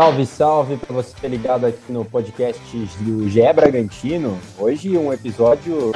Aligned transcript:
Salve, 0.00 0.24
salve 0.24 0.76
para 0.76 0.94
você 0.94 1.12
ter 1.20 1.28
ligado 1.28 1.66
aqui 1.66 1.92
no 1.92 2.04
podcast 2.04 2.62
do 3.00 3.28
GE 3.28 3.52
Bragantino. 3.52 4.38
Hoje 4.56 4.96
um 4.96 5.12
episódio 5.12 5.92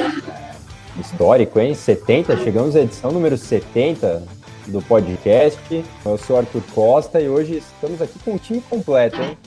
histórico, 1.00 1.60
hein? 1.60 1.74
70, 1.74 2.36
chegamos 2.38 2.74
à 2.74 2.80
edição 2.80 3.12
número 3.12 3.38
70 3.38 4.22
do 4.66 4.82
podcast. 4.82 5.84
Eu 6.04 6.18
sou 6.18 6.38
Arthur 6.38 6.62
Costa 6.74 7.20
e 7.20 7.28
hoje 7.28 7.58
estamos 7.58 8.02
aqui 8.02 8.18
com 8.18 8.34
o 8.34 8.38
time 8.38 8.60
completo, 8.68 9.22
hein? 9.22 9.38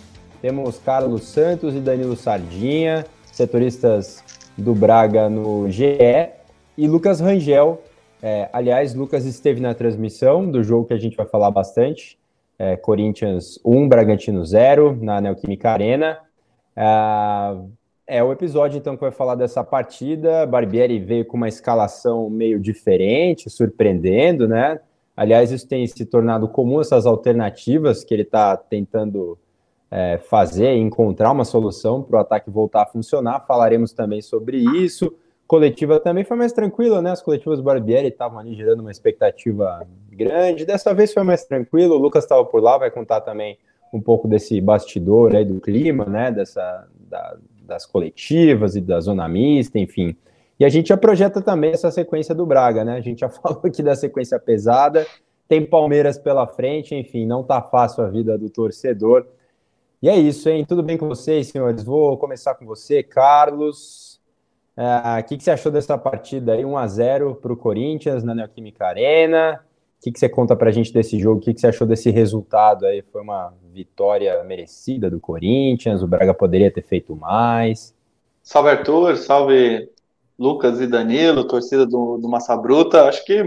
Temos 0.42 0.80
Carlos 0.80 1.24
Santos 1.24 1.76
e 1.76 1.80
Danilo 1.80 2.16
Sardinha, 2.16 3.06
setoristas 3.32 4.24
do 4.58 4.74
Braga 4.74 5.30
no 5.30 5.70
GE, 5.70 6.37
e 6.78 6.88
Lucas 6.88 7.20
Rangel. 7.20 7.82
É, 8.22 8.50
aliás, 8.54 8.94
Lucas 8.94 9.26
esteve 9.26 9.60
na 9.60 9.74
transmissão 9.74 10.50
do 10.50 10.64
jogo 10.64 10.86
que 10.86 10.94
a 10.94 11.00
gente 11.00 11.18
vai 11.18 11.26
falar 11.26 11.50
bastante. 11.50 12.18
É, 12.60 12.76
Corinthians 12.76 13.60
1, 13.66 13.88
Bragantino 13.88 14.46
0, 14.46 14.98
na 15.02 15.20
Neoquímica 15.20 15.72
Arena. 15.72 16.20
É, 16.76 18.18
é 18.18 18.24
o 18.24 18.32
episódio, 18.32 18.78
então, 18.78 18.96
que 18.96 19.02
vai 19.02 19.12
falar 19.12 19.36
dessa 19.36 19.64
partida. 19.64 20.46
Barbieri 20.46 21.00
veio 21.00 21.26
com 21.26 21.38
uma 21.38 21.48
escalação 21.48 22.30
meio 22.30 22.60
diferente, 22.60 23.50
surpreendendo, 23.50 24.48
né? 24.48 24.80
Aliás, 25.16 25.52
isso 25.52 25.68
tem 25.68 25.86
se 25.88 26.06
tornado 26.06 26.48
comum, 26.48 26.80
essas 26.80 27.08
alternativas 27.08 28.04
que 28.04 28.14
ele 28.14 28.22
está 28.22 28.56
tentando 28.56 29.38
é, 29.90 30.20
fazer, 30.20 30.76
encontrar 30.76 31.32
uma 31.32 31.44
solução 31.44 32.04
para 32.04 32.18
o 32.18 32.22
ataque 32.22 32.50
voltar 32.50 32.84
a 32.84 32.86
funcionar. 32.86 33.46
Falaremos 33.48 33.92
também 33.94 34.22
sobre 34.22 34.58
isso. 34.58 35.12
Coletiva 35.48 36.00
também 36.00 36.26
foi 36.26 36.36
mais 36.36 36.52
tranquila, 36.52 37.02
né? 37.02 37.12
As 37.12 37.22
coletivas 37.22 37.62
Barbieri 37.62 38.10
estavam 38.10 38.38
ali 38.38 38.54
gerando 38.54 38.82
uma 38.82 38.92
expectativa 38.92 39.88
grande. 40.12 40.66
Dessa 40.66 40.94
vez 40.94 41.14
foi 41.14 41.24
mais 41.24 41.46
tranquilo. 41.46 41.96
O 41.96 41.98
Lucas 41.98 42.26
estava 42.26 42.44
por 42.44 42.62
lá, 42.62 42.78
vai 42.78 42.92
contar 42.92 43.22
também 43.22 43.58
um 43.94 44.02
pouco 44.02 44.28
desse 44.28 44.60
bastidor 44.60 45.34
aí 45.34 45.46
do 45.46 45.62
clima, 45.62 46.04
né? 46.06 46.32
Dessa, 46.32 46.86
da, 47.00 47.38
das 47.62 47.86
coletivas 47.86 48.76
e 48.76 48.82
da 48.82 49.00
zona 49.00 49.28
mista, 49.28 49.80
enfim. 49.80 50.16
E 50.60 50.66
a 50.66 50.70
gente 50.70 50.90
já 50.90 50.98
projeta 50.98 51.42
também 51.42 51.72
essa 51.72 51.92
sequência 51.92 52.36
do 52.36 52.46
Braga, 52.46 52.84
né? 52.84 52.98
A 52.98 53.02
gente 53.02 53.20
já 53.20 53.30
falou 53.32 53.62
aqui 53.64 53.82
da 53.82 53.96
sequência 53.96 54.38
pesada, 54.40 55.08
tem 55.48 55.66
Palmeiras 55.66 56.18
pela 56.18 56.46
frente, 56.46 56.94
enfim, 56.94 57.26
não 57.26 57.42
tá 57.42 57.62
fácil 57.62 58.04
a 58.04 58.10
vida 58.10 58.38
do 58.38 58.50
torcedor. 58.50 59.26
E 60.02 60.10
é 60.10 60.16
isso, 60.18 60.50
hein? 60.50 60.66
Tudo 60.66 60.84
bem 60.84 60.98
com 60.98 61.08
vocês, 61.08 61.48
senhores? 61.48 61.84
Vou 61.84 62.18
começar 62.18 62.54
com 62.56 62.66
você, 62.66 63.02
Carlos. 63.02 64.07
O 64.78 65.24
que, 65.24 65.38
que, 65.38 65.44
você 65.44 65.52
achou 65.52 65.72
dessa 65.72 65.98
partida 65.98 66.54
aí? 66.54 66.62
1x0 66.62 67.36
para 67.38 67.52
o 67.52 67.58
Corinthians 67.58 68.24
na 68.24 68.36
Neoquímica 68.36 68.86
Arena. 68.86 69.60
O 70.00 70.04
que, 70.04 70.12
que, 70.12 70.20
você 70.20 70.30
conta 70.30 70.56
para 70.56 70.70
a 70.70 70.72
gente 70.72 70.94
desse 70.94 71.18
jogo? 71.18 71.40
O 71.40 71.42
que, 71.42 71.54
que, 71.54 71.60
você 71.60 71.68
achou 71.68 71.88
desse 71.88 72.12
resultado 72.12 72.86
aí? 72.86 73.02
Foi 73.12 73.22
uma 73.22 73.52
vitória 73.74 74.44
merecida 74.44 75.10
do 75.10 75.20
Corinthians? 75.20 76.04
O 76.04 76.08
Braga 76.08 76.34
poderia 76.34 76.70
ter 76.70 76.84
feito 76.84 77.16
mais? 77.16 77.96
Salve 78.44 78.70
Arthur, 78.70 79.18
salve 79.18 79.90
Lucas 80.38 80.80
e 80.80 80.86
Danilo, 80.86 81.48
torcida 81.48 81.86
do, 81.86 82.18
do 82.18 82.30
Massa 82.30 82.56
Bruta, 82.56 83.06
acho 83.06 83.26
que 83.26 83.44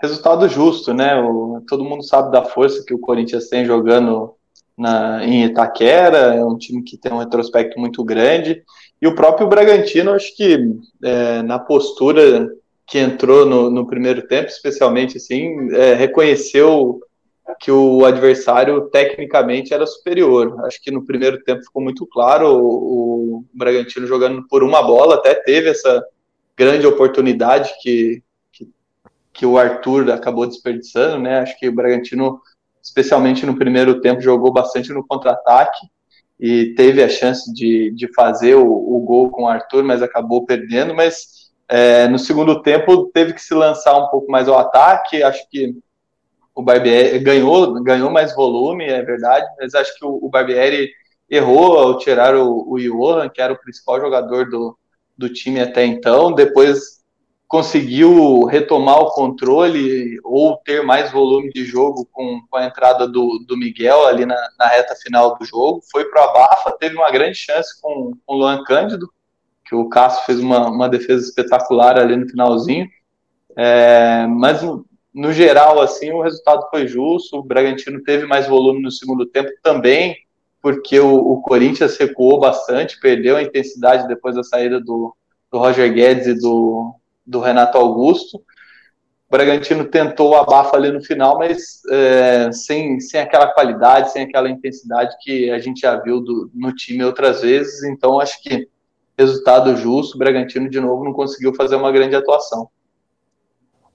resultado 0.00 0.48
justo, 0.48 0.94
né? 0.94 1.20
O, 1.20 1.60
todo 1.68 1.84
mundo 1.84 2.04
sabe 2.04 2.30
da 2.30 2.44
força 2.44 2.84
que 2.86 2.94
o 2.94 2.98
Corinthians 2.98 3.48
tem 3.48 3.64
jogando 3.64 4.34
na, 4.78 5.24
em 5.24 5.44
Itaquera, 5.44 6.34
é 6.34 6.44
um 6.44 6.56
time 6.56 6.82
que 6.82 6.96
tem 6.96 7.12
um 7.12 7.18
retrospecto 7.18 7.80
muito 7.80 8.04
grande, 8.04 8.62
e 9.00 9.06
o 9.06 9.14
próprio 9.14 9.46
Bragantino, 9.46 10.12
acho 10.12 10.34
que 10.34 10.58
é, 11.02 11.42
na 11.42 11.58
postura 11.58 12.48
que 12.86 12.98
entrou 12.98 13.44
no, 13.44 13.68
no, 13.68 13.86
primeiro 13.86 14.26
tempo, 14.26 14.48
especialmente 14.48 15.16
assim, 15.18 15.70
é, 15.74 15.94
reconheceu 15.94 17.00
que 17.60 17.70
o 17.70 18.04
adversário 18.04 18.88
tecnicamente 18.88 19.74
era 19.74 19.86
superior. 19.86 20.64
Acho 20.64 20.80
que 20.82 20.90
no 20.90 21.04
primeiro 21.04 21.42
tempo 21.42 21.64
ficou 21.64 21.82
muito 21.82 22.06
claro 22.06 22.58
o, 22.58 23.38
o 23.38 23.44
Bragantino 23.52 24.06
jogando 24.06 24.46
por 24.48 24.62
uma 24.62 24.82
bola, 24.82 25.16
até 25.16 25.34
teve 25.34 25.70
essa 25.70 26.04
grande 26.56 26.86
oportunidade 26.86 27.74
que, 27.82 28.22
que, 28.52 28.68
que, 29.32 29.44
o 29.44 29.58
Arthur 29.58 30.10
acabou 30.10 30.46
desperdiçando, 30.46 31.22
né? 31.22 31.40
Acho 31.40 31.58
que 31.58 31.68
o 31.68 31.74
Bragantino, 31.74 32.40
especialmente 32.82 33.44
no 33.44 33.58
primeiro 33.58 34.00
tempo, 34.00 34.22
jogou 34.22 34.52
bastante 34.52 34.92
no 34.92 35.06
contra-ataque 35.06 35.86
e 36.38 36.74
teve 36.74 37.02
a 37.02 37.08
chance 37.08 37.52
de, 37.52 37.90
de 37.92 38.12
fazer 38.12 38.54
o, 38.54 38.66
o 38.66 39.00
gol 39.00 39.30
com 39.30 39.44
o 39.44 39.48
Arthur, 39.48 39.82
mas 39.82 40.02
acabou 40.02 40.44
perdendo. 40.44 40.94
Mas 40.94 41.50
é, 41.68 42.06
no 42.08 42.18
segundo 42.18 42.62
tempo 42.62 43.10
teve 43.12 43.32
que 43.32 43.40
se 43.40 43.54
lançar 43.54 43.96
um 43.96 44.08
pouco 44.08 44.30
mais 44.30 44.48
ao 44.48 44.58
ataque. 44.58 45.22
Acho 45.22 45.48
que 45.50 45.74
o 46.54 46.62
Barbieri 46.62 47.18
ganhou, 47.18 47.82
ganhou 47.82 48.10
mais 48.10 48.34
volume, 48.34 48.84
é 48.84 49.02
verdade, 49.02 49.46
mas 49.58 49.74
acho 49.74 49.94
que 49.98 50.04
o, 50.04 50.18
o 50.22 50.28
Barbieri 50.28 50.90
errou 51.28 51.78
ao 51.78 51.98
tirar 51.98 52.34
o, 52.34 52.64
o 52.70 52.78
Johan, 52.78 53.28
que 53.28 53.40
era 53.42 53.52
o 53.52 53.60
principal 53.60 54.00
jogador 54.00 54.48
do, 54.48 54.78
do 55.18 55.28
time 55.28 55.60
até 55.60 55.84
então, 55.84 56.32
depois 56.32 56.95
conseguiu 57.48 58.44
retomar 58.44 58.98
o 58.98 59.10
controle 59.10 60.18
ou 60.24 60.56
ter 60.58 60.82
mais 60.82 61.12
volume 61.12 61.50
de 61.50 61.64
jogo 61.64 62.06
com, 62.10 62.40
com 62.50 62.56
a 62.56 62.66
entrada 62.66 63.06
do, 63.06 63.44
do 63.46 63.56
Miguel 63.56 64.06
ali 64.06 64.26
na, 64.26 64.36
na 64.58 64.66
reta 64.66 64.94
final 64.96 65.36
do 65.38 65.44
jogo, 65.44 65.80
foi 65.90 66.06
para 66.06 66.24
a 66.24 66.32
Bafa, 66.32 66.76
teve 66.78 66.96
uma 66.96 67.10
grande 67.10 67.36
chance 67.36 67.80
com, 67.80 68.12
com 68.24 68.34
o 68.34 68.38
Luan 68.38 68.64
Cândido, 68.64 69.08
que 69.64 69.74
o 69.74 69.88
Cássio 69.88 70.24
fez 70.24 70.40
uma, 70.40 70.68
uma 70.68 70.88
defesa 70.88 71.24
espetacular 71.24 71.98
ali 71.98 72.16
no 72.16 72.28
finalzinho, 72.28 72.88
é, 73.56 74.26
mas 74.26 74.62
no 75.16 75.32
geral, 75.32 75.80
assim, 75.80 76.12
o 76.12 76.20
resultado 76.20 76.68
foi 76.68 76.86
justo. 76.86 77.38
O 77.38 77.42
Bragantino 77.42 78.02
teve 78.02 78.26
mais 78.26 78.46
volume 78.46 78.82
no 78.82 78.90
segundo 78.90 79.24
tempo 79.24 79.50
também, 79.62 80.14
porque 80.60 81.00
o, 81.00 81.14
o 81.16 81.40
Corinthians 81.40 81.96
recuou 81.96 82.38
bastante, 82.38 83.00
perdeu 83.00 83.36
a 83.36 83.42
intensidade 83.42 84.06
depois 84.06 84.34
da 84.34 84.44
saída 84.44 84.78
do, 84.78 85.16
do 85.50 85.58
Roger 85.58 85.90
Guedes 85.90 86.26
e 86.26 86.34
do, 86.34 86.94
do 87.26 87.40
Renato 87.40 87.76
Augusto. 87.76 88.38
O 88.38 89.30
Bragantino 89.30 89.84
tentou 89.84 90.36
abafa 90.36 90.76
ali 90.76 90.92
no 90.92 91.02
final, 91.02 91.36
mas 91.36 91.80
é, 91.90 92.52
sem, 92.52 93.00
sem 93.00 93.20
aquela 93.20 93.48
qualidade, 93.48 94.12
sem 94.12 94.22
aquela 94.22 94.48
intensidade 94.48 95.16
que 95.20 95.50
a 95.50 95.58
gente 95.58 95.80
já 95.80 95.96
viu 95.96 96.20
do, 96.20 96.48
no 96.54 96.72
time 96.72 97.02
outras 97.04 97.42
vezes. 97.42 97.82
Então, 97.82 98.20
acho 98.20 98.40
que 98.40 98.68
resultado 99.18 99.76
justo. 99.76 100.14
O 100.14 100.18
Bragantino, 100.18 100.70
de 100.70 100.80
novo, 100.80 101.04
não 101.04 101.12
conseguiu 101.12 101.54
fazer 101.54 101.74
uma 101.74 101.90
grande 101.90 102.14
atuação. 102.14 102.68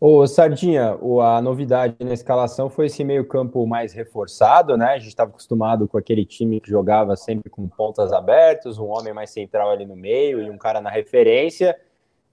Ô, 0.04 0.26
Sardinha, 0.26 0.98
a 1.24 1.42
novidade 1.44 1.96
na 2.00 2.12
escalação 2.12 2.72
foi 2.72 2.88
esse 2.88 3.04
meio-campo 3.04 3.68
mais 3.68 3.94
reforçado, 3.94 4.76
né? 4.76 4.94
A 4.94 4.98
gente 4.98 5.10
estava 5.10 5.30
acostumado 5.30 5.88
com 5.88 5.96
aquele 5.96 6.26
time 6.26 6.60
que 6.60 6.72
jogava 6.72 7.16
sempre 7.16 7.52
com 7.52 7.68
pontas 7.68 8.12
abertas, 8.12 8.80
um 8.80 8.88
homem 8.88 9.14
mais 9.14 9.30
central 9.30 9.70
ali 9.70 9.86
no 9.86 9.96
meio 9.96 10.42
e 10.42 10.50
um 10.50 10.58
cara 10.58 10.82
na 10.82 10.90
referência. 10.90 11.78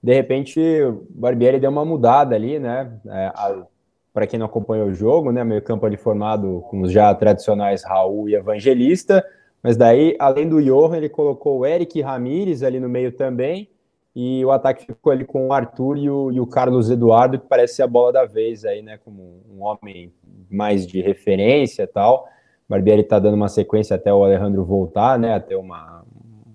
De 0.01 0.13
repente, 0.13 0.59
o 0.59 1.05
Barbieri 1.09 1.59
deu 1.59 1.69
uma 1.69 1.83
mudada 1.83 2.35
ali, 2.35 2.57
né? 2.59 2.91
É, 3.07 3.31
Para 4.13 4.25
quem 4.25 4.39
não 4.39 4.45
acompanhou 4.45 4.87
o 4.87 4.93
jogo, 4.93 5.31
né? 5.31 5.43
Meio-campo 5.43 5.85
ali 5.85 5.97
formado 5.97 6.63
com 6.69 6.81
os 6.81 6.91
já 6.91 7.13
tradicionais 7.13 7.83
Raul 7.83 8.29
e 8.29 8.35
Evangelista. 8.35 9.25
Mas 9.61 9.75
daí, 9.75 10.15
além 10.19 10.47
do 10.47 10.61
Johan, 10.61 10.97
ele 10.97 11.09
colocou 11.09 11.59
o 11.59 11.65
Eric 11.65 12.01
Ramírez 12.01 12.63
ali 12.63 12.79
no 12.79 12.87
meio 12.87 13.11
também 13.11 13.69
e 14.15 14.43
o 14.43 14.51
ataque 14.51 14.85
ficou 14.85 15.11
ali 15.11 15.23
com 15.23 15.47
o 15.47 15.53
Arthur 15.53 15.97
e 15.97 16.09
o, 16.09 16.31
e 16.31 16.39
o 16.39 16.47
Carlos 16.47 16.89
Eduardo, 16.89 17.39
que 17.39 17.47
parece 17.47 17.75
ser 17.75 17.83
a 17.83 17.87
bola 17.87 18.11
da 18.11 18.25
vez 18.25 18.65
aí, 18.65 18.81
né? 18.81 18.97
Como 19.03 19.41
um 19.49 19.63
homem 19.63 20.11
mais 20.49 20.85
de 20.87 21.01
referência 21.01 21.83
e 21.83 21.87
tal. 21.87 22.27
Barbieri 22.67 23.03
tá 23.03 23.19
dando 23.19 23.35
uma 23.35 23.49
sequência 23.49 23.95
até 23.95 24.13
o 24.13 24.23
Alejandro 24.23 24.63
voltar, 24.63 25.17
né? 25.19 25.33
Até 25.33 25.55
uma, 25.55 26.03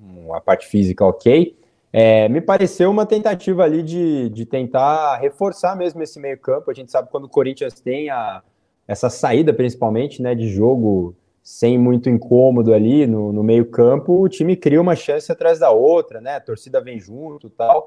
uma 0.00 0.40
parte 0.40 0.66
física 0.66 1.04
ok. 1.04 1.56
É, 1.96 2.28
me 2.28 2.40
pareceu 2.40 2.90
uma 2.90 3.06
tentativa 3.06 3.62
ali 3.62 3.80
de, 3.80 4.28
de 4.30 4.44
tentar 4.44 5.16
reforçar 5.18 5.76
mesmo 5.76 6.02
esse 6.02 6.18
meio-campo. 6.18 6.68
A 6.68 6.74
gente 6.74 6.90
sabe 6.90 7.08
quando 7.08 7.26
o 7.26 7.28
Corinthians 7.28 7.74
tem 7.74 8.10
a, 8.10 8.42
essa 8.88 9.08
saída, 9.08 9.54
principalmente, 9.54 10.20
né, 10.20 10.34
de 10.34 10.48
jogo 10.48 11.14
sem 11.40 11.78
muito 11.78 12.10
incômodo 12.10 12.74
ali 12.74 13.06
no, 13.06 13.32
no 13.32 13.44
meio-campo, 13.44 14.20
o 14.20 14.28
time 14.28 14.56
cria 14.56 14.80
uma 14.80 14.96
chance 14.96 15.30
atrás 15.30 15.60
da 15.60 15.70
outra, 15.70 16.20
né? 16.20 16.34
A 16.34 16.40
torcida 16.40 16.80
vem 16.80 16.98
junto 16.98 17.48
tal. 17.48 17.86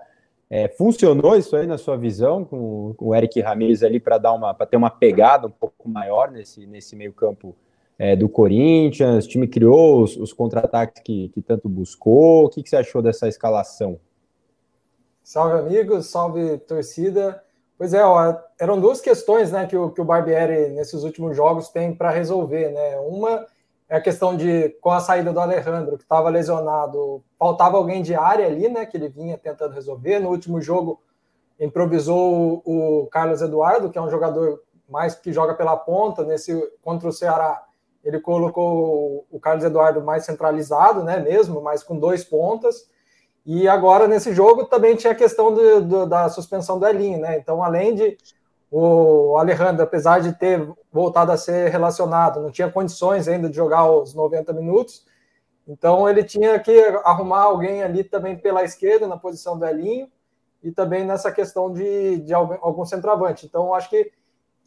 É, 0.50 0.70
funcionou 0.70 1.36
isso 1.36 1.54
aí 1.58 1.68
na 1.68 1.78
sua 1.78 1.98
visão, 1.98 2.46
com, 2.46 2.94
com 2.96 3.08
o 3.08 3.16
Eric 3.16 3.42
Ramirez 3.42 3.84
ali 3.84 4.00
para 4.00 4.18
dar 4.18 4.32
uma 4.32 4.54
para 4.54 4.68
ter 4.68 4.78
uma 4.78 4.90
pegada 4.90 5.48
um 5.48 5.52
pouco 5.52 5.90
maior 5.90 6.32
nesse, 6.32 6.66
nesse 6.66 6.96
meio-campo 6.96 7.54
é, 7.98 8.16
do 8.16 8.30
Corinthians? 8.30 9.26
O 9.26 9.30
time 9.30 9.48
criou 9.48 10.04
os, 10.04 10.16
os 10.18 10.34
contra-ataques 10.34 11.02
que, 11.04 11.30
que 11.30 11.42
tanto 11.42 11.68
buscou. 11.68 12.46
O 12.46 12.50
que, 12.50 12.64
que 12.64 12.70
você 12.70 12.78
achou 12.78 13.02
dessa 13.02 13.28
escalação? 13.28 14.00
Salve, 15.24 15.60
amigos, 15.60 16.08
salve 16.08 16.58
torcida. 16.60 17.44
Pois 17.78 17.94
é, 17.94 18.04
ó, 18.04 18.36
eram 18.60 18.80
duas 18.80 19.02
questões 19.02 19.52
né, 19.52 19.66
que, 19.68 19.76
o, 19.76 19.92
que 19.92 20.02
o 20.02 20.06
Barbieri 20.06 20.70
nesses 20.70 21.04
últimos 21.04 21.36
jogos 21.36 21.70
tem 21.70 21.94
para 21.94 22.10
resolver. 22.10 22.72
Né? 22.72 22.98
Uma 23.00 23.46
é 23.90 23.96
a 23.96 24.02
questão 24.02 24.36
de, 24.36 24.70
com 24.82 24.90
a 24.90 25.00
saída 25.00 25.32
do 25.32 25.40
Alejandro, 25.40 25.98
que 25.98 26.04
estava 26.04 26.30
lesionado, 26.30 27.24
faltava 27.40 27.78
alguém 27.78 28.02
de 28.02 28.16
área 28.16 28.46
ali, 28.46 28.68
né? 28.68 28.86
Que 28.86 28.98
ele 28.98 29.08
vinha 29.08 29.38
tentando 29.38 29.74
resolver. 29.74 30.20
No 30.20 30.30
último 30.30 30.60
jogo, 30.60 31.02
improvisou 31.60 32.62
o, 32.66 33.08
Carlos 33.08 33.42
Eduardo, 33.42 33.90
que 33.90 33.98
é 33.98 34.02
um 34.02 34.10
jogador 34.10 34.62
mais 34.90 35.16
que 35.16 35.32
joga 35.32 35.54
pela 35.54 35.78
ponta, 35.78 36.24
nesse 36.24 36.54
contra 36.82 37.08
o 37.08 37.14
Ceará, 37.14 37.64
ele 38.04 38.20
colocou 38.20 39.26
o 39.30 39.40
Carlos 39.40 39.66
Eduardo 39.66 40.02
mais 40.02 40.26
centralizado, 40.26 41.04
né, 41.04 41.20
mesmo, 41.20 41.62
mas 41.62 41.84
com 41.84 41.98
dois 41.98 42.24
pontas. 42.24 42.90
E 43.46 43.68
agora, 43.68 44.08
nesse 44.08 44.34
jogo, 44.34 44.66
também 44.66 44.96
tinha 44.96 45.14
a 45.14 45.16
questão 45.16 45.54
do, 45.54 45.82
do, 45.82 46.06
da 46.06 46.30
suspensão 46.30 46.78
do 46.78 46.88
Elinho, 46.88 47.20
né? 47.20 47.38
Então, 47.38 47.64
além 47.64 47.96
de 47.96 48.18
o 48.70 49.38
Alejandro, 49.38 49.84
apesar 49.84 50.20
de 50.20 50.34
ter 50.34 50.70
voltado 50.92 51.32
a 51.32 51.38
ser 51.38 51.70
relacionado, 51.70 52.42
não 52.42 52.52
tinha 52.52 52.70
condições 52.70 53.28
ainda 53.28 53.50
de 53.50 53.56
jogar 53.56 53.90
os 53.90 54.14
90 54.14 54.52
minutos, 54.52 55.06
então 55.66 56.10
ele 56.10 56.24
tinha 56.24 56.60
que 56.60 56.78
arrumar 57.04 57.44
alguém 57.44 57.84
ali 57.84 58.04
também 58.04 58.38
pela 58.38 58.64
esquerda, 58.64 59.08
na 59.08 59.18
posição 59.18 59.58
do 59.58 59.66
Elinho, 59.66 60.10
e 60.64 60.72
também 60.72 61.06
nessa 61.06 61.32
questão 61.32 61.72
de, 61.72 62.18
de 62.18 62.34
algum, 62.34 62.58
algum 62.62 62.86
centroavante. 62.86 63.46
Então, 63.46 63.74
acho 63.74 63.90
que, 63.90 64.12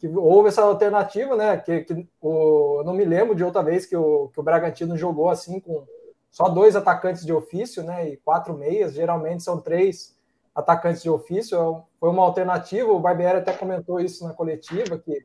que 0.01 0.07
houve 0.07 0.49
essa 0.49 0.63
alternativa, 0.63 1.35
né? 1.35 1.57
Que, 1.57 1.81
que 1.81 2.07
o, 2.19 2.79
eu 2.79 2.83
não 2.83 2.93
me 2.93 3.05
lembro 3.05 3.35
de 3.35 3.43
outra 3.43 3.61
vez 3.61 3.85
que 3.85 3.95
o, 3.95 4.29
que 4.33 4.39
o 4.39 4.43
Bragantino 4.43 4.97
jogou 4.97 5.29
assim 5.29 5.59
com 5.59 5.85
só 6.31 6.49
dois 6.49 6.75
atacantes 6.75 7.23
de 7.23 7.31
ofício, 7.31 7.83
né? 7.83 8.09
E 8.09 8.17
quatro 8.17 8.57
meias, 8.57 8.93
geralmente 8.93 9.43
são 9.43 9.61
três 9.61 10.17
atacantes 10.55 11.03
de 11.03 11.09
ofício. 11.09 11.55
É 11.55 11.81
foi 11.99 12.09
uma 12.09 12.23
alternativa. 12.23 12.91
O 12.91 12.99
Barbieri 12.99 13.37
até 13.37 13.53
comentou 13.53 13.99
isso 13.99 14.27
na 14.27 14.33
coletiva, 14.33 14.97
que 14.97 15.23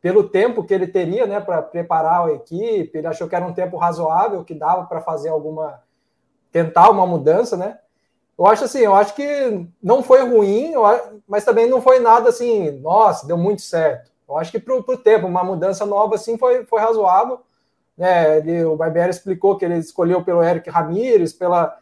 pelo 0.00 0.28
tempo 0.28 0.62
que 0.62 0.72
ele 0.72 0.86
teria 0.86 1.26
né, 1.26 1.40
para 1.40 1.60
preparar 1.60 2.28
a 2.28 2.32
equipe, 2.32 2.96
ele 2.96 3.06
achou 3.08 3.28
que 3.28 3.34
era 3.34 3.44
um 3.44 3.52
tempo 3.52 3.76
razoável, 3.76 4.44
que 4.44 4.54
dava 4.54 4.84
para 4.84 5.00
fazer 5.00 5.30
alguma. 5.30 5.82
tentar 6.52 6.90
uma 6.90 7.06
mudança, 7.06 7.56
né? 7.56 7.76
Eu 8.38 8.46
acho 8.46 8.64
assim, 8.64 8.80
eu 8.80 8.94
acho 8.94 9.16
que 9.16 9.66
não 9.82 10.00
foi 10.00 10.22
ruim, 10.22 10.74
mas 11.26 11.44
também 11.44 11.68
não 11.68 11.82
foi 11.82 11.98
nada 11.98 12.28
assim, 12.28 12.70
nossa, 12.78 13.26
deu 13.26 13.36
muito 13.36 13.62
certo. 13.62 14.11
Eu 14.28 14.38
acho 14.38 14.50
que 14.50 14.58
para 14.58 14.74
o 14.74 14.96
tempo, 14.96 15.26
uma 15.26 15.44
mudança 15.44 15.84
nova 15.84 16.14
assim 16.14 16.38
foi, 16.38 16.64
foi 16.64 16.80
razoável. 16.80 17.40
Né? 17.96 18.38
Ele, 18.38 18.64
o 18.64 18.76
Barbieri 18.76 19.10
explicou 19.10 19.56
que 19.56 19.64
ele 19.64 19.76
escolheu 19.76 20.24
pelo 20.24 20.42
Eric 20.42 20.68
Ramírez, 20.70 21.32
pela, 21.32 21.76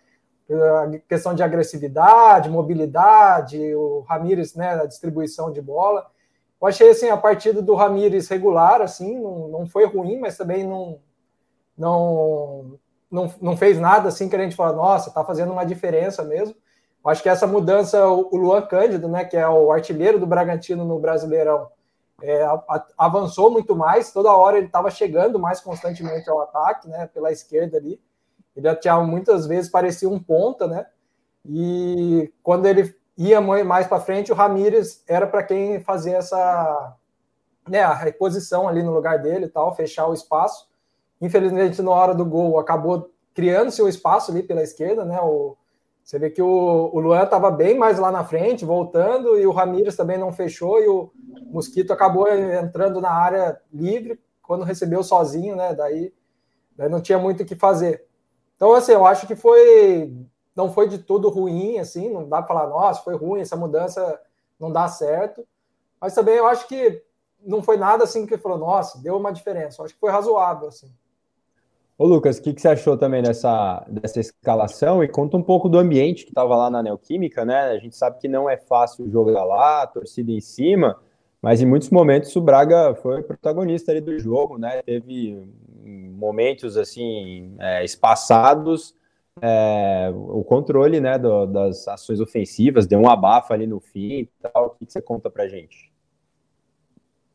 pela 0.47 0.91
questão 1.09 1.35
de 1.35 1.43
agressividade, 1.43 2.51
mobilidade, 2.51 3.75
o 3.75 4.01
Ramírez, 4.01 4.55
né, 4.55 4.81
a 4.81 4.87
distribuição 4.87 5.53
de 5.53 5.63
bola. 5.63 6.07
Eu 6.61 6.67
achei 6.67 6.91
assim 6.91 7.09
a 7.09 7.17
partida 7.17 7.63
do 7.63 7.75
Ramires 7.75 8.29
regular, 8.29 8.83
assim, 8.83 9.19
não, 9.19 9.49
não 9.49 9.67
foi 9.67 9.87
ruim, 9.87 10.19
mas 10.19 10.37
também 10.37 10.67
não, 10.67 10.99
não, 11.79 12.79
não, 13.11 13.33
não 13.41 13.57
fez 13.57 13.79
nada 13.79 14.09
assim 14.09 14.29
que 14.29 14.37
a 14.37 14.43
gente 14.43 14.57
fala, 14.57 14.73
nossa, 14.73 15.11
tá 15.11 15.25
fazendo 15.25 15.53
uma 15.53 15.65
diferença 15.65 16.23
mesmo. 16.23 16.55
Eu 17.03 17.11
acho 17.11 17.23
que 17.23 17.29
essa 17.29 17.47
mudança, 17.47 18.07
o 18.07 18.37
Luan 18.37 18.61
Cândido, 18.63 19.09
né, 19.09 19.25
que 19.25 19.37
é 19.37 19.49
o 19.49 19.73
artilheiro 19.73 20.19
do 20.19 20.27
Bragantino 20.27 20.85
no 20.85 20.99
Brasileirão, 20.99 21.69
é, 22.23 22.47
avançou 22.97 23.51
muito 23.51 23.75
mais, 23.75 24.13
toda 24.13 24.33
hora 24.33 24.57
ele 24.57 24.67
estava 24.67 24.91
chegando 24.91 25.39
mais 25.39 25.61
constantemente 25.61 26.29
ao 26.29 26.41
ataque, 26.41 26.89
né, 26.89 27.07
pela 27.07 27.33
esquerda 27.33 27.77
ali. 27.77 28.01
Ele 28.55 28.75
tinha 28.77 28.99
muitas 29.01 29.47
vezes 29.47 29.71
parecia 29.71 30.09
um 30.09 30.19
ponta, 30.19 30.67
né? 30.67 30.87
E 31.47 32.33
quando 32.43 32.67
ele 32.67 32.95
ia 33.17 33.41
mais 33.41 33.87
para 33.87 34.01
frente, 34.01 34.33
o 34.33 34.35
Ramires 34.35 35.03
era 35.07 35.27
para 35.27 35.43
quem 35.43 35.81
fazer 35.81 36.13
essa 36.13 36.97
né, 37.69 37.83
a 37.83 37.95
reposição 37.95 38.69
ali 38.69 38.83
no 38.83 38.93
lugar 38.93 39.19
dele 39.21 39.47
e 39.47 39.49
tal, 39.49 39.75
fechar 39.75 40.07
o 40.07 40.15
espaço. 40.15 40.69
Infelizmente, 41.21 41.81
na 41.81 41.91
hora 41.91 42.15
do 42.15 42.25
gol, 42.25 42.59
acabou 42.59 43.11
criando 43.35 43.71
seu 43.71 43.89
espaço 43.89 44.31
ali 44.31 44.43
pela 44.43 44.63
esquerda, 44.63 45.05
né? 45.05 45.21
O, 45.21 45.57
você 46.03 46.19
vê 46.19 46.31
que 46.31 46.43
o, 46.43 46.91
o 46.93 47.01
Luan 47.01 47.23
estava 47.23 47.51
bem 47.51 47.79
mais 47.79 47.99
lá 47.99 48.11
na 48.11 48.25
frente, 48.25 48.65
voltando, 48.65 49.39
e 49.39 49.47
o 49.47 49.53
Ramires 49.53 49.97
também 49.97 50.19
não 50.19 50.33
fechou, 50.33 50.81
e 50.81 50.89
o 50.89 51.13
Mosquito 51.47 51.93
acabou 51.93 52.29
entrando 52.29 53.01
na 53.01 53.11
área 53.11 53.61
livre 53.73 54.21
quando 54.43 54.65
recebeu 54.65 55.03
sozinho, 55.03 55.55
né? 55.55 55.75
Daí, 55.75 56.13
daí 56.77 56.89
não 56.89 57.01
tinha 57.01 57.19
muito 57.19 57.43
o 57.43 57.47
que 57.47 57.55
fazer. 57.55 58.07
Então, 58.57 58.75
assim, 58.75 58.93
eu 58.93 59.07
acho 59.07 59.27
que 59.27 59.37
foi 59.37 60.13
não 60.55 60.71
foi 60.73 60.89
de 60.89 60.99
tudo 60.99 61.29
ruim, 61.29 61.79
assim, 61.79 62.13
não 62.13 62.29
dá 62.29 62.43
para 62.43 62.49
falar, 62.49 62.67
nossa, 62.69 63.03
foi 63.03 63.17
ruim, 63.17 63.41
essa 63.41 63.57
mudança 63.57 64.21
não 64.59 64.71
dá 64.71 64.89
certo. 64.89 65.47
Mas 66.01 66.15
também 66.15 66.35
eu 66.35 66.47
acho 66.47 66.67
que 66.67 67.03
não 67.43 67.63
foi 67.63 67.77
nada 67.77 68.05
assim 68.05 68.27
que 68.27 68.37
falou, 68.37 68.59
nossa, 68.59 69.01
deu 69.01 69.17
uma 69.17 69.33
diferença. 69.33 69.81
Eu 69.81 69.87
acho 69.87 69.95
que 69.95 70.01
foi 70.01 70.11
razoável, 70.11 70.69
assim. 70.69 70.93
Ô 72.01 72.07
Lucas, 72.07 72.39
o 72.39 72.43
que, 72.43 72.55
que 72.55 72.63
você 72.63 72.69
achou 72.69 72.97
também 72.97 73.23
dessa, 73.23 73.85
dessa 73.87 74.21
escalação? 74.21 75.05
E 75.05 75.09
conta 75.09 75.37
um 75.37 75.43
pouco 75.43 75.69
do 75.69 75.79
ambiente 75.79 76.25
que 76.25 76.31
estava 76.31 76.57
lá 76.57 76.71
na 76.71 76.83
Neoquímica, 76.83 77.45
né? 77.45 77.73
A 77.73 77.79
gente 77.79 77.95
sabe 77.95 78.19
que 78.19 78.27
não 78.27 78.49
é 78.49 78.57
fácil 78.57 79.11
jogar 79.11 79.45
lá, 79.45 79.87
torcida 79.87 80.33
em 80.33 80.41
cima, 80.41 80.99
mas 81.43 81.61
em 81.61 81.67
muitos 81.67 81.91
momentos 81.91 82.35
o 82.35 82.41
Braga 82.41 82.95
foi 82.95 83.23
protagonista 83.23 83.93
ali 83.93 84.01
do 84.01 84.19
jogo, 84.19 84.57
né? 84.57 84.81
Teve 84.81 85.47
momentos 85.85 86.79
assim 86.79 87.55
é, 87.59 87.85
espaçados 87.85 88.95
é, 89.43 90.11
o 90.11 90.43
controle 90.43 91.03
né, 91.03 91.19
do, 91.19 91.45
das 91.45 91.87
ações 91.87 92.19
ofensivas, 92.19 92.87
deu 92.87 92.99
um 92.99 93.11
abafa 93.11 93.53
ali 93.53 93.67
no 93.67 93.79
fim 93.79 94.21
e 94.21 94.31
tal. 94.41 94.69
O 94.69 94.71
que, 94.71 94.87
que 94.87 94.93
você 94.95 95.03
conta 95.03 95.29
pra 95.29 95.47
gente? 95.49 95.90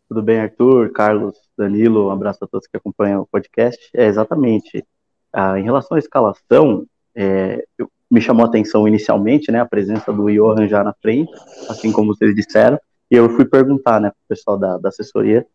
Tudo 0.08 0.22
bem, 0.22 0.40
Arthur, 0.40 0.92
Carlos, 0.92 1.36
Danilo, 1.58 2.08
um 2.08 2.12
abraço 2.12 2.44
a 2.44 2.48
todos 2.48 2.68
que 2.68 2.78
acompanham 2.78 3.22
o 3.22 3.26
podcast. 3.26 3.90
É, 3.94 4.06
exatamente. 4.06 4.86
Ah, 5.34 5.60
em 5.60 5.64
relação 5.64 5.96
à 5.96 6.00
escalação, 6.00 6.86
é, 7.16 7.66
eu, 7.78 7.90
me 8.10 8.22
chamou 8.22 8.46
a 8.46 8.48
atenção 8.48 8.88
inicialmente 8.88 9.52
né, 9.52 9.60
a 9.60 9.66
presença 9.66 10.14
do 10.14 10.32
Johan 10.32 10.68
já 10.68 10.84
na 10.84 10.94
frente, 10.94 11.32
assim 11.68 11.92
como 11.92 12.14
vocês 12.14 12.36
disseram, 12.36 12.80
e 13.10 13.16
eu 13.16 13.30
fui 13.32 13.46
perguntar 13.46 14.00
né, 14.00 14.10
o 14.10 14.28
pessoal 14.28 14.58
da, 14.58 14.78
da 14.78 14.90
assessoria 14.90 15.46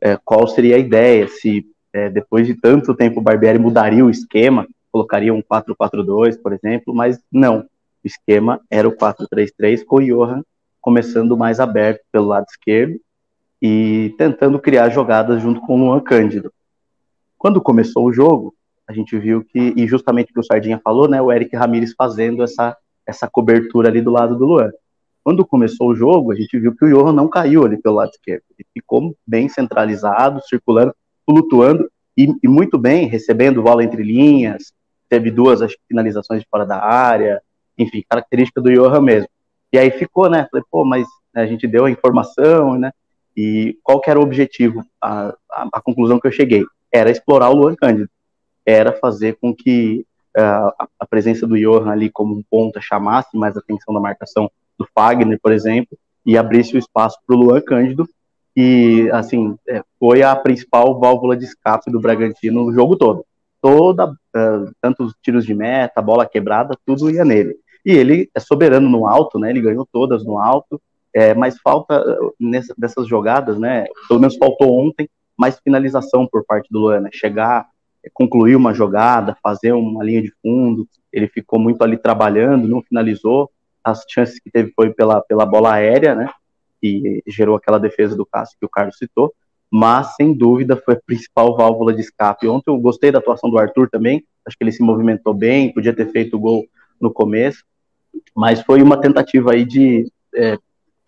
é, 0.00 0.16
qual 0.24 0.46
seria 0.48 0.76
a 0.76 0.78
ideia, 0.78 1.28
se 1.28 1.66
é, 1.92 2.08
depois 2.08 2.46
de 2.46 2.54
tanto 2.54 2.94
tempo 2.94 3.20
o 3.20 3.22
Barbieri 3.22 3.58
mudaria 3.58 4.04
o 4.04 4.10
esquema, 4.10 4.66
colocaria 4.90 5.34
um 5.34 5.42
4-4-2, 5.42 6.40
por 6.40 6.52
exemplo, 6.54 6.94
mas 6.94 7.20
não. 7.30 7.60
O 8.02 8.06
esquema 8.06 8.60
era 8.70 8.88
o 8.88 8.96
4-3-3, 8.96 9.84
com 9.84 9.96
o 9.96 10.04
Johan 10.04 10.42
começando 10.80 11.36
mais 11.36 11.60
aberto 11.60 12.00
pelo 12.10 12.28
lado 12.28 12.46
esquerdo 12.48 12.98
e 13.60 14.14
tentando 14.16 14.58
criar 14.58 14.88
jogadas 14.90 15.42
junto 15.42 15.60
com 15.60 15.74
o 15.74 15.84
Luan 15.84 16.00
Cândido. 16.00 16.52
Quando 17.36 17.60
começou 17.60 18.04
o 18.04 18.12
jogo, 18.12 18.54
a 18.88 18.92
gente 18.92 19.16
viu 19.18 19.44
que, 19.44 19.74
e 19.76 19.86
justamente 19.86 20.30
o 20.30 20.34
que 20.34 20.40
o 20.40 20.44
Sardinha 20.44 20.80
falou, 20.82 21.08
né, 21.08 21.20
o 21.20 21.30
Eric 21.30 21.54
Ramires 21.54 21.94
fazendo 21.96 22.42
essa, 22.42 22.76
essa 23.06 23.28
cobertura 23.30 23.88
ali 23.88 24.00
do 24.00 24.10
lado 24.10 24.36
do 24.36 24.44
Luan. 24.44 24.70
Quando 25.22 25.44
começou 25.44 25.88
o 25.88 25.94
jogo, 25.94 26.32
a 26.32 26.34
gente 26.34 26.58
viu 26.58 26.74
que 26.74 26.84
o 26.84 26.88
Johan 26.88 27.12
não 27.12 27.28
caiu 27.28 27.64
ali 27.64 27.76
pelo 27.76 27.96
lado 27.96 28.10
esquerdo. 28.10 28.42
Ele 28.56 28.66
ficou 28.72 29.14
bem 29.26 29.48
centralizado, 29.48 30.40
circulando, 30.48 30.94
flutuando 31.26 31.90
e, 32.16 32.34
e 32.42 32.48
muito 32.48 32.78
bem, 32.78 33.06
recebendo 33.06 33.62
bola 33.62 33.84
entre 33.84 34.02
linhas, 34.02 34.72
teve 35.08 35.30
duas 35.30 35.62
acho, 35.62 35.76
finalizações 35.86 36.40
de 36.40 36.48
fora 36.50 36.64
da 36.64 36.82
área, 36.82 37.40
enfim, 37.76 38.02
característica 38.08 38.60
do 38.60 38.72
Johan 38.72 39.00
mesmo. 39.00 39.28
E 39.72 39.78
aí 39.78 39.90
ficou, 39.90 40.28
né? 40.28 40.48
Falei, 40.50 40.64
pô, 40.70 40.84
mas 40.84 41.06
né, 41.34 41.42
a 41.42 41.46
gente 41.46 41.66
deu 41.66 41.84
a 41.84 41.90
informação, 41.90 42.78
né? 42.78 42.90
E 43.38 43.78
qual 43.84 44.00
que 44.00 44.10
era 44.10 44.18
o 44.18 44.22
objetivo? 44.22 44.82
A, 45.00 45.28
a, 45.52 45.68
a 45.74 45.80
conclusão 45.80 46.18
que 46.18 46.26
eu 46.26 46.32
cheguei 46.32 46.64
era 46.92 47.10
explorar 47.10 47.50
o 47.50 47.54
Luan 47.54 47.76
Cândido, 47.76 48.10
era 48.66 48.92
fazer 48.92 49.38
com 49.40 49.54
que 49.54 50.04
uh, 50.36 50.72
a, 50.76 50.88
a, 50.98 51.06
presença 51.06 51.46
do 51.46 51.56
Johan 51.56 51.88
ali 51.88 52.10
como 52.10 52.34
um 52.34 52.42
ponta 52.50 52.80
chamasse 52.80 53.36
mais 53.36 53.56
atenção 53.56 53.94
na 53.94 54.00
marcação 54.00 54.50
do 54.76 54.88
Fagner, 54.92 55.38
por 55.40 55.52
exemplo, 55.52 55.96
e 56.26 56.36
abrisse 56.36 56.74
o 56.74 56.78
espaço 56.78 57.16
para 57.24 57.36
o 57.36 57.38
Luan 57.38 57.60
Cândido, 57.60 58.08
e 58.56 59.08
assim, 59.12 59.56
é, 59.68 59.82
foi 60.00 60.22
a 60.24 60.34
principal 60.34 60.98
válvula 60.98 61.36
de 61.36 61.44
escape 61.44 61.92
do 61.92 62.00
Bragantino 62.00 62.64
no 62.64 62.72
jogo 62.72 62.96
todo 62.96 63.24
toda, 63.60 64.10
uh, 64.10 64.72
tanto 64.80 65.04
os 65.04 65.14
tiros 65.22 65.44
de 65.44 65.54
meta, 65.54 66.02
bola 66.02 66.26
quebrada, 66.26 66.76
tudo 66.86 67.10
ia 67.10 67.24
nele. 67.24 67.56
E 67.84 67.92
ele 67.92 68.30
é 68.34 68.40
soberano 68.40 68.88
no 68.88 69.06
alto, 69.06 69.38
né? 69.38 69.50
Ele 69.50 69.60
ganhou 69.60 69.86
todas 69.90 70.24
no 70.24 70.38
alto, 70.38 70.80
é, 71.14 71.34
mas 71.34 71.58
falta 71.58 71.96
ah, 71.96 72.30
nessa, 72.38 72.74
dessas 72.76 73.06
jogadas, 73.06 73.58
né? 73.58 73.84
Pelo 74.08 74.20
menos 74.20 74.36
faltou 74.36 74.78
ontem 74.78 75.08
mais 75.36 75.58
finalização 75.60 76.26
por 76.26 76.44
parte 76.44 76.68
do 76.70 76.80
Luana, 76.80 77.08
chegar, 77.12 77.66
é, 78.04 78.10
concluir 78.12 78.56
uma 78.56 78.74
jogada, 78.74 79.36
fazer 79.42 79.72
uma 79.72 80.04
linha 80.04 80.22
de 80.22 80.32
fundo. 80.42 80.86
Ele 81.12 81.28
ficou 81.28 81.58
muito 81.58 81.82
ali 81.82 81.96
trabalhando, 81.96 82.68
não 82.68 82.82
finalizou. 82.82 83.50
As 83.82 84.04
chances 84.08 84.40
que 84.40 84.50
teve 84.50 84.72
foi 84.74 84.92
pela, 84.92 85.20
pela 85.22 85.46
bola 85.46 85.74
aérea, 85.74 86.14
né? 86.14 86.28
E 86.82 87.22
gerou 87.26 87.56
aquela 87.56 87.78
defesa 87.78 88.16
do 88.16 88.26
Cássio 88.26 88.56
que 88.58 88.66
o 88.66 88.70
Carlos 88.70 88.96
citou 88.96 89.32
mas 89.70 90.14
sem 90.14 90.32
dúvida 90.32 90.76
foi 90.76 90.94
a 90.94 91.00
principal 91.04 91.56
válvula 91.56 91.92
de 91.92 92.00
escape. 92.00 92.48
Ontem 92.48 92.70
eu 92.70 92.78
gostei 92.78 93.12
da 93.12 93.18
atuação 93.18 93.50
do 93.50 93.58
Arthur 93.58 93.88
também, 93.88 94.24
acho 94.46 94.56
que 94.56 94.64
ele 94.64 94.72
se 94.72 94.82
movimentou 94.82 95.34
bem, 95.34 95.72
podia 95.72 95.94
ter 95.94 96.10
feito 96.10 96.36
o 96.36 96.40
gol 96.40 96.66
no 97.00 97.12
começo, 97.12 97.64
mas 98.34 98.62
foi 98.62 98.82
uma 98.82 98.98
tentativa 98.98 99.52
aí 99.52 99.64
de, 99.64 100.10
é, 100.34 100.56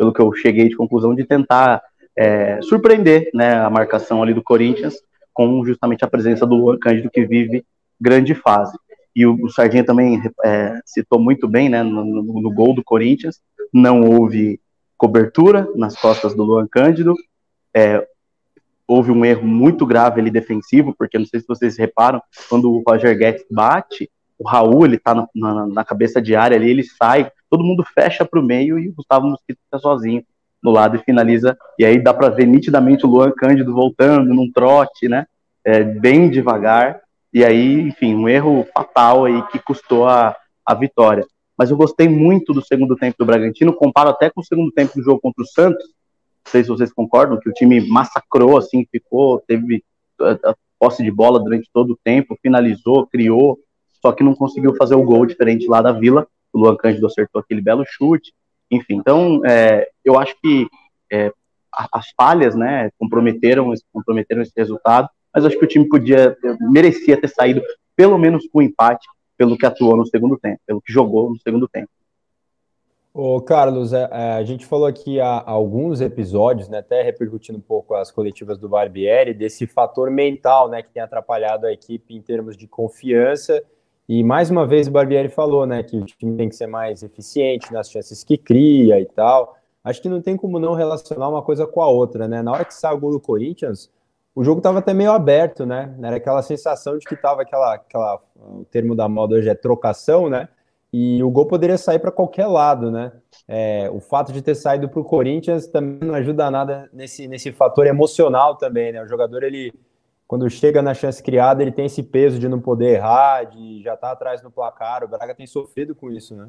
pelo 0.01 0.15
que 0.15 0.23
eu 0.23 0.33
cheguei 0.33 0.67
de 0.67 0.77
conclusão, 0.77 1.15
de 1.15 1.25
tentar 1.25 1.83
é, 2.17 2.59
surpreender 2.63 3.29
né, 3.35 3.57
a 3.57 3.69
marcação 3.69 4.23
ali 4.23 4.33
do 4.33 4.43
Corinthians 4.43 4.95
com 5.31 5.63
justamente 5.63 6.03
a 6.03 6.09
presença 6.09 6.47
do 6.47 6.55
Luan 6.55 6.79
Cândido, 6.79 7.11
que 7.11 7.27
vive 7.27 7.67
grande 8.01 8.35
fase. 8.35 8.73
E 9.15 9.27
o, 9.27 9.47
Sardinha 9.51 9.85
também 9.85 10.23
é, 10.43 10.81
citou 10.87 11.21
muito 11.21 11.47
bem 11.47 11.69
né, 11.69 11.83
no, 11.83 12.03
no, 12.03 12.41
no, 12.41 12.51
gol 12.51 12.75
do 12.75 12.83
Corinthians, 12.83 13.43
não 13.71 14.03
houve 14.03 14.59
cobertura 14.97 15.69
nas 15.77 15.95
costas 16.01 16.35
do 16.35 16.45
Luan 16.45 16.67
Cândido. 16.67 17.15
É, 17.77 18.03
houve 18.89 19.11
um 19.11 19.23
erro 19.23 19.47
muito 19.47 19.85
grave 19.85 20.19
ali 20.19 20.31
defensivo, 20.31 20.95
porque 20.97 21.19
não 21.19 21.27
sei 21.27 21.41
se 21.41 21.47
vocês 21.47 21.77
reparam, 21.77 22.23
quando 22.49 22.73
o 22.73 22.83
Roger 22.89 23.19
Guedes 23.19 23.45
bate, 23.51 24.11
o 24.39 24.49
Raul, 24.49 24.87
ele 24.87 24.99
tá 24.99 25.15
na, 25.15 25.29
na, 25.35 25.67
na 25.67 25.85
cabeça 25.85 26.23
de 26.23 26.35
área 26.35 26.57
ali, 26.57 26.71
ele 26.71 26.85
sai, 26.85 27.31
todo 27.51 27.65
mundo 27.65 27.85
fecha 27.95 28.25
para 28.25 28.41
o 28.41 28.43
meio 28.43 28.79
e 28.79 28.89
o 28.89 28.95
Gustavo 28.95 29.27
Mosquito 29.27 29.59
está 29.65 29.79
sozinho 29.79 30.25
no 30.63 30.71
lado 30.71 30.97
e 30.97 31.05
finaliza. 31.05 31.57
E 31.79 31.85
aí 31.85 31.99
dá 31.99 32.15
para 32.15 32.29
ver 32.29 32.47
nitidamente 32.47 33.05
o 33.05 33.09
Luan 33.09 33.33
Cândido 33.33 33.73
voltando 33.73 34.33
num 34.33 34.51
trote, 34.53 35.09
né? 35.09 35.27
É, 35.65 35.83
bem 35.83 36.31
devagar. 36.31 37.01
E 37.33 37.45
aí, 37.45 37.81
enfim, 37.81 38.15
um 38.15 38.29
erro 38.29 38.67
fatal 38.75 39.25
aí 39.25 39.43
que 39.49 39.59
custou 39.59 40.07
a, 40.07 40.37
a 40.65 40.75
vitória. 40.75 41.27
Mas 41.57 41.71
eu 41.71 41.77
gostei 41.77 42.09
muito 42.09 42.53
do 42.53 42.65
segundo 42.65 42.97
tempo 42.97 43.17
do 43.19 43.27
Bragantino, 43.27 43.75
comparo 43.75 44.11
até 44.11 44.31
com 44.31 44.41
o 44.41 44.45
segundo 44.45 44.73
tempo 44.73 44.95
do 44.97 45.03
jogo 45.03 45.21
contra 45.21 45.43
o 45.43 45.47
Santos. 45.47 45.85
Não 46.45 46.51
sei 46.51 46.63
se 46.63 46.71
vocês 46.71 46.93
concordam, 46.93 47.39
que 47.39 47.51
o 47.51 47.53
time 47.53 47.81
massacrou, 47.87 48.57
assim, 48.57 48.87
ficou, 48.91 49.43
teve 49.47 49.85
a, 50.21 50.51
a 50.51 50.55
posse 50.79 51.03
de 51.03 51.11
bola 51.11 51.39
durante 51.39 51.69
todo 51.73 51.93
o 51.93 51.99
tempo, 52.03 52.39
finalizou, 52.41 53.07
criou, 53.07 53.59
só 54.01 54.13
que 54.13 54.25
não 54.25 54.35
conseguiu 54.35 54.75
fazer 54.75 54.95
o 54.95 55.05
gol 55.05 55.27
diferente 55.27 55.69
lá 55.69 55.83
da 55.83 55.93
Vila. 55.93 56.27
O 56.53 56.59
Luan 56.59 56.77
Cândido 56.77 57.07
acertou 57.07 57.41
aquele 57.41 57.61
belo 57.61 57.85
chute. 57.87 58.33
Enfim, 58.71 58.97
então 58.97 59.41
é, 59.45 59.89
eu 60.05 60.19
acho 60.19 60.35
que 60.41 60.69
é, 61.13 61.33
as 61.93 62.11
falhas, 62.17 62.55
né, 62.55 62.91
comprometeram, 62.99 63.73
comprometeram 63.93 64.43
esse 64.43 64.53
resultado, 64.57 65.09
mas 65.33 65.45
acho 65.45 65.59
que 65.59 65.65
o 65.65 65.69
time 65.69 65.89
podia, 65.89 66.37
merecia 66.61 67.21
ter 67.21 67.29
saído 67.29 67.63
pelo 67.97 68.19
menos 68.19 68.47
com 68.49 68.63
empate, 68.63 69.07
pelo 69.37 69.57
que 69.57 69.67
atuou 69.67 69.97
no 69.97 70.07
segundo 70.07 70.39
tempo, 70.39 70.61
pelo 70.67 70.81
que 70.81 70.93
jogou 70.93 71.31
no 71.31 71.39
segundo 71.41 71.69
tempo. 71.69 71.89
Ô, 73.13 73.41
Carlos, 73.41 73.93
é, 73.93 74.09
é, 74.13 74.33
a 74.35 74.45
gente 74.45 74.65
falou 74.65 74.87
aqui 74.87 75.21
há 75.21 75.43
alguns 75.45 76.01
episódios, 76.01 76.69
né, 76.69 76.79
até 76.79 77.03
repercutindo 77.03 77.59
um 77.59 77.63
pouco 77.63 77.95
as 77.95 78.11
coletivas 78.11 78.57
do 78.57 78.69
Barbieri, 78.69 79.35
desse 79.35 79.67
fator 79.67 80.11
mental, 80.11 80.69
né, 80.69 80.81
que 80.81 80.91
tem 80.91 81.03
atrapalhado 81.03 81.67
a 81.67 81.73
equipe 81.73 82.15
em 82.15 82.23
termos 82.23 82.57
de 82.57 82.69
confiança 82.69 83.61
e 84.13 84.25
mais 84.25 84.51
uma 84.51 84.67
vez 84.67 84.89
o 84.89 84.91
Barbieri 84.91 85.29
falou, 85.29 85.65
né, 85.65 85.85
que 85.85 85.97
o 85.97 86.05
time 86.05 86.37
tem 86.37 86.49
que 86.49 86.57
ser 86.57 86.67
mais 86.67 87.01
eficiente 87.01 87.73
nas 87.73 87.89
chances 87.89 88.25
que 88.25 88.37
cria 88.37 88.99
e 88.99 89.07
tal. 89.07 89.57
Acho 89.85 90.03
que 90.03 90.09
não 90.09 90.21
tem 90.21 90.37
como 90.37 90.59
não 90.59 90.75
relacionar 90.75 91.29
uma 91.29 91.43
coisa 91.43 91.65
com 91.65 91.81
a 91.81 91.87
outra, 91.87 92.27
né? 92.27 92.43
Na 92.43 92.51
hora 92.51 92.65
que 92.65 92.75
sai 92.75 92.93
o 92.93 92.99
gol 92.99 93.13
do 93.13 93.21
Corinthians, 93.21 93.89
o 94.35 94.43
jogo 94.43 94.59
estava 94.59 94.81
até 94.81 94.93
meio 94.93 95.13
aberto, 95.13 95.65
né? 95.65 95.95
Era 96.03 96.17
aquela 96.17 96.43
sensação 96.43 96.99
de 96.99 97.07
que 97.07 97.15
estava 97.15 97.43
aquela, 97.43 97.75
aquela, 97.75 98.21
o 98.35 98.65
termo 98.65 98.97
da 98.97 99.09
moda 99.09 99.37
hoje 99.37 99.49
é 99.49 99.55
trocação, 99.55 100.29
né? 100.29 100.49
E 100.93 101.23
o 101.23 101.31
gol 101.31 101.47
poderia 101.47 101.79
sair 101.79 102.01
para 102.01 102.11
qualquer 102.11 102.49
lado, 102.49 102.91
né? 102.91 103.13
É, 103.47 103.89
o 103.93 104.01
fato 104.01 104.33
de 104.33 104.43
ter 104.43 104.57
saído 104.57 104.89
para 104.89 104.99
o 104.99 105.05
Corinthians 105.05 105.69
também 105.69 106.09
não 106.09 106.17
ajuda 106.17 106.51
nada 106.51 106.91
nesse, 106.93 107.29
nesse 107.29 107.53
fator 107.53 107.87
emocional 107.87 108.57
também, 108.57 108.91
né? 108.91 109.05
O 109.05 109.07
jogador 109.07 109.45
ele 109.45 109.73
quando 110.31 110.49
chega 110.49 110.81
na 110.81 110.95
chance 110.95 111.21
criada, 111.21 111.61
ele 111.61 111.73
tem 111.73 111.87
esse 111.87 112.05
peso 112.05 112.39
de 112.39 112.49
não 112.49 112.61
poder 112.61 112.95
errar, 112.95 113.43
de 113.47 113.83
já 113.83 113.95
estar 113.95 114.07
tá 114.07 114.13
atrás 114.13 114.41
no 114.41 114.49
placar. 114.49 115.03
O 115.03 115.09
Braga 115.09 115.35
tem 115.35 115.45
sofrido 115.45 115.93
com 115.93 116.09
isso, 116.09 116.37
né? 116.37 116.47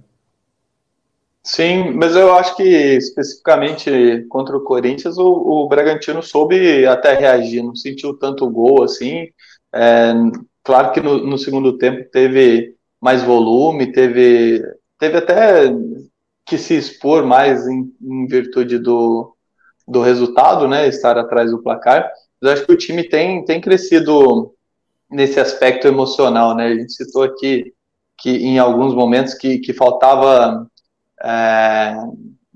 Sim, 1.43 1.89
mas 1.95 2.15
eu 2.15 2.31
acho 2.35 2.55
que 2.55 2.61
especificamente 2.61 4.23
contra 4.29 4.55
o 4.55 4.63
Corinthians, 4.63 5.17
o, 5.17 5.25
o 5.25 5.67
Bragantino 5.67 6.21
soube 6.21 6.85
até 6.85 7.15
reagir, 7.15 7.63
não 7.63 7.75
sentiu 7.75 8.15
tanto 8.15 8.47
gol 8.51 8.83
assim. 8.83 9.29
É, 9.73 10.13
claro 10.63 10.91
que 10.91 11.01
no, 11.01 11.25
no, 11.25 11.39
segundo 11.39 11.75
tempo 11.79 12.07
teve 12.11 12.75
mais 13.01 13.23
volume, 13.23 13.91
teve, 13.91 14.61
teve 14.99 15.17
até 15.17 15.73
que 16.45 16.55
se 16.55 16.75
expor 16.75 17.25
mais 17.25 17.67
em, 17.67 17.91
em 17.99 18.27
virtude 18.27 18.77
do, 18.77 19.35
do 19.87 20.03
resultado, 20.03 20.67
né? 20.67 20.87
Estar 20.87 21.17
atrás 21.17 21.49
do 21.49 21.63
placar. 21.63 22.11
Mas 22.41 22.53
acho 22.53 22.65
que 22.65 22.73
o 22.73 22.77
time 22.77 23.03
tem, 23.03 23.45
tem 23.45 23.61
crescido 23.61 24.53
nesse 25.09 25.39
aspecto 25.39 25.87
emocional, 25.87 26.55
né? 26.55 26.67
A 26.67 26.75
gente 26.75 26.93
citou 26.93 27.23
aqui 27.23 27.73
que 28.17 28.29
em 28.29 28.57
alguns 28.57 28.93
momentos 28.95 29.33
que, 29.33 29.59
que 29.59 29.73
faltava, 29.73 30.67
é, 31.23 31.95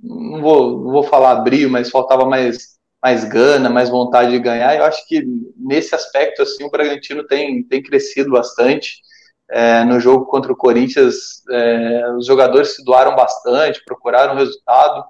não, 0.02 0.42
vou, 0.42 0.84
não 0.84 0.92
vou 0.92 1.04
falar 1.04 1.36
brilho, 1.42 1.70
mas 1.70 1.90
faltava 1.90 2.26
mais, 2.26 2.78
mais 3.02 3.24
gana, 3.26 3.70
mais 3.70 3.90
vontade 3.90 4.32
de 4.32 4.40
ganhar. 4.40 4.76
Eu 4.76 4.86
acho 4.86 5.06
que 5.08 5.24
nesse 5.58 5.94
aspecto, 5.94 6.42
assim, 6.42 6.64
o 6.64 6.72
Bragantino 6.72 7.26
tem, 7.26 7.64
tem 7.64 7.82
crescido 7.82 8.32
bastante. 8.32 9.04
É, 9.50 9.84
no 9.84 10.00
jogo 10.00 10.26
contra 10.26 10.52
o 10.52 10.58
Corinthians, 10.58 11.44
é, 11.52 12.12
os 12.18 12.26
jogadores 12.26 12.76
se 12.76 12.84
doaram 12.84 13.16
bastante, 13.16 13.84
procuraram 13.86 14.36
resultado. 14.36 15.04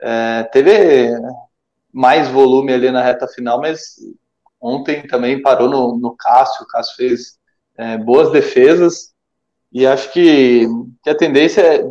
É, 0.00 0.42
teve 0.44 1.10
mais 1.92 2.28
volume 2.28 2.72
ali 2.72 2.90
na 2.90 3.02
reta 3.02 3.26
final, 3.28 3.60
mas 3.60 3.96
ontem 4.60 5.06
também 5.06 5.40
parou 5.40 5.68
no, 5.68 5.96
no 5.98 6.16
Cássio, 6.16 6.64
o 6.64 6.66
Cássio 6.66 6.96
fez 6.96 7.38
é, 7.76 7.96
boas 7.96 8.30
defesas, 8.30 9.12
e 9.72 9.86
acho 9.86 10.12
que, 10.12 10.66
que 11.02 11.10
a 11.10 11.14
tendência, 11.14 11.60
é, 11.60 11.84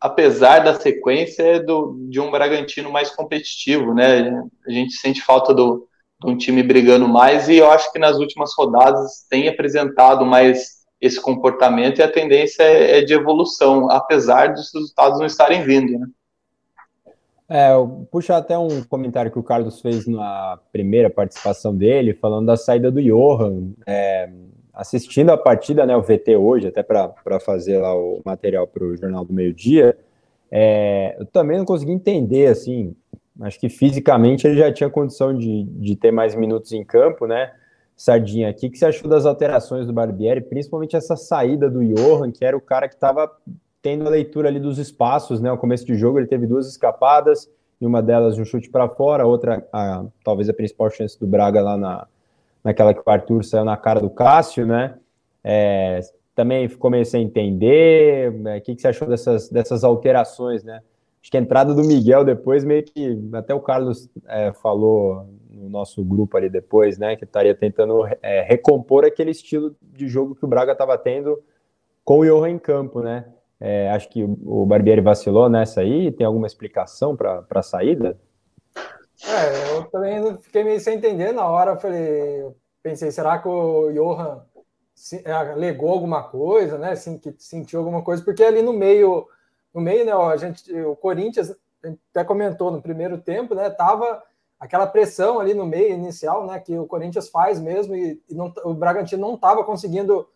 apesar 0.00 0.60
da 0.60 0.78
sequência, 0.78 1.42
é 1.42 1.58
do, 1.60 1.96
de 2.10 2.20
um 2.20 2.30
Bragantino 2.30 2.90
mais 2.90 3.10
competitivo, 3.10 3.94
né? 3.94 4.30
A 4.66 4.70
gente 4.70 4.94
sente 4.94 5.22
falta 5.22 5.54
do, 5.54 5.88
de 6.20 6.30
um 6.30 6.36
time 6.36 6.62
brigando 6.62 7.08
mais, 7.08 7.48
e 7.48 7.56
eu 7.56 7.70
acho 7.70 7.90
que 7.92 7.98
nas 7.98 8.16
últimas 8.18 8.52
rodadas 8.56 9.26
tem 9.30 9.48
apresentado 9.48 10.26
mais 10.26 10.80
esse 11.00 11.20
comportamento, 11.20 11.98
e 11.98 12.02
a 12.02 12.12
tendência 12.12 12.62
é, 12.62 12.98
é 12.98 13.02
de 13.02 13.14
evolução, 13.14 13.90
apesar 13.90 14.52
dos 14.52 14.72
resultados 14.74 15.18
não 15.18 15.26
estarem 15.26 15.62
vindo, 15.62 15.98
né? 15.98 16.06
É, 17.52 17.70
puxar 18.12 18.36
até 18.36 18.56
um 18.56 18.82
comentário 18.84 19.30
que 19.30 19.38
o 19.38 19.42
Carlos 19.42 19.80
fez 19.80 20.06
na 20.06 20.56
primeira 20.72 21.10
participação 21.10 21.76
dele, 21.76 22.14
falando 22.14 22.46
da 22.46 22.56
saída 22.56 22.92
do 22.92 23.02
Johan. 23.02 23.72
É, 23.84 24.30
assistindo 24.72 25.30
a 25.30 25.36
partida, 25.36 25.84
né, 25.84 25.96
o 25.96 26.00
VT 26.00 26.36
hoje, 26.36 26.68
até 26.68 26.82
para 26.82 27.40
fazer 27.40 27.78
lá 27.78 27.94
o 27.94 28.22
material 28.24 28.66
para 28.66 28.84
o 28.84 28.96
Jornal 28.96 29.24
do 29.24 29.32
Meio 29.32 29.52
Dia, 29.52 29.98
é, 30.50 31.16
eu 31.18 31.26
também 31.26 31.58
não 31.58 31.64
consegui 31.64 31.92
entender, 31.92 32.46
assim, 32.46 32.94
acho 33.40 33.58
que 33.58 33.68
fisicamente 33.68 34.46
ele 34.46 34.56
já 34.56 34.72
tinha 34.72 34.88
condição 34.88 35.36
de, 35.36 35.64
de 35.64 35.96
ter 35.96 36.10
mais 36.10 36.34
minutos 36.34 36.72
em 36.72 36.84
campo, 36.84 37.26
né, 37.26 37.52
Sardinha, 37.94 38.48
aqui, 38.48 38.70
que 38.70 38.78
você 38.78 38.86
achou 38.86 39.10
das 39.10 39.26
alterações 39.26 39.86
do 39.86 39.92
Barbieri, 39.92 40.40
principalmente 40.40 40.96
essa 40.96 41.16
saída 41.16 41.68
do 41.68 41.84
Johan, 41.84 42.30
que 42.30 42.44
era 42.44 42.56
o 42.56 42.60
cara 42.60 42.88
que 42.88 42.94
estava 42.94 43.30
tendo 43.82 44.06
a 44.06 44.10
leitura 44.10 44.48
ali 44.48 44.60
dos 44.60 44.78
espaços, 44.78 45.40
né? 45.40 45.50
O 45.50 45.58
começo 45.58 45.84
de 45.84 45.94
jogo 45.94 46.18
ele 46.18 46.26
teve 46.26 46.46
duas 46.46 46.68
escapadas, 46.68 47.50
e 47.80 47.86
uma 47.86 48.02
delas 48.02 48.38
um 48.38 48.44
chute 48.44 48.68
para 48.68 48.88
fora, 48.88 49.22
a 49.22 49.26
outra, 49.26 49.66
a, 49.72 50.04
talvez 50.22 50.48
a 50.48 50.52
principal 50.52 50.90
chance 50.90 51.18
do 51.18 51.26
Braga 51.26 51.62
lá 51.62 51.76
na, 51.76 52.06
naquela 52.62 52.92
que 52.92 53.00
o 53.00 53.10
Arthur 53.10 53.42
saiu 53.42 53.64
na 53.64 53.76
cara 53.76 54.00
do 54.00 54.10
Cássio, 54.10 54.66
né? 54.66 54.96
É, 55.42 56.00
também 56.34 56.68
comecei 56.68 57.20
a 57.20 57.24
entender. 57.24 58.32
Né, 58.32 58.58
o 58.58 58.60
que, 58.60 58.74
que 58.74 58.82
você 58.82 58.88
achou 58.88 59.08
dessas, 59.08 59.48
dessas 59.48 59.82
alterações, 59.82 60.62
né? 60.62 60.82
Acho 61.22 61.30
que 61.30 61.36
a 61.36 61.40
entrada 61.40 61.74
do 61.74 61.82
Miguel 61.82 62.24
depois, 62.24 62.64
meio 62.64 62.82
que 62.82 63.18
até 63.34 63.54
o 63.54 63.60
Carlos 63.60 64.08
é, 64.26 64.52
falou 64.52 65.26
no 65.50 65.68
nosso 65.68 66.02
grupo 66.02 66.36
ali 66.36 66.48
depois, 66.48 66.98
né? 66.98 67.16
Que 67.16 67.24
estaria 67.24 67.54
tentando 67.54 68.06
é, 68.22 68.42
recompor 68.42 69.04
aquele 69.04 69.30
estilo 69.30 69.74
de 69.82 70.08
jogo 70.08 70.34
que 70.34 70.44
o 70.44 70.48
Braga 70.48 70.72
estava 70.72 70.96
tendo 70.96 71.42
com 72.04 72.20
o 72.20 72.24
Johan 72.24 72.50
em 72.50 72.58
campo, 72.58 73.00
né? 73.00 73.26
É, 73.60 73.90
acho 73.90 74.08
que 74.08 74.24
o 74.24 74.64
Barbieri 74.64 75.02
vacilou 75.02 75.48
nessa 75.50 75.82
aí. 75.82 76.10
Tem 76.10 76.26
alguma 76.26 76.46
explicação 76.46 77.14
para 77.14 77.44
a 77.50 77.62
saída? 77.62 78.18
É, 79.22 79.76
eu 79.76 79.84
também 79.90 80.38
fiquei 80.38 80.64
meio 80.64 80.80
sem 80.80 80.96
entender 80.96 81.32
na 81.32 81.46
hora. 81.46 81.76
Falei, 81.76 82.46
pensei, 82.82 83.10
será 83.10 83.38
que 83.38 83.48
o 83.48 83.92
Johan 83.92 84.42
é, 85.24 85.32
alegou 85.32 85.90
alguma 85.90 86.22
coisa, 86.22 86.78
né? 86.78 86.92
Assim, 86.92 87.18
que 87.18 87.34
sentiu 87.38 87.80
alguma 87.80 88.02
coisa? 88.02 88.24
Porque 88.24 88.42
ali 88.42 88.62
no 88.62 88.72
meio, 88.72 89.28
no 89.74 89.80
meio, 89.80 90.06
né? 90.06 90.12
A 90.12 90.36
gente, 90.38 90.72
o 90.82 90.96
Corinthians 90.96 91.54
até 92.10 92.24
comentou 92.24 92.70
no 92.70 92.80
primeiro 92.80 93.18
tempo, 93.18 93.54
né? 93.54 93.68
Tava 93.68 94.22
aquela 94.58 94.86
pressão 94.86 95.38
ali 95.38 95.52
no 95.52 95.66
meio 95.66 95.92
inicial, 95.92 96.46
né? 96.46 96.58
Que 96.58 96.78
o 96.78 96.86
Corinthians 96.86 97.28
faz 97.28 97.60
mesmo 97.60 97.94
e, 97.94 98.22
e 98.28 98.34
não, 98.34 98.52
o 98.64 98.72
Bragantino 98.72 99.20
não 99.20 99.34
estava 99.34 99.62
conseguindo 99.64 100.26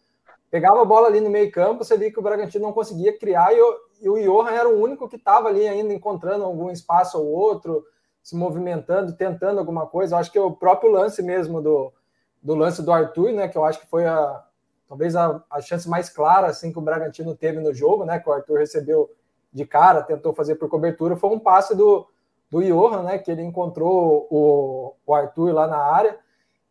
pegava 0.55 0.81
a 0.81 0.85
bola 0.85 1.09
ali 1.09 1.21
no 1.21 1.31
meio 1.31 1.51
campo, 1.51 1.83
você 1.83 1.99
via 1.99 2.13
que 2.13 2.19
o 2.21 2.23
Bragantino 2.23 2.65
não 2.65 2.73
conseguia 2.73 3.19
criar 3.19 3.53
e, 3.53 3.61
o, 3.61 3.77
e 4.01 4.09
o 4.09 4.23
Johan 4.23 4.53
era 4.53 4.69
o 4.69 4.81
único 4.81 5.09
que 5.09 5.17
estava 5.17 5.49
ali 5.49 5.67
ainda 5.67 5.93
encontrando 5.93 6.45
algum 6.45 6.71
espaço 6.71 7.19
ou 7.19 7.27
outro, 7.27 7.85
se 8.23 8.37
movimentando, 8.37 9.17
tentando 9.17 9.59
alguma 9.59 9.85
coisa. 9.85 10.15
Eu 10.15 10.21
acho 10.21 10.31
que 10.31 10.39
o 10.39 10.53
próprio 10.53 10.93
lance 10.93 11.25
mesmo 11.25 11.61
do, 11.61 11.93
do 12.41 12.55
lance 12.55 12.85
do 12.85 12.93
Arthur, 12.93 13.33
né, 13.33 13.49
que 13.49 13.59
eu 13.59 13.65
acho 13.65 13.81
que 13.81 13.89
foi 13.89 14.07
a 14.07 14.45
talvez 14.87 15.17
a, 15.17 15.43
a 15.51 15.61
chance 15.61 15.89
mais 15.89 16.09
clara 16.09 16.47
assim 16.47 16.71
que 16.71 16.79
o 16.79 16.83
Bragantino 16.83 17.35
teve 17.35 17.59
no 17.59 17.75
jogo, 17.75 18.05
né, 18.05 18.21
que 18.21 18.31
o 18.31 18.33
Arthur 18.33 18.61
recebeu 18.61 19.11
de 19.53 19.67
cara, 19.67 20.05
tentou 20.05 20.33
fazer 20.33 20.55
por 20.55 20.69
cobertura, 20.69 21.17
foi 21.17 21.31
um 21.31 21.41
passe 21.41 21.75
do, 21.75 22.07
do 22.49 22.63
Johan, 22.63 23.03
né, 23.03 23.19
que 23.19 23.29
ele 23.29 23.43
encontrou 23.43 24.29
o, 24.31 24.95
o 25.05 25.15
Arthur 25.15 25.53
lá 25.53 25.67
na 25.67 25.79
área. 25.79 26.17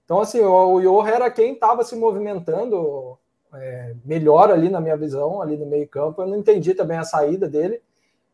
Então, 0.06 0.22
assim, 0.22 0.40
o, 0.40 0.76
o 0.76 0.80
Johan 0.80 1.10
era 1.10 1.30
quem 1.30 1.52
estava 1.52 1.84
se 1.84 1.98
movimentando 1.98 3.20
é, 3.56 3.96
melhor 4.04 4.52
ali 4.52 4.70
na 4.70 4.82
minha 4.82 4.98
visão, 4.98 5.42
ali 5.42 5.58
no 5.58 5.66
meio 5.66 5.88
campo. 5.88 6.22
Eu 6.22 6.28
não 6.28 6.38
entendi 6.38 6.74
também 6.74 6.98
a 6.98 7.04
saída 7.04 7.48
dele. 7.48 7.82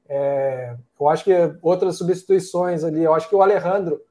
É, 0.07 0.75
eu 0.99 1.07
acho 1.07 1.23
que 1.23 1.33
outras 1.61 1.97
substituições 1.97 2.83
ali, 2.83 3.03
eu 3.03 3.13
acho 3.13 3.29
que 3.29 3.35
o 3.35 3.41
Alejandro, 3.41 4.01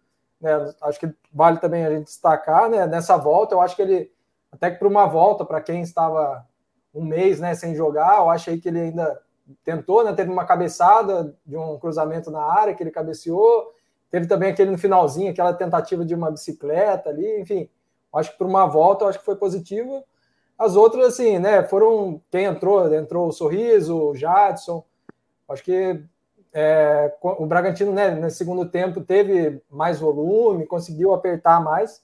né, 0.40 0.72
acho 0.82 1.00
que 1.00 1.12
vale 1.32 1.58
também 1.58 1.84
a 1.84 1.90
gente 1.90 2.04
destacar, 2.04 2.70
né, 2.70 2.86
nessa 2.86 3.16
volta, 3.16 3.54
eu 3.54 3.60
acho 3.60 3.74
que 3.74 3.82
ele, 3.82 4.12
até 4.52 4.70
que 4.70 4.78
para 4.78 4.86
uma 4.86 5.06
volta, 5.06 5.44
para 5.44 5.60
quem 5.60 5.82
estava 5.82 6.46
um 6.94 7.04
mês 7.04 7.40
né, 7.40 7.54
sem 7.56 7.74
jogar, 7.74 8.18
eu 8.18 8.30
achei 8.30 8.60
que 8.60 8.68
ele 8.68 8.80
ainda 8.80 9.20
tentou, 9.64 10.04
né, 10.04 10.12
teve 10.12 10.30
uma 10.30 10.44
cabeçada 10.44 11.34
de 11.44 11.56
um 11.56 11.76
cruzamento 11.78 12.30
na 12.30 12.42
área 12.42 12.74
que 12.74 12.82
ele 12.82 12.92
cabeceou, 12.92 13.72
teve 14.08 14.28
também 14.28 14.50
aquele 14.50 14.70
no 14.70 14.78
finalzinho, 14.78 15.32
aquela 15.32 15.52
tentativa 15.52 16.04
de 16.04 16.14
uma 16.14 16.30
bicicleta 16.30 17.10
ali, 17.10 17.40
enfim, 17.40 17.68
acho 18.14 18.30
que 18.30 18.38
para 18.38 18.46
uma 18.46 18.66
volta, 18.66 19.04
eu 19.04 19.08
acho 19.08 19.18
que 19.18 19.24
foi 19.24 19.36
positivo. 19.36 20.04
As 20.58 20.74
outras, 20.74 21.06
assim, 21.06 21.38
né, 21.38 21.62
foram 21.62 22.20
quem 22.30 22.44
entrou, 22.44 22.92
entrou 22.92 23.28
o 23.28 23.32
Sorriso, 23.32 23.96
o 23.96 24.16
Jadson, 24.16 24.84
acho 25.48 25.62
que 25.62 26.02
é, 26.52 27.14
o 27.22 27.46
Bragantino, 27.46 27.92
né, 27.92 28.10
no 28.10 28.30
segundo 28.30 28.68
tempo, 28.68 29.00
teve 29.00 29.62
mais 29.70 30.00
volume, 30.00 30.66
conseguiu 30.66 31.14
apertar 31.14 31.62
mais. 31.62 32.02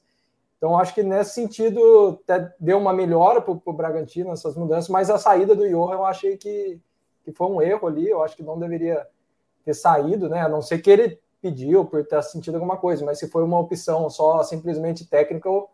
Então, 0.57 0.79
acho 0.79 0.95
que 0.95 1.03
nesse 1.03 1.35
sentido 1.35 2.21
até 2.23 2.55
deu 2.61 2.79
uma 2.79 2.93
melhora 2.93 3.41
para 3.41 3.53
o 3.53 3.73
Bragantino, 3.73 4.33
essas 4.33 4.57
mudanças, 4.57 4.89
mas 4.89 5.11
a 5.11 5.19
saída 5.19 5.55
do 5.55 5.69
Johan 5.69 5.95
eu 5.95 6.05
achei 6.05 6.37
que, 6.37 6.79
que 7.25 7.33
foi 7.33 7.49
um 7.49 7.61
erro 7.61 7.89
ali, 7.89 8.09
eu 8.09 8.23
acho 8.23 8.37
que 8.37 8.43
não 8.43 8.59
deveria 8.59 9.07
ter 9.65 9.75
saído, 9.75 10.29
né? 10.29 10.41
A 10.43 10.49
não 10.49 10.63
ser 10.63 10.79
que 10.79 10.91
ele 10.91 11.19
pediu 11.43 11.85
por 11.85 12.07
ter 12.07 12.23
sentido 12.23 12.55
alguma 12.55 12.77
coisa, 12.77 13.05
mas 13.05 13.19
se 13.19 13.29
foi 13.29 13.43
uma 13.43 13.59
opção 13.59 14.09
só 14.09 14.43
simplesmente 14.43 15.07
técnica, 15.07 15.49
eu, 15.49 15.69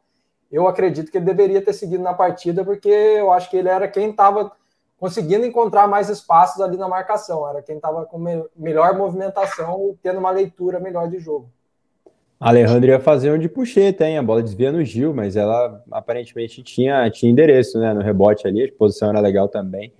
eu 0.50 0.66
acredito 0.66 1.10
que 1.10 1.18
ele 1.18 1.24
deveria 1.24 1.62
ter 1.62 1.72
seguido 1.72 2.02
na 2.02 2.14
partida, 2.14 2.64
porque 2.64 2.88
eu 2.88 3.32
acho 3.32 3.48
que 3.48 3.56
ele 3.56 3.68
era 3.68 3.86
quem 3.86 4.10
estava 4.10 4.52
conseguindo 4.98 5.46
encontrar 5.46 5.88
mais 5.88 6.10
espaços 6.10 6.60
ali 6.60 6.76
na 6.76 6.88
marcação, 6.88 7.48
era 7.48 7.62
quem 7.62 7.76
estava 7.76 8.04
com 8.04 8.18
me 8.18 8.44
melhor 8.54 8.96
movimentação 8.96 9.96
tendo 10.02 10.18
uma 10.18 10.30
leitura 10.30 10.78
melhor 10.78 11.08
de 11.08 11.18
jogo. 11.18 11.48
A 12.38 12.48
Alejandra 12.48 12.92
ia 12.92 13.00
fazer 13.00 13.30
onde 13.30 13.48
puxei, 13.48 13.92
tem 13.92 14.16
a 14.16 14.22
bola 14.22 14.42
desvia 14.42 14.72
no 14.72 14.82
Gil, 14.84 15.12
mas 15.12 15.36
ela 15.36 15.82
aparentemente 15.90 16.62
tinha, 16.62 17.10
tinha 17.10 17.30
endereço 17.30 17.78
né, 17.78 17.92
no 17.92 18.00
rebote 18.00 18.46
ali, 18.46 18.64
a 18.64 18.78
posição 18.78 19.10
era 19.10 19.20
legal 19.20 19.48
também. 19.48 19.92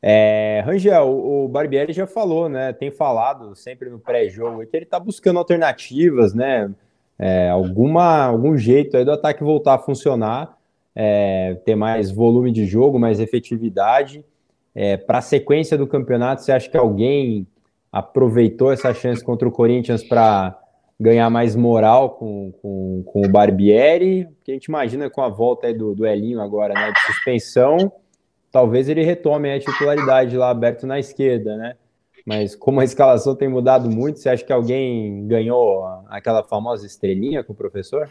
É, 0.00 0.62
Rangel, 0.64 1.08
o 1.08 1.48
Barbieri 1.48 1.92
já 1.92 2.06
falou, 2.06 2.48
né? 2.48 2.72
Tem 2.72 2.88
falado 2.90 3.54
sempre 3.56 3.90
no 3.90 3.98
pré-jogo 3.98 4.64
que 4.64 4.76
ele 4.76 4.84
está 4.84 5.00
buscando 5.00 5.40
alternativas, 5.40 6.32
né? 6.32 6.70
É, 7.18 7.48
alguma, 7.48 8.24
algum 8.24 8.56
jeito 8.56 8.96
aí 8.96 9.04
do 9.04 9.10
ataque 9.10 9.42
voltar 9.42 9.74
a 9.74 9.78
funcionar, 9.78 10.56
é, 10.94 11.54
ter 11.64 11.74
mais 11.74 12.10
volume 12.10 12.52
de 12.52 12.64
jogo, 12.64 12.98
mais 12.98 13.18
efetividade. 13.18 14.24
É, 14.74 14.96
Para 14.96 15.18
a 15.18 15.22
sequência 15.22 15.76
do 15.76 15.86
campeonato, 15.86 16.42
você 16.42 16.52
acha 16.52 16.70
que 16.70 16.76
alguém 16.76 17.46
aproveitou 17.90 18.72
essa 18.72 18.94
chance 18.94 19.24
contra 19.24 19.48
o 19.48 19.52
Corinthians 19.52 20.04
para 20.04 20.56
ganhar 21.00 21.28
mais 21.30 21.56
moral 21.56 22.10
com, 22.10 22.52
com, 22.62 23.02
com 23.04 23.22
o 23.22 23.28
Barbieri? 23.28 24.26
Porque 24.36 24.52
a 24.52 24.54
gente 24.54 24.66
imagina 24.66 25.10
com 25.10 25.22
a 25.22 25.28
volta 25.28 25.72
do, 25.72 25.94
do 25.94 26.06
Elinho 26.06 26.40
agora, 26.40 26.74
né, 26.74 26.92
de 26.92 27.00
suspensão, 27.00 27.92
talvez 28.52 28.88
ele 28.88 29.02
retome 29.02 29.50
a 29.52 29.58
titularidade 29.58 30.36
lá 30.36 30.50
aberto 30.50 30.86
na 30.86 30.98
esquerda, 30.98 31.56
né? 31.56 31.76
Mas 32.28 32.54
como 32.54 32.78
a 32.78 32.84
escalação 32.84 33.34
tem 33.34 33.48
mudado 33.48 33.90
muito, 33.90 34.18
você 34.18 34.28
acha 34.28 34.44
que 34.44 34.52
alguém 34.52 35.26
ganhou 35.26 35.82
aquela 36.10 36.44
famosa 36.44 36.84
estrelinha 36.84 37.42
com 37.42 37.54
o 37.54 37.56
professor? 37.56 38.10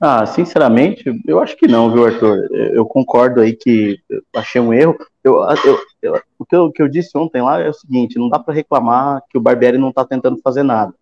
Ah, 0.00 0.26
sinceramente, 0.26 1.04
eu 1.24 1.38
acho 1.38 1.56
que 1.56 1.68
não, 1.68 1.92
viu, 1.92 2.04
Arthur? 2.04 2.48
Eu 2.50 2.84
concordo 2.84 3.40
aí 3.40 3.52
que 3.52 4.00
achei 4.34 4.60
um 4.60 4.74
erro. 4.74 4.98
Eu, 5.22 5.34
eu, 5.64 5.78
eu, 6.02 6.22
o, 6.36 6.44
que 6.44 6.56
eu, 6.56 6.64
o 6.64 6.72
que 6.72 6.82
eu 6.82 6.88
disse 6.88 7.16
ontem 7.16 7.40
lá 7.40 7.60
é 7.60 7.68
o 7.68 7.72
seguinte: 7.72 8.18
não 8.18 8.28
dá 8.28 8.40
para 8.40 8.52
reclamar 8.52 9.22
que 9.30 9.38
o 9.38 9.40
Barbieri 9.40 9.78
não 9.78 9.90
está 9.90 10.04
tentando 10.04 10.40
fazer 10.42 10.64
nada. 10.64 10.92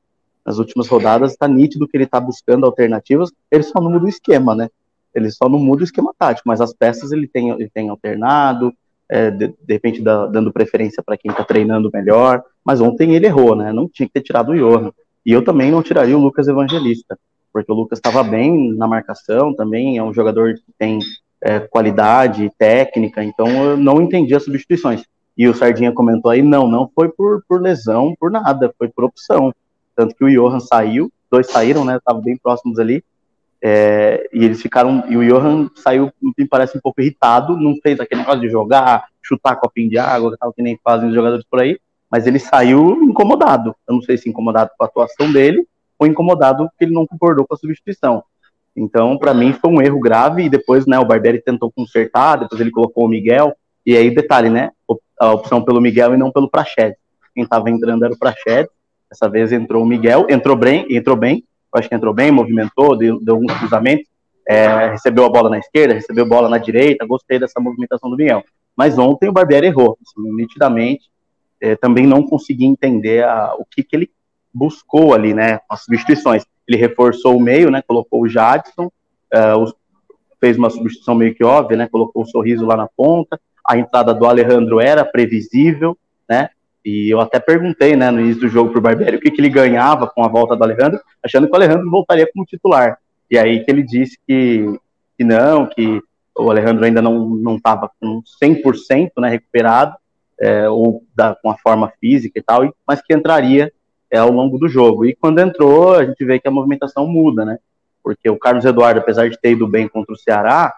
Nas 0.44 0.58
últimas 0.58 0.86
rodadas 0.86 1.32
está 1.32 1.48
nítido 1.48 1.88
que 1.88 1.96
ele 1.96 2.04
está 2.04 2.20
buscando 2.20 2.66
alternativas, 2.66 3.32
ele 3.50 3.62
só 3.62 3.80
não 3.80 3.90
muda 3.90 4.04
o 4.04 4.08
esquema, 4.10 4.54
né? 4.54 4.68
Ele 5.14 5.30
só 5.30 5.48
não 5.48 5.58
muda 5.58 5.80
o 5.80 5.84
esquema 5.84 6.12
tático, 6.18 6.46
mas 6.46 6.60
as 6.60 6.74
peças 6.74 7.10
ele 7.10 7.26
tem, 7.26 7.48
ele 7.48 7.70
tem 7.70 7.88
alternado, 7.88 8.70
é, 9.10 9.28
de, 9.28 9.48
de, 9.48 9.72
repente 9.74 10.00
da, 10.00 10.26
dando 10.26 10.52
preferência 10.52 11.02
para 11.02 11.16
quem 11.16 11.30
está 11.30 11.42
treinando 11.42 11.90
melhor. 11.92 12.42
Mas 12.64 12.80
ontem 12.80 13.14
ele 13.14 13.26
errou, 13.26 13.56
né? 13.56 13.72
Não 13.72 13.88
tinha 13.88 14.06
que 14.06 14.12
ter 14.12 14.22
tirado 14.22 14.52
o 14.52 14.56
Johan. 14.56 14.92
E 15.26 15.32
eu 15.32 15.44
também 15.44 15.70
não 15.70 15.82
tiraria 15.82 16.16
o 16.16 16.20
Lucas 16.20 16.46
Evangelista, 16.46 17.18
porque 17.52 17.70
o 17.70 17.74
Lucas 17.74 17.98
estava 17.98 18.22
bem 18.22 18.72
na 18.74 18.86
marcação 18.86 19.54
também, 19.54 19.98
é 19.98 20.02
um 20.02 20.14
jogador 20.14 20.54
que 20.54 20.72
tem 20.78 21.00
é, 21.42 21.60
qualidade, 21.60 22.50
técnica, 22.56 23.22
então 23.22 23.48
eu 23.64 23.76
não 23.76 24.00
entendi 24.00 24.34
as 24.34 24.44
substituições. 24.44 25.04
E 25.36 25.48
o 25.48 25.54
Sardinha 25.54 25.92
comentou 25.92 26.30
aí, 26.30 26.42
não, 26.42 26.68
não 26.68 26.90
foi 26.94 27.08
por, 27.08 27.42
por 27.48 27.60
lesão, 27.60 28.14
por 28.18 28.30
nada, 28.30 28.72
foi 28.78 28.88
por 28.88 29.04
opção. 29.04 29.52
Tanto 29.94 30.14
que 30.14 30.24
o 30.24 30.30
Johan 30.30 30.60
saiu, 30.60 31.10
dois 31.30 31.48
saíram, 31.48 31.84
né, 31.84 31.96
estavam 31.96 32.22
bem 32.22 32.36
próximos 32.36 32.78
ali, 32.78 33.04
é, 33.62 34.28
e 34.32 34.44
eles 34.44 34.62
ficaram, 34.62 35.04
e 35.08 35.16
o 35.16 35.24
Johan 35.24 35.68
saiu, 35.76 36.10
me 36.36 36.46
parece 36.46 36.76
um 36.76 36.80
pouco 36.80 37.00
irritado, 37.00 37.56
não 37.56 37.76
fez 37.82 38.00
aquele 38.00 38.20
negócio 38.20 38.40
de 38.40 38.48
jogar, 38.48 39.04
chutar 39.22 39.56
copinho 39.56 39.90
de 39.90 39.98
água, 39.98 40.36
tal, 40.38 40.52
que 40.52 40.62
nem 40.62 40.78
fazem 40.82 41.08
os 41.08 41.14
jogadores 41.14 41.44
por 41.48 41.60
aí, 41.60 41.78
mas 42.10 42.26
ele 42.26 42.38
saiu 42.38 43.02
incomodado. 43.02 43.74
Eu 43.86 43.94
não 43.94 44.02
sei 44.02 44.16
se 44.16 44.28
incomodado 44.28 44.70
com 44.76 44.84
a 44.84 44.86
atuação 44.86 45.30
dele, 45.32 45.66
ou 45.98 46.06
incomodado 46.06 46.68
porque 46.70 46.84
ele 46.84 46.94
não 46.94 47.06
concordou 47.06 47.46
com 47.46 47.54
a 47.54 47.58
substituição. 47.58 48.24
Então, 48.74 49.18
para 49.18 49.34
mim, 49.34 49.52
foi 49.52 49.70
um 49.70 49.82
erro 49.82 50.00
grave. 50.00 50.44
E 50.44 50.48
depois, 50.48 50.86
né, 50.86 50.98
o 50.98 51.04
Barbieri 51.04 51.42
tentou 51.42 51.70
consertar, 51.70 52.36
depois 52.36 52.60
ele 52.60 52.70
colocou 52.70 53.04
o 53.04 53.08
Miguel. 53.08 53.54
E 53.84 53.96
aí, 53.96 54.10
detalhe, 54.10 54.48
né? 54.48 54.70
A 55.18 55.32
opção 55.32 55.62
pelo 55.62 55.80
Miguel 55.80 56.14
e 56.14 56.16
não 56.16 56.32
pelo 56.32 56.50
Prached. 56.50 56.96
Quem 57.34 57.44
estava 57.44 57.68
entrando 57.70 58.04
era 58.04 58.14
o 58.14 58.18
Prached. 58.18 58.68
Dessa 59.10 59.28
vez 59.28 59.52
entrou 59.52 59.82
o 59.82 59.86
Miguel, 59.86 60.26
entrou 60.30 60.56
bem, 60.56 60.86
entrou 60.88 61.16
bem. 61.16 61.44
Eu 61.72 61.78
acho 61.78 61.88
que 61.88 61.94
entrou 61.94 62.12
bem, 62.12 62.30
movimentou, 62.30 62.96
deu, 62.96 63.20
deu 63.20 63.34
alguns 63.34 63.52
cruzamentos. 63.54 64.06
É, 64.48 64.90
recebeu 64.90 65.24
a 65.24 65.28
bola 65.28 65.48
na 65.48 65.58
esquerda, 65.58 65.94
recebeu 65.94 66.24
a 66.24 66.28
bola 66.28 66.48
na 66.48 66.58
direita. 66.58 67.06
Gostei 67.06 67.38
dessa 67.38 67.60
movimentação 67.60 68.10
do 68.10 68.16
Miguel. 68.16 68.42
Mas 68.76 68.98
ontem 68.98 69.28
o 69.28 69.32
Barbieri 69.32 69.66
errou, 69.66 69.96
assim, 70.02 70.32
nitidamente. 70.32 71.10
É, 71.60 71.76
também 71.76 72.06
não 72.06 72.22
consegui 72.22 72.64
entender 72.64 73.22
a, 73.24 73.54
o 73.58 73.64
que, 73.64 73.82
que 73.82 73.94
ele 73.94 74.10
buscou 74.52 75.14
ali, 75.14 75.34
né? 75.34 75.60
As 75.68 75.84
substituições 75.84 76.44
ele 76.66 76.78
reforçou 76.78 77.36
o 77.36 77.40
meio, 77.40 77.70
né? 77.70 77.82
Colocou 77.82 78.22
o 78.22 78.28
Jadson, 78.28 78.86
uh, 78.86 79.74
fez 80.40 80.56
uma 80.56 80.70
substituição 80.70 81.14
meio 81.14 81.34
que 81.34 81.44
óbvia, 81.44 81.76
né? 81.76 81.88
Colocou 81.88 82.22
o 82.22 82.26
sorriso 82.26 82.64
lá 82.64 82.76
na 82.76 82.88
ponta. 82.96 83.40
A 83.66 83.76
entrada 83.76 84.14
do 84.14 84.24
Alejandro 84.24 84.80
era 84.80 85.04
previsível, 85.04 85.98
né? 86.28 86.50
E 86.84 87.12
eu 87.12 87.20
até 87.20 87.38
perguntei, 87.38 87.94
né, 87.94 88.10
no 88.10 88.20
início 88.20 88.40
do 88.40 88.48
jogo 88.48 88.70
pro 88.70 88.80
Barbieri 88.80 89.16
o 89.16 89.20
que, 89.20 89.30
que 89.30 89.40
ele 89.40 89.48
ganhava 89.48 90.06
com 90.06 90.24
a 90.24 90.28
volta 90.28 90.56
do 90.56 90.64
Alejandro, 90.64 91.00
achando 91.22 91.46
que 91.46 91.52
o 91.52 91.56
Alejandro 91.56 91.90
voltaria 91.90 92.28
como 92.32 92.46
titular. 92.46 92.98
E 93.30 93.38
aí 93.38 93.64
que 93.64 93.70
ele 93.70 93.82
disse 93.82 94.18
que, 94.26 94.78
que 95.16 95.24
não, 95.24 95.66
que 95.66 96.02
o 96.36 96.50
Alejandro 96.50 96.84
ainda 96.84 97.02
não 97.02 97.56
estava 97.56 97.90
com 98.00 98.22
100% 98.42 99.10
né, 99.18 99.28
recuperado, 99.28 99.94
é, 100.40 100.68
ou 100.70 101.04
da, 101.14 101.34
com 101.34 101.50
a 101.50 101.58
forma 101.58 101.92
física 102.00 102.38
e 102.38 102.42
tal, 102.42 102.74
mas 102.86 103.02
que 103.02 103.14
entraria 103.14 103.70
é, 104.10 104.18
ao 104.18 104.30
longo 104.30 104.58
do 104.58 104.68
jogo. 104.68 105.04
E 105.04 105.14
quando 105.14 105.38
entrou, 105.38 105.94
a 105.94 106.04
gente 106.04 106.24
vê 106.24 106.40
que 106.40 106.48
a 106.48 106.50
movimentação 106.50 107.06
muda, 107.06 107.44
né? 107.44 107.58
Porque 108.02 108.30
o 108.30 108.38
Carlos 108.38 108.64
Eduardo, 108.64 109.00
apesar 109.00 109.28
de 109.28 109.38
ter 109.38 109.52
ido 109.52 109.68
bem 109.68 109.86
contra 109.86 110.14
o 110.14 110.16
Ceará, 110.16 110.74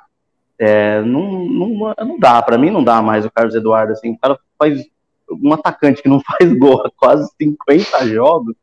é, 0.58 1.00
não, 1.02 1.44
não, 1.44 1.94
não 1.96 2.18
dá, 2.18 2.42
para 2.42 2.58
mim 2.58 2.70
não 2.70 2.82
dá 2.82 3.00
mais 3.00 3.24
o 3.24 3.30
Carlos 3.30 3.54
Eduardo, 3.54 3.92
assim, 3.92 4.12
o 4.12 4.18
cara 4.18 4.38
faz 4.58 4.84
um 5.42 5.52
atacante 5.52 6.02
que 6.02 6.08
não 6.08 6.20
faz 6.24 6.52
gol 6.54 6.84
há 6.84 6.90
quase 6.96 7.30
50 7.40 8.06
jogos, 8.08 8.54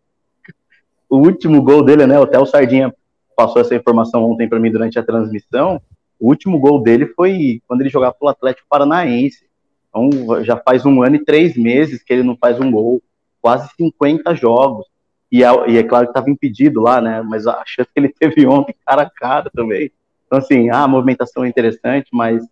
o 1.10 1.18
último 1.18 1.62
gol 1.64 1.84
dele, 1.84 2.06
né, 2.06 2.20
o 2.20 2.46
Sardinha 2.46 2.94
passou 3.36 3.62
essa 3.62 3.74
informação 3.74 4.30
ontem 4.30 4.48
para 4.48 4.60
mim 4.60 4.72
durante 4.72 5.00
a 5.00 5.04
transmissão, 5.04 5.82
o 6.20 6.28
último 6.28 6.60
gol 6.60 6.84
dele 6.84 7.08
foi 7.08 7.62
quando 7.68 7.82
ele 7.82 7.90
jogava 7.90 8.14
pelo 8.14 8.30
Atlético 8.30 8.68
Paranaense, 8.70 9.46
então 9.90 10.44
já 10.44 10.58
faz 10.58 10.86
um 10.86 11.02
ano 11.02 11.16
e 11.16 11.24
três 11.24 11.58
meses 11.58 12.04
que 12.04 12.14
ele 12.14 12.24
não 12.24 12.38
faz 12.38 12.60
um 12.60 12.70
gol, 12.70 13.02
quase 13.42 13.70
50 13.76 14.36
jogos. 14.36 14.86
E 15.32 15.44
é, 15.44 15.70
e 15.70 15.78
é 15.78 15.84
claro 15.84 16.06
que 16.06 16.12
estava 16.12 16.30
impedido 16.30 16.82
lá, 16.82 17.00
né? 17.00 17.22
Mas 17.22 17.46
a 17.48 17.64
chance 17.66 17.90
que 17.94 18.00
ele 18.00 18.10
teve 18.10 18.46
ontem, 18.48 18.76
cara 18.86 19.04
a 19.04 19.10
cara 19.10 19.50
também. 19.54 19.92
Então, 20.26 20.40
assim, 20.40 20.70
ah, 20.70 20.84
a 20.84 20.88
movimentação 20.88 21.44
é 21.44 21.48
interessante, 21.48 22.10
mas 22.12 22.44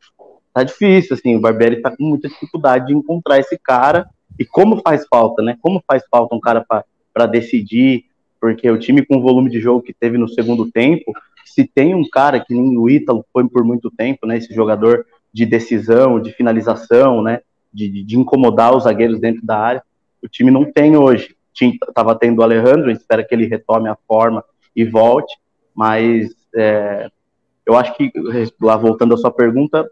tá 0.60 0.63
difícil, 0.63 1.15
assim, 1.15 1.36
o 1.36 1.39
Barbieri 1.39 1.82
tá 1.82 1.96
com 1.96 2.04
muita 2.04 2.28
dificuldade 2.28 2.88
de 2.88 2.93
encontrar 2.93 3.39
esse 3.39 3.58
cara. 3.58 4.08
E 4.39 4.46
como 4.46 4.82
faz 4.82 5.06
falta, 5.08 5.41
né? 5.41 5.58
Como 5.62 5.84
faz 5.86 6.04
falta 6.10 6.36
um 6.36 6.39
cara 6.39 6.65
para 7.13 7.26
decidir, 7.26 8.06
porque 8.39 8.70
o 8.70 8.78
time 8.78 9.06
com 9.06 9.17
o 9.17 9.22
volume 9.22 9.50
de 9.50 9.60
jogo 9.60 9.82
que 9.82 9.93
teve 9.93 10.17
no 10.17 10.28
segundo 10.28 10.70
tempo, 10.70 11.12
se 11.46 11.65
tem 11.65 11.96
um 11.96 12.08
cara 12.08 12.39
que 12.39 12.54
nem 12.54 12.78
o 12.78 12.89
Ítalo 12.89 13.26
foi 13.34 13.48
por 13.48 13.63
muito 13.63 13.89
tempo, 13.89 14.28
né? 14.28 14.38
Esse 14.38 14.54
jogador 14.54 15.06
de 15.34 15.46
decisão, 15.46 16.20
de 16.20 16.32
finalização, 16.32 17.22
né? 17.22 17.41
De, 17.74 18.04
de 18.04 18.17
incomodar 18.17 18.76
os 18.76 18.84
zagueiros 18.84 19.20
dentro 19.20 19.46
da 19.46 19.58
área 19.58 19.84
o 20.22 20.28
time 20.28 20.52
não 20.52 20.65
tem 20.65 20.96
hoje. 20.96 21.36
Estava 21.60 22.15
tendo 22.15 22.39
o 22.39 22.43
Alejandro, 22.43 22.91
espera 22.91 23.24
que 23.24 23.34
ele 23.34 23.48
retome 23.48 23.89
a 23.89 23.98
forma 24.08 24.43
e 24.76 24.86
volte, 24.86 25.36
mas 25.74 26.30
é, 26.56 27.10
eu 27.67 27.75
acho 27.75 27.93
que, 27.95 28.12
lá 28.62 28.77
voltando 28.77 29.13
à 29.13 29.17
sua 29.17 29.30
pergunta, 29.30 29.86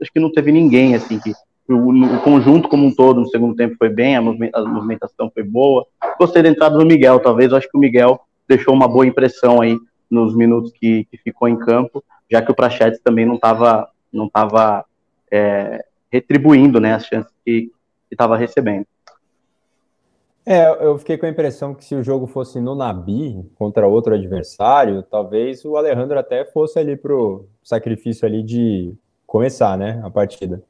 acho 0.00 0.12
que 0.12 0.20
não 0.20 0.30
teve 0.30 0.52
ninguém 0.52 0.94
assim 0.94 1.18
que, 1.18 1.32
o, 1.68 1.90
o, 1.90 2.20
conjunto 2.20 2.68
como 2.68 2.86
um 2.86 2.94
todo 2.94 3.20
no 3.20 3.28
segundo 3.28 3.56
tempo 3.56 3.74
foi 3.76 3.88
bem, 3.88 4.14
a, 4.14 4.20
movimentação 4.22 5.28
foi 5.34 5.42
boa. 5.42 5.84
Gostei 6.16 6.40
da 6.40 6.48
entrada 6.48 6.78
do 6.78 6.86
Miguel, 6.86 7.18
talvez. 7.18 7.50
Eu 7.50 7.58
acho 7.58 7.68
que 7.68 7.76
o 7.76 7.80
Miguel 7.80 8.20
deixou 8.48 8.72
uma 8.72 8.86
boa 8.86 9.04
impressão 9.04 9.60
aí 9.60 9.76
nos 10.08 10.36
minutos 10.36 10.70
que, 10.72 11.04
que 11.10 11.18
ficou 11.18 11.48
em 11.48 11.58
campo, 11.58 12.04
já 12.30 12.40
que 12.40 12.52
o 12.52 12.54
Prachetes 12.54 13.00
também 13.02 13.26
não 13.26 13.34
estava 13.34 13.88
não 14.12 14.28
tava, 14.28 14.84
é, 15.30 15.84
retribuindo 16.10 16.80
né, 16.80 16.94
as 16.94 17.04
chances 17.06 17.32
que 17.44 17.70
estava 18.10 18.36
recebendo. 18.36 18.86
É, 20.48 20.64
eu 20.86 20.96
fiquei 20.96 21.18
com 21.18 21.26
a 21.26 21.28
impressão 21.28 21.74
que 21.74 21.84
se 21.84 21.92
o 21.96 22.04
jogo 22.04 22.28
fosse 22.28 22.60
no 22.60 22.76
Nabi 22.76 23.44
contra 23.56 23.88
outro 23.88 24.14
adversário, 24.14 25.02
talvez 25.02 25.64
o 25.64 25.76
Alejandro 25.76 26.16
até 26.16 26.44
fosse 26.44 26.78
ali 26.78 26.96
pro 26.96 27.48
sacrifício 27.64 28.24
ali 28.24 28.44
de 28.44 28.94
começar, 29.26 29.76
né, 29.76 30.00
a 30.04 30.08
partida. 30.08 30.62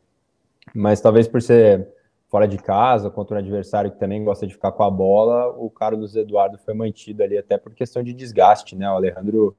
Mas 0.74 0.98
talvez 1.02 1.28
por 1.28 1.42
ser 1.42 1.86
fora 2.26 2.48
de 2.48 2.56
casa, 2.56 3.10
contra 3.10 3.36
um 3.36 3.38
adversário 3.38 3.90
que 3.90 3.98
também 3.98 4.24
gosta 4.24 4.46
de 4.46 4.54
ficar 4.54 4.72
com 4.72 4.82
a 4.82 4.90
bola, 4.90 5.54
o 5.58 5.68
Carlos 5.68 6.16
Eduardo 6.16 6.56
foi 6.56 6.72
mantido 6.72 7.22
ali 7.22 7.36
até 7.36 7.58
por 7.58 7.74
questão 7.74 8.02
de 8.02 8.14
desgaste, 8.14 8.74
né? 8.74 8.90
O 8.90 8.94
Alejandro 8.94 9.54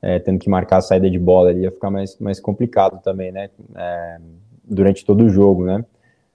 é, 0.00 0.18
tendo 0.18 0.38
que 0.38 0.48
marcar 0.48 0.78
a 0.78 0.80
saída 0.80 1.10
de 1.10 1.18
bola 1.18 1.50
ali 1.50 1.64
ia 1.64 1.70
ficar 1.70 1.90
mais, 1.90 2.18
mais 2.18 2.40
complicado 2.40 3.02
também, 3.02 3.30
né? 3.30 3.50
É, 3.76 4.18
durante 4.64 5.04
todo 5.04 5.24
o 5.24 5.28
jogo, 5.28 5.66
né? 5.66 5.84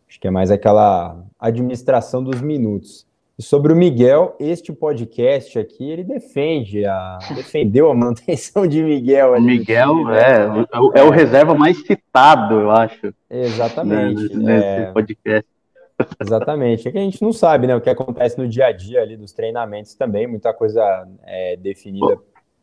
Acho 0.08 0.20
que 0.20 0.28
é 0.28 0.32
mais 0.32 0.52
aquela 0.52 1.20
administração 1.40 2.24
dos 2.24 2.42
minutos. 2.42 3.07
E 3.40 3.44
sobre 3.44 3.72
o 3.72 3.76
Miguel, 3.76 4.36
este 4.40 4.74
podcast 4.74 5.60
aqui, 5.60 5.88
ele 5.88 6.04
defende 6.04 6.84
a, 6.86 7.20
defendeu 7.36 7.92
a 7.92 7.94
manutenção 7.96 8.66
de 8.66 8.82
Miguel. 8.82 9.36
Ali 9.36 9.46
Miguel 9.46 10.10
é, 10.10 10.50
né? 10.50 10.66
é, 10.96 11.00
é, 11.00 11.04
o 11.04 11.12
reserva 11.12 11.54
mais 11.54 11.78
citado, 11.86 12.56
eu 12.56 12.72
acho. 12.72 13.14
Exatamente. 13.30 14.36
Né, 14.36 14.56
nesse 14.56 14.68
é, 14.68 14.92
podcast. 14.92 15.48
Exatamente. 16.20 16.88
É 16.88 16.92
que 16.92 16.98
a 16.98 17.02
gente 17.02 17.22
não 17.22 17.32
sabe 17.32 17.68
né, 17.68 17.76
o 17.76 17.82
que 17.82 17.92
acontece 17.92 18.40
no 18.40 18.48
dia 18.48 18.68
a 18.68 18.72
dia 18.72 19.04
ali 19.04 19.16
dos 19.16 19.34
treinamentos 19.34 19.94
também, 19.94 20.26
muita 20.26 20.52
coisa 20.52 21.08
é 21.24 21.56
definida 21.58 22.18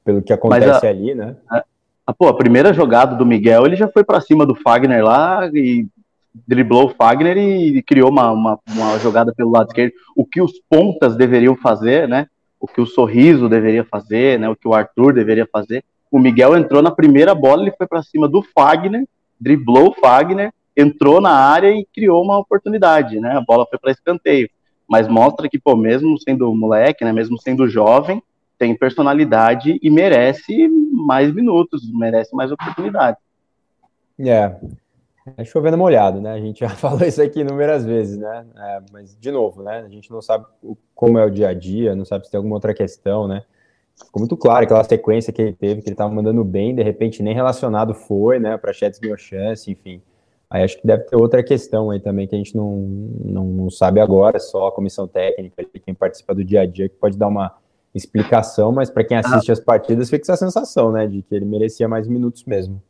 pelo 0.04 0.22
que 0.22 0.32
acontece 0.32 0.86
a, 0.86 0.90
ali, 0.90 1.14
né? 1.14 1.36
A, 1.48 1.64
a, 2.08 2.12
pô, 2.12 2.26
a 2.26 2.36
primeira 2.36 2.72
jogada 2.72 3.14
do 3.14 3.24
Miguel, 3.24 3.64
ele 3.64 3.76
já 3.76 3.86
foi 3.86 4.02
para 4.02 4.20
cima 4.20 4.44
do 4.44 4.56
Fagner 4.56 5.04
lá 5.04 5.48
e 5.54 5.86
driblou 6.34 6.86
o 6.86 6.88
Fagner 6.88 7.36
e 7.36 7.82
criou 7.82 8.10
uma, 8.10 8.32
uma, 8.32 8.58
uma, 8.68 8.98
jogada 8.98 9.32
pelo 9.32 9.50
lado 9.50 9.68
esquerdo. 9.68 9.92
O 10.16 10.24
que 10.24 10.40
os 10.40 10.52
pontas 10.68 11.16
deveriam 11.16 11.54
fazer, 11.54 12.08
né? 12.08 12.26
O 12.58 12.66
que 12.66 12.80
o 12.80 12.86
Sorriso 12.86 13.48
deveria 13.48 13.84
fazer, 13.84 14.38
né? 14.38 14.48
O 14.48 14.56
que 14.56 14.66
o 14.66 14.74
Arthur 14.74 15.12
deveria 15.12 15.48
fazer. 15.50 15.84
O 16.10 16.18
Miguel 16.18 16.56
entrou 16.56 16.82
na 16.82 16.90
primeira 16.90 17.34
bola, 17.34 17.62
ele 17.62 17.76
foi 17.76 17.86
para 17.86 18.02
cima 18.02 18.28
do 18.28 18.42
Fagner, 18.42 19.06
driblou 19.38 19.90
o 19.90 19.94
Fagner, 19.94 20.52
entrou 20.76 21.20
na 21.20 21.32
área 21.32 21.70
e 21.70 21.86
criou 21.94 22.22
uma 22.22 22.38
oportunidade, 22.38 23.20
né? 23.20 23.36
A 23.36 23.40
bola 23.40 23.66
foi 23.68 23.78
para 23.78 23.92
escanteio. 23.92 24.48
Mas 24.88 25.08
mostra 25.08 25.48
que, 25.48 25.58
pô, 25.58 25.76
mesmo 25.76 26.18
sendo 26.18 26.52
moleque, 26.54 27.04
né? 27.04 27.12
Mesmo 27.12 27.38
sendo 27.40 27.68
jovem, 27.68 28.22
tem 28.58 28.76
personalidade 28.76 29.78
e 29.82 29.90
merece 29.90 30.68
mais 30.92 31.32
minutos, 31.32 31.90
merece 31.92 32.34
mais 32.34 32.50
oportunidades. 32.50 33.20
É, 34.18 34.22
yeah. 34.22 34.56
É 35.38 35.44
chovendo 35.44 35.78
molhado, 35.78 36.20
né? 36.20 36.32
A 36.32 36.40
gente 36.40 36.60
já 36.60 36.68
falou 36.76 37.02
isso 37.02 37.22
aqui 37.22 37.40
inúmeras 37.40 37.84
vezes, 37.84 38.18
né? 38.18 38.46
É, 38.56 38.82
mas, 38.92 39.16
de 39.18 39.30
novo, 39.30 39.62
né? 39.62 39.80
A 39.80 39.88
gente 39.88 40.10
não 40.10 40.20
sabe 40.20 40.44
como 40.94 41.18
é 41.18 41.24
o 41.24 41.30
dia 41.30 41.48
a 41.48 41.54
dia, 41.54 41.96
não 41.96 42.04
sabe 42.04 42.26
se 42.26 42.30
tem 42.30 42.38
alguma 42.38 42.56
outra 42.56 42.74
questão, 42.74 43.26
né? 43.26 43.42
Ficou 43.96 44.20
muito 44.20 44.36
claro 44.36 44.64
aquela 44.64 44.84
sequência 44.84 45.32
que 45.32 45.40
ele 45.40 45.52
teve, 45.52 45.80
que 45.80 45.88
ele 45.88 45.94
estava 45.94 46.12
mandando 46.12 46.44
bem, 46.44 46.74
de 46.74 46.82
repente 46.82 47.22
nem 47.22 47.34
relacionado 47.34 47.94
foi, 47.94 48.38
né? 48.38 48.58
Para 48.58 48.72
Chets 48.72 48.98
ganhou 48.98 49.16
chance, 49.16 49.70
enfim. 49.70 50.02
Aí 50.50 50.62
acho 50.62 50.80
que 50.80 50.86
deve 50.86 51.04
ter 51.04 51.16
outra 51.16 51.42
questão 51.42 51.90
aí 51.90 52.00
também 52.00 52.26
que 52.26 52.34
a 52.34 52.38
gente 52.38 52.54
não, 52.56 52.76
não, 53.24 53.44
não 53.44 53.70
sabe 53.70 54.00
agora, 54.00 54.38
só 54.38 54.68
a 54.68 54.72
comissão 54.72 55.08
técnica, 55.08 55.64
quem 55.84 55.94
participa 55.94 56.34
do 56.34 56.44
dia 56.44 56.62
a 56.62 56.66
dia, 56.66 56.88
que 56.88 56.96
pode 56.96 57.16
dar 57.16 57.28
uma 57.28 57.56
explicação, 57.94 58.72
mas 58.72 58.90
para 58.90 59.04
quem 59.04 59.16
assiste 59.16 59.50
ah. 59.50 59.52
as 59.52 59.60
partidas 59.60 60.10
fica 60.10 60.24
essa 60.24 60.36
sensação, 60.36 60.92
né? 60.92 61.06
De 61.06 61.22
que 61.22 61.34
ele 61.34 61.44
merecia 61.44 61.88
mais 61.88 62.06
minutos 62.06 62.44
mesmo. 62.44 62.82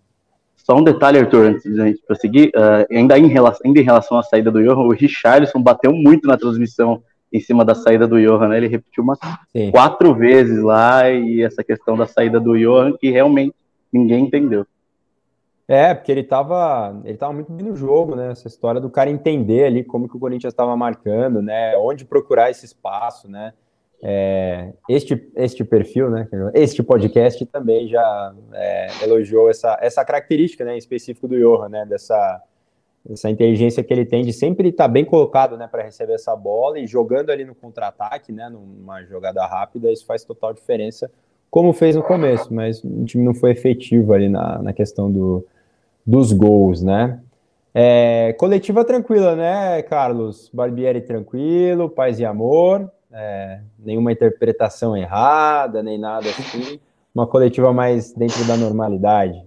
Só 0.64 0.74
um 0.74 0.83
detalhe, 0.83 1.18
Arthur, 1.18 1.48
antes 1.48 1.62
de 1.62 1.79
a 1.79 1.85
gente 1.85 2.00
prosseguir, 2.07 2.50
uh, 2.57 2.87
ainda, 2.90 3.18
em 3.18 3.27
relação, 3.27 3.61
ainda 3.66 3.81
em 3.81 3.85
relação 3.85 4.16
à 4.16 4.22
saída 4.22 4.50
do 4.50 4.62
Johan, 4.62 4.81
o 4.81 4.92
Richarlison 4.92 5.62
bateu 5.62 5.92
muito 5.92 6.27
na 6.27 6.38
transmissão 6.38 7.03
em 7.31 7.38
cima 7.38 7.66
da 7.66 7.74
saída 7.74 8.09
do 8.09 8.18
Johan, 8.18 8.48
né? 8.48 8.57
Ele 8.57 8.68
repetiu 8.68 9.03
umas 9.03 9.18
Sim. 9.53 9.70
quatro 9.70 10.14
vezes 10.14 10.62
lá 10.62 11.11
e 11.11 11.42
essa 11.42 11.62
questão 11.62 11.96
da 11.98 12.07
saída 12.07 12.40
do 12.40 12.59
Johan 12.59 12.96
que 12.98 13.11
realmente 13.11 13.55
ninguém 13.92 14.24
entendeu. 14.24 14.66
É, 15.68 15.92
porque 15.92 16.12
ele 16.12 16.20
estava 16.20 16.98
ele 17.05 17.16
tava 17.18 17.33
muito 17.33 17.53
bem 17.53 17.66
no 17.66 17.77
jogo, 17.77 18.14
né? 18.14 18.33
Essa 18.33 18.48
história 18.48 18.81
do 18.81 18.88
cara 18.88 19.11
entender 19.11 19.64
ali 19.64 19.85
como 19.85 20.09
que 20.09 20.16
o 20.16 20.20
Corinthians 20.20 20.53
estava 20.53 20.74
marcando, 20.77 21.42
né? 21.42 21.77
Onde 21.77 22.07
procurar 22.07 22.50
esse 22.50 22.64
espaço, 22.64 23.31
né? 23.31 23.53
É, 24.02 24.70
este, 24.88 25.30
este 25.35 25.64
perfil, 25.64 26.11
né, 26.11 26.28
este 26.52 26.83
podcast 26.83 27.44
também 27.46 27.88
já 27.88 28.35
é, 28.52 28.88
elogiou 29.02 29.48
essa, 29.48 29.78
essa 29.80 30.04
característica 30.04 30.62
né, 30.62 30.74
em 30.74 30.78
específico 30.78 31.26
do 31.26 31.38
Johan, 31.38 31.70
né, 31.70 31.87
dessa, 31.87 32.42
dessa 33.02 33.30
inteligência 33.30 33.83
que 33.83 33.92
ele 33.92 34.04
tem 34.04 34.22
de 34.22 34.33
sempre 34.33 34.68
estar 34.68 34.88
bem 34.88 35.07
colocado 35.07 35.57
né, 35.57 35.66
para 35.66 35.83
receber 35.83 36.14
essa 36.14 36.37
bola 36.37 36.78
e 36.78 36.87
jogando 36.87 37.30
ali 37.30 37.46
no 37.46 37.54
contra-ataque, 37.54 38.30
né, 38.30 38.50
numa 38.50 39.02
jogada 39.04 39.46
rápida, 39.46 39.90
isso 39.90 40.04
faz 40.04 40.22
total 40.22 40.52
diferença, 40.52 41.11
como 41.50 41.72
fez 41.72 41.96
no 41.96 42.02
começo, 42.02 42.52
mas 42.52 42.85
o 42.85 43.04
time 43.04 43.24
não 43.24 43.35
foi 43.35 43.52
efetivo 43.52 44.12
ali 44.12 44.28
na, 44.28 44.61
na 44.61 44.72
questão 44.74 45.11
do, 45.11 45.46
dos 46.04 46.33
gols, 46.33 46.83
né. 46.83 47.20
É, 47.72 48.35
coletiva 48.35 48.85
tranquila, 48.85 49.35
né, 49.35 49.83
Carlos? 49.83 50.50
Barbieri 50.52 51.00
tranquilo, 51.00 51.88
paz 51.88 52.20
e 52.20 52.24
amor 52.24 52.90
é, 53.14 53.61
nenhuma 53.79 54.11
interpretação 54.11 54.96
errada, 54.96 55.83
nem 55.83 55.96
nada 55.96 56.29
assim. 56.29 56.81
Uma 57.14 57.27
coletiva 57.29 57.72
mais 57.72 58.12
dentro 58.12 58.44
da 58.44 58.57
normalidade. 58.57 59.40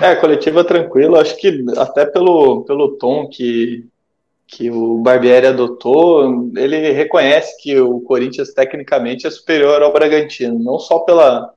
É, 0.00 0.16
coletiva 0.16 0.64
tranquila, 0.64 1.20
acho 1.20 1.36
que 1.36 1.64
até 1.76 2.04
pelo, 2.04 2.64
pelo 2.64 2.96
tom 2.96 3.28
que, 3.28 3.86
que 4.46 4.70
o 4.70 4.98
Barbieri 4.98 5.46
adotou, 5.46 6.50
ele 6.56 6.90
reconhece 6.90 7.62
que 7.62 7.78
o 7.78 8.00
Corinthians 8.00 8.52
tecnicamente 8.52 9.26
é 9.26 9.30
superior 9.30 9.80
ao 9.82 9.92
Bragantino, 9.92 10.58
não 10.58 10.78
só 10.78 11.00
pela, 11.00 11.52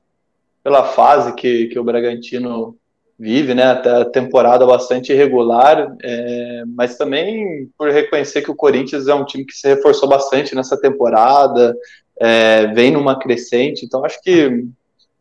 pela 0.62 0.84
fase 0.84 1.34
que, 1.34 1.66
que 1.66 1.78
o 1.78 1.84
Bragantino 1.84 2.76
vive, 3.18 3.54
né? 3.54 3.64
Até 3.64 3.90
a 3.90 4.04
temporada 4.04 4.66
bastante 4.66 5.12
irregular, 5.12 5.96
é, 6.02 6.64
mas 6.68 6.96
também 6.96 7.68
por 7.78 7.90
reconhecer 7.90 8.42
que 8.42 8.50
o 8.50 8.56
Corinthians 8.56 9.08
é 9.08 9.14
um 9.14 9.24
time 9.24 9.44
que 9.44 9.54
se 9.54 9.68
reforçou 9.68 10.08
bastante 10.08 10.54
nessa 10.54 10.78
temporada, 10.78 11.74
é, 12.18 12.66
vem 12.68 12.90
numa 12.90 13.18
crescente, 13.18 13.84
então 13.84 14.04
acho 14.04 14.20
que 14.22 14.64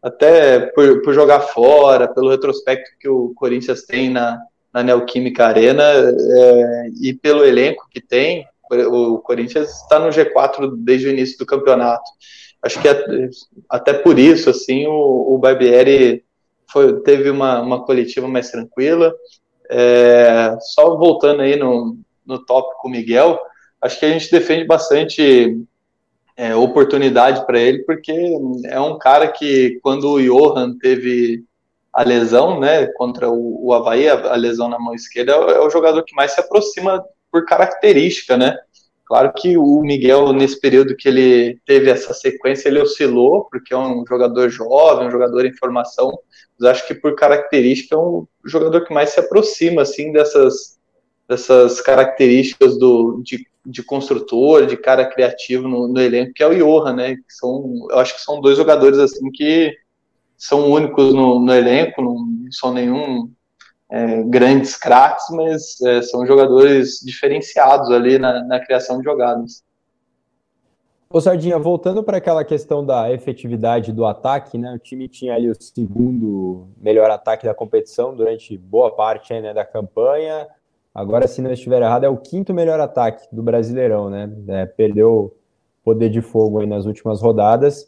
até 0.01 0.60
por, 0.60 1.01
por, 1.01 1.13
jogar 1.13 1.39
fora, 1.41 2.08
pelo 2.08 2.29
retrospecto 2.29 2.91
que 2.99 3.10
o 3.10 3.34
Corinthians 3.36 3.84
tem 3.84 4.10
na, 4.10 4.39
na 4.71 4.84
Neoquímica 4.84 5.47
Arena 5.47 5.84
é, 5.84 6.89
e 7.01 7.13
pelo 7.13 7.43
elenco 7.43 7.88
que 7.89 7.99
tem, 7.99 8.45
o 8.71 9.19
Corinthians 9.19 9.81
está 9.81 9.99
no 9.99 10.10
G4 10.10 10.75
desde 10.77 11.08
o 11.08 11.12
início 11.12 11.38
do 11.38 11.45
campeonato. 11.45 12.03
Acho 12.62 12.81
que 12.81 12.88
até 13.69 13.93
por 13.93 14.17
isso, 14.17 14.49
assim, 14.49 14.88
o, 14.88 15.36
o 15.36 15.38
Barbieri 15.38 16.23
foi, 16.71 17.01
teve 17.01 17.30
uma, 17.30 17.62
uma 17.62 17.84
coletiva 17.84 18.28
mais 18.28 18.49
tranquila. 18.49 19.13
É, 19.69 20.56
só 20.60 20.95
voltando 20.95 21.41
aí 21.41 21.56
no, 21.56 21.97
no 22.25 22.45
tópico 22.45 22.89
Miguel, 22.89 23.39
acho 23.82 23.99
que 23.99 24.06
a 24.06 24.10
gente 24.10 24.32
defende 24.32 24.65
bastante 24.65 25.58
é, 26.38 26.56
oportunidade 26.56 27.45
para 27.45 27.60
ele, 27.60 27.80
porque 27.84 28.12
é 28.65 28.80
um 28.80 28.97
cara 28.97 29.28
que, 29.28 29.80
quando 29.82 30.10
o 30.10 30.21
Johan 30.21 30.78
teve 30.78 31.43
a 31.93 32.04
lesão, 32.04 32.60
né, 32.60 32.88
contra 32.88 33.30
o, 33.30 33.67
o 33.67 33.73
Havaí, 33.73 34.10
a, 34.10 34.34
a 34.34 34.36
lesão 34.36 34.67
na 34.67 34.78
mão 34.78 34.93
esquerda, 34.93 35.32
é, 35.32 35.36
é 35.36 35.60
o 35.60 35.69
jogador 35.69 36.04
que 36.04 36.15
mais 36.15 36.32
se 36.32 36.39
aproxima 36.39 37.04
por 37.32 37.45
característica, 37.45 38.38
né? 38.38 38.58
Claro 39.05 39.31
que 39.33 39.55
o 39.55 39.81
Miguel, 39.81 40.33
nesse 40.33 40.59
período 40.59 40.95
que 40.95 41.07
ele 41.07 41.59
teve 41.63 41.91
essa 41.91 42.11
sequência, 42.13 42.67
ele 42.67 42.81
oscilou, 42.81 43.45
porque 43.51 43.71
é 43.71 43.77
um 43.77 44.03
jogador 44.07 44.49
jovem, 44.49 45.07
um 45.07 45.11
jogador 45.11 45.45
em 45.45 45.55
formação, 45.55 46.11
mas 46.59 46.71
acho 46.71 46.87
que 46.87 46.95
por 46.95 47.15
característica 47.15 47.95
é 47.95 47.99
um 47.99 48.25
jogador 48.43 48.83
que 48.83 48.93
mais 48.93 49.11
se 49.11 49.19
aproxima, 49.19 49.83
assim, 49.83 50.11
dessas, 50.11 50.79
dessas 51.29 51.79
características 51.81 52.79
do, 52.79 53.21
de, 53.23 53.45
de 53.63 53.83
construtor, 53.83 54.65
de 54.65 54.75
cara 54.75 55.05
criativo 55.05 55.67
no, 55.67 55.87
no 55.87 56.01
elenco, 56.01 56.33
que 56.33 56.41
é 56.41 56.47
o 56.47 56.55
Johan, 56.55 56.93
né? 56.93 57.15
Que 57.15 57.21
são, 57.29 57.87
eu 57.91 57.99
acho 57.99 58.15
que 58.15 58.21
são 58.21 58.41
dois 58.41 58.57
jogadores, 58.57 58.97
assim, 58.97 59.29
que 59.31 59.71
são 60.35 60.71
únicos 60.71 61.13
no, 61.13 61.39
no 61.39 61.53
elenco, 61.53 62.01
não 62.01 62.25
são 62.51 62.73
nenhum 62.73 63.29
é, 63.89 64.24
grandes 64.24 64.76
craques, 64.76 65.26
mas 65.32 65.80
é, 65.82 66.02
são 66.02 66.26
jogadores 66.26 67.00
diferenciados 67.04 67.91
ali 67.91 68.17
na, 68.17 68.43
na 68.43 68.60
criação 68.60 68.98
de 68.98 69.04
jogadas. 69.04 69.63
Ô 71.10 71.21
Sardinha, 71.21 71.58
voltando 71.58 72.04
para 72.04 72.17
aquela 72.17 72.43
questão 72.43 72.86
da 72.86 73.12
efetividade 73.12 73.93
do 73.93 74.06
ataque, 74.06 74.58
né? 74.58 74.74
O 74.74 74.80
time 74.80 75.08
tinha 75.08 75.36
ali 75.36 75.50
o 75.50 75.56
segundo 75.56 76.67
melhor 76.78 77.10
ataque 77.10 77.45
da 77.45 77.54
competição 77.54 78.15
durante 78.15 78.58
boa 78.58 78.93
parte 78.93 79.32
né, 79.39 79.54
da 79.54 79.63
campanha. 79.63 80.48
agora, 80.93 81.28
se 81.28 81.41
não 81.41 81.52
estiver 81.54 81.82
errado, 81.82 82.04
é 82.04 82.10
o 82.10 82.17
quinto 82.17 82.54
melhor 82.54 82.80
ataque 82.80 83.28
do 83.34 83.43
Brasileirão, 83.43 84.10
né? 84.10 84.30
É, 84.48 84.65
perdeu 84.65 85.38
poder 85.84 86.10
de 86.10 86.21
fogo 86.21 86.60
aí 86.60 86.67
nas 86.67 86.86
últimas 86.86 87.21
rodadas. 87.21 87.88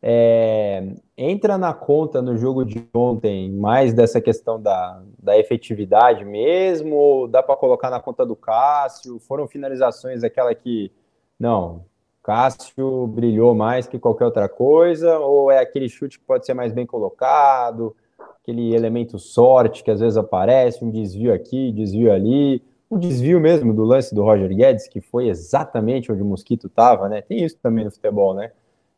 É, 0.00 0.94
entra 1.16 1.58
na 1.58 1.74
conta 1.74 2.22
no 2.22 2.36
jogo 2.36 2.64
de 2.64 2.88
ontem 2.94 3.50
mais 3.50 3.92
dessa 3.92 4.20
questão 4.20 4.60
da, 4.60 5.02
da 5.18 5.36
efetividade 5.36 6.24
mesmo? 6.24 6.94
Ou 6.94 7.28
dá 7.28 7.42
para 7.42 7.56
colocar 7.56 7.90
na 7.90 8.00
conta 8.00 8.24
do 8.24 8.36
Cássio? 8.36 9.18
Foram 9.18 9.48
finalizações 9.48 10.22
aquela 10.22 10.54
que, 10.54 10.92
não, 11.38 11.84
Cássio 12.22 13.06
brilhou 13.08 13.54
mais 13.54 13.86
que 13.88 13.98
qualquer 13.98 14.26
outra 14.26 14.48
coisa? 14.48 15.18
Ou 15.18 15.50
é 15.50 15.58
aquele 15.58 15.88
chute 15.88 16.18
que 16.18 16.24
pode 16.24 16.46
ser 16.46 16.54
mais 16.54 16.72
bem 16.72 16.86
colocado? 16.86 17.96
Aquele 18.42 18.74
elemento 18.74 19.18
sorte 19.18 19.82
que 19.82 19.90
às 19.90 20.00
vezes 20.00 20.16
aparece, 20.16 20.84
um 20.84 20.90
desvio 20.90 21.34
aqui, 21.34 21.72
desvio 21.72 22.12
ali? 22.12 22.62
O 22.88 22.96
desvio 22.96 23.40
mesmo 23.40 23.74
do 23.74 23.84
lance 23.84 24.14
do 24.14 24.22
Roger 24.22 24.48
Guedes, 24.54 24.88
que 24.88 25.00
foi 25.00 25.28
exatamente 25.28 26.10
onde 26.10 26.22
o 26.22 26.24
Mosquito 26.24 26.68
estava, 26.68 27.08
né? 27.08 27.20
Tem 27.20 27.44
isso 27.44 27.58
também 27.62 27.84
no 27.84 27.90
futebol, 27.90 28.32
né? 28.32 28.52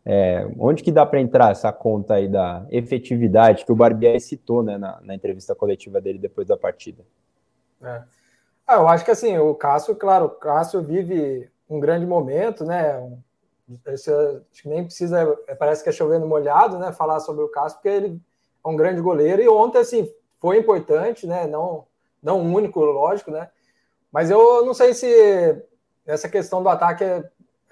É, 0.04 0.48
onde 0.58 0.82
que 0.82 0.90
dá 0.90 1.04
para 1.04 1.20
entrar 1.20 1.52
essa 1.52 1.70
conta 1.72 2.14
aí 2.14 2.26
da 2.26 2.66
efetividade 2.70 3.64
que 3.64 3.72
o 3.72 3.76
Barbieri 3.76 4.20
citou 4.20 4.62
né, 4.62 4.78
na, 4.78 4.98
na 5.02 5.14
entrevista 5.14 5.54
coletiva 5.54 6.00
dele 6.00 6.18
depois 6.18 6.48
da 6.48 6.56
partida? 6.56 7.04
É. 7.82 8.02
Ah, 8.66 8.76
eu 8.76 8.88
acho 8.88 9.04
que 9.04 9.10
assim, 9.10 9.36
o 9.36 9.54
Cássio, 9.54 9.96
claro, 9.96 10.26
o 10.26 10.30
Cássio 10.30 10.80
vive 10.80 11.50
um 11.68 11.80
grande 11.80 12.06
momento, 12.06 12.64
né? 12.64 13.18
Acho 13.86 14.62
que 14.62 14.68
nem 14.68 14.84
precisa, 14.84 15.38
é, 15.46 15.54
parece 15.54 15.82
que 15.82 15.88
é 15.88 15.92
chovendo 15.92 16.26
molhado, 16.26 16.78
né? 16.78 16.92
Falar 16.92 17.20
sobre 17.20 17.44
o 17.44 17.48
Cássio, 17.48 17.78
porque 17.78 17.88
ele 17.88 18.20
é 18.64 18.68
um 18.68 18.76
grande 18.76 19.00
goleiro 19.00 19.42
e 19.42 19.48
ontem, 19.48 19.78
assim, 19.78 20.10
foi 20.38 20.58
importante, 20.58 21.26
né? 21.26 21.46
Não, 21.46 21.84
não 22.22 22.40
único, 22.40 22.80
lógico, 22.80 23.30
né? 23.30 23.48
Mas 24.10 24.30
eu 24.30 24.64
não 24.64 24.74
sei 24.74 24.94
se 24.94 25.06
essa 26.06 26.28
questão 26.28 26.62
do 26.62 26.68
ataque 26.68 27.04
é 27.04 27.24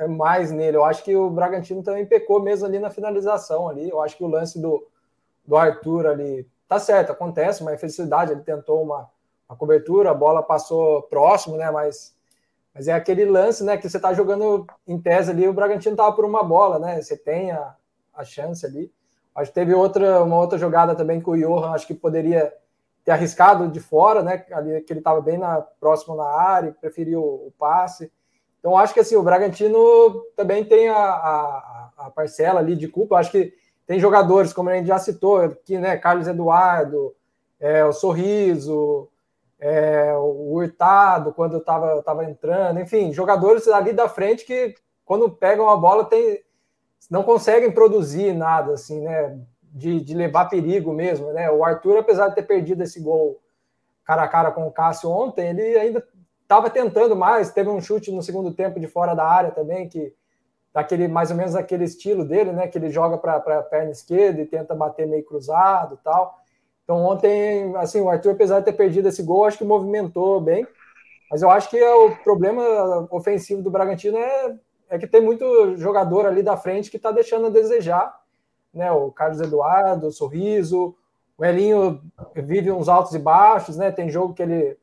mais 0.07 0.53
nele. 0.53 0.77
Eu 0.77 0.85
acho 0.85 1.03
que 1.03 1.17
o 1.17 1.31
Bragantino 1.31 1.83
também 1.83 2.07
pecou 2.07 2.41
mesmo 2.41 2.67
ali 2.67 2.79
na 2.79 2.91
finalização 2.91 3.69
ali. 3.69 3.89
Eu 3.89 4.01
acho 4.01 4.17
que 4.17 4.23
o 4.23 4.29
lance 4.29 4.61
do, 4.61 4.87
do 5.45 5.57
Arthur 5.57 6.07
ali 6.07 6.47
tá 6.69 6.79
certo, 6.79 7.11
acontece 7.11 7.63
uma 7.63 7.75
infelicidade. 7.75 8.33
Ele 8.33 8.43
tentou 8.43 8.83
uma, 8.83 9.09
uma 9.49 9.57
cobertura, 9.57 10.11
a 10.11 10.15
bola 10.15 10.43
passou 10.43 11.03
próximo, 11.03 11.57
né? 11.57 11.71
Mas, 11.71 12.15
mas 12.75 12.87
é 12.87 12.93
aquele 12.93 13.25
lance, 13.25 13.65
né? 13.65 13.77
Que 13.77 13.89
você 13.89 13.99
tá 13.99 14.13
jogando 14.13 14.67
em 14.87 15.01
tese 15.01 15.31
ali, 15.31 15.49
o 15.49 15.53
Bragantino 15.53 15.97
tava 15.97 16.15
por 16.15 16.25
uma 16.25 16.45
bola, 16.45 16.79
né? 16.79 17.01
Você 17.01 17.17
tem 17.17 17.51
a, 17.51 17.75
a 18.15 18.25
chance 18.25 18.65
ali. 18.65 18.93
Acho 19.35 19.51
que 19.51 19.55
teve 19.55 19.75
outra, 19.75 20.23
uma 20.23 20.37
outra 20.37 20.59
jogada 20.59 20.95
também 20.95 21.21
que 21.21 21.31
o 21.31 21.37
Johan 21.37 21.71
acho 21.71 21.87
que 21.87 21.95
poderia 21.95 22.53
ter 23.05 23.13
arriscado 23.13 23.69
de 23.69 23.81
fora, 23.81 24.23
né? 24.23 24.45
Ali 24.53 24.81
que 24.83 24.93
ele 24.93 25.01
estava 25.01 25.21
bem 25.21 25.39
na, 25.39 25.63
próximo 25.81 26.15
na 26.15 26.27
área, 26.27 26.77
preferiu 26.79 27.23
o 27.23 27.53
passe. 27.59 28.13
Então, 28.59 28.77
acho 28.77 28.93
que 28.93 29.01
assim, 29.01 29.17
o 29.17 29.23
Bragantino 29.23 30.23
também 30.37 30.65
tem 30.65 30.89
a, 30.89 30.97
a, 30.97 31.91
a, 31.97 32.11
parcela 32.11 32.61
ali 32.61 32.75
de 32.75 32.89
culpa. 32.89 33.17
Acho 33.17 33.31
que 33.31 33.53
tem 33.87 34.01
jogadores, 34.01 34.53
como 34.53 34.69
a 34.69 34.75
gente 34.75 34.87
já 34.87 34.99
citou, 34.99 35.39
aqui, 35.39 35.79
né? 35.79 35.97
Carlos 35.97 36.27
Eduardo, 36.27 37.15
é, 37.61 37.85
o 37.85 37.93
Sorriso, 37.93 39.09
é, 39.61 40.13
o 40.15 40.55
Hurtado, 40.55 41.33
quando 41.33 41.59
estava 41.59 42.03
tava 42.03 42.25
entrando, 42.25 42.81
enfim, 42.81 43.13
jogadores 43.13 43.67
ali 43.69 43.93
da 43.93 44.09
frente 44.09 44.45
que, 44.45 44.75
quando 45.05 45.31
pegam 45.31 45.69
a 45.69 45.77
bola, 45.77 46.05
tem, 46.05 46.43
não 47.11 47.23
conseguem 47.23 47.71
produzir 47.71 48.35
nada, 48.35 48.73
assim, 48.73 49.01
né? 49.01 49.39
De, 49.71 50.01
de 50.01 50.15
levar 50.15 50.47
perigo 50.47 50.93
mesmo, 50.93 51.33
né? 51.33 51.51
O 51.51 51.65
Arthur, 51.65 51.99
apesar 51.99 52.29
de 52.29 52.35
ter 52.35 52.43
perdido 52.43 52.83
esse 52.83 53.01
gol 53.01 53.41
cara 54.05 54.23
a 54.23 54.29
cara 54.29 54.51
com 54.51 54.67
o 54.67 54.73
Cássio 54.73 55.11
ontem, 55.11 55.51
ele 55.51 55.79
ainda 55.79 56.03
estava 56.49 56.71
tentando 56.71 57.15
mais, 57.15 57.53
teve 57.53 57.69
um 57.69 57.79
chute 57.79 58.11
no 58.11 58.23
segundo 58.23 58.55
tempo 58.55 58.81
de 58.81 58.87
fora 58.87 59.15
da 59.15 59.23
área 59.23 59.51
também, 59.51 59.87
que 59.87 60.15
daquele 60.73 61.07
mais 61.07 61.31
ou 61.31 61.37
menos 61.37 61.55
aquele 61.55 61.85
estilo 61.85 62.25
dele, 62.25 62.53
né? 62.53 62.67
Que 62.67 62.79
ele 62.79 62.89
joga 62.89 63.19
para 63.19 63.37
a 63.37 63.63
perna 63.63 63.91
esquerda 63.91 64.41
e 64.41 64.47
tenta 64.47 64.75
bater 64.75 65.07
meio 65.07 65.23
cruzado 65.25 66.01
tal. 66.03 66.39
Então 66.83 67.05
ontem, 67.05 67.77
assim, 67.77 68.01
o 68.01 68.09
Arthur, 68.09 68.33
apesar 68.33 68.61
de 68.61 68.65
ter 68.65 68.73
perdido 68.73 69.09
esse 69.09 69.23
gol, 69.23 69.45
acho 69.45 69.59
que 69.59 69.65
movimentou 69.65 70.41
bem. 70.41 70.67
Mas 71.31 71.43
eu 71.43 71.51
acho 71.51 71.69
que 71.69 71.77
é 71.77 71.95
o 71.95 72.17
problema 72.25 73.07
ofensivo 73.11 73.61
do 73.61 73.71
Bragantino 73.71 74.17
é, 74.17 74.57
é 74.89 74.99
que 74.99 75.07
tem 75.07 75.21
muito 75.21 75.77
jogador 75.77 76.25
ali 76.25 76.43
da 76.43 76.57
frente 76.57 76.91
que 76.91 76.97
está 76.97 77.13
deixando 77.13 77.49
a 77.49 77.51
desejar. 77.51 78.19
Né? 78.73 78.91
O 78.91 79.13
Carlos 79.13 79.43
Eduardo, 79.43 80.07
o 80.07 80.13
Sorriso, 80.13 80.97
o 81.37 81.45
Elinho 81.45 82.01
vive 82.35 82.73
uns 82.73 82.89
altos 82.89 83.13
e 83.15 83.19
baixos, 83.19 83.77
né? 83.77 83.91
Tem 83.91 84.09
jogo 84.09 84.33
que 84.33 84.43
ele 84.43 84.79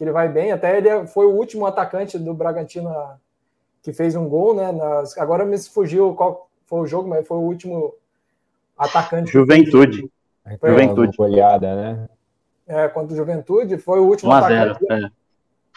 que 0.00 0.04
ele 0.04 0.12
vai 0.12 0.30
bem. 0.30 0.50
Até 0.50 0.78
ele 0.78 1.06
foi 1.08 1.26
o 1.26 1.36
último 1.36 1.66
atacante 1.66 2.18
do 2.18 2.32
Bragantino 2.32 2.90
que 3.82 3.92
fez 3.92 4.16
um 4.16 4.26
gol, 4.26 4.54
né? 4.54 4.72
Nas, 4.72 5.16
agora 5.18 5.44
me 5.44 5.58
fugiu 5.58 6.14
qual 6.14 6.48
foi 6.64 6.80
o 6.80 6.86
jogo, 6.86 7.06
mas 7.06 7.28
foi 7.28 7.36
o 7.36 7.42
último 7.42 7.94
atacante. 8.78 9.30
Juventude. 9.30 10.10
Foi 10.58 10.70
Juventude. 10.70 11.14
Olhada, 11.18 11.76
né? 11.76 12.08
É, 12.66 12.88
contra 12.88 13.12
o 13.12 13.16
Juventude, 13.16 13.76
foi 13.76 14.00
o 14.00 14.06
último 14.06 14.32
atacante. 14.32 14.90
é. 14.90 15.10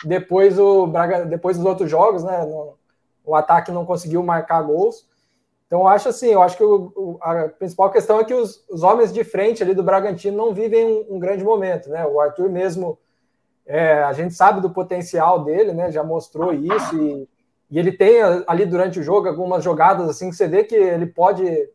Depois, 0.05 0.57
o 0.57 0.87
Braga, 0.87 1.25
depois 1.25 1.57
dos 1.57 1.65
outros 1.65 1.91
jogos, 1.91 2.23
né? 2.23 2.45
No, 2.45 2.77
o 3.25 3.35
ataque 3.35 3.73
não 3.73 3.85
conseguiu 3.85 4.23
marcar 4.23 4.61
gols. 4.61 5.05
Então, 5.67 5.81
eu 5.81 5.87
acho 5.89 6.07
assim, 6.07 6.27
eu 6.27 6.41
acho 6.41 6.55
que 6.55 6.63
o, 6.63 6.93
o, 6.95 7.17
a 7.21 7.49
principal 7.49 7.91
questão 7.91 8.21
é 8.21 8.23
que 8.23 8.33
os, 8.33 8.63
os, 8.69 8.83
homens 8.83 9.11
de 9.11 9.23
frente 9.25 9.61
ali 9.61 9.73
do 9.73 9.83
Bragantino 9.83 10.37
não 10.37 10.53
vivem 10.53 10.85
um, 10.85 11.15
um 11.15 11.19
grande 11.19 11.43
momento, 11.43 11.89
né? 11.89 12.05
O 12.05 12.21
Arthur 12.21 12.49
mesmo 12.49 12.97
é, 13.65 14.03
a 14.03 14.13
gente 14.13 14.33
sabe 14.33 14.61
do 14.61 14.69
potencial 14.69 15.43
dele, 15.43 15.73
né? 15.73 15.91
Já 15.91 16.03
mostrou 16.03 16.53
isso 16.53 16.97
e, 16.97 17.29
e, 17.71 17.79
ele 17.79 17.91
tem 17.91 18.21
ali 18.45 18.65
durante 18.65 18.99
o 18.99 19.03
jogo 19.03 19.27
algumas 19.27 19.63
jogadas 19.63 20.09
assim 20.09 20.29
que 20.29 20.35
você 20.35 20.47
vê 20.47 20.63
que 20.63 20.75
ele 20.75 21.05
pode 21.05 21.69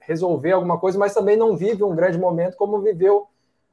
resolver 0.00 0.52
alguma 0.52 0.78
coisa, 0.78 0.98
mas 0.98 1.12
também 1.12 1.36
não 1.36 1.56
vive 1.56 1.82
um 1.82 1.94
grande 1.94 2.18
momento 2.18 2.56
como 2.56 2.80
viveu 2.80 3.26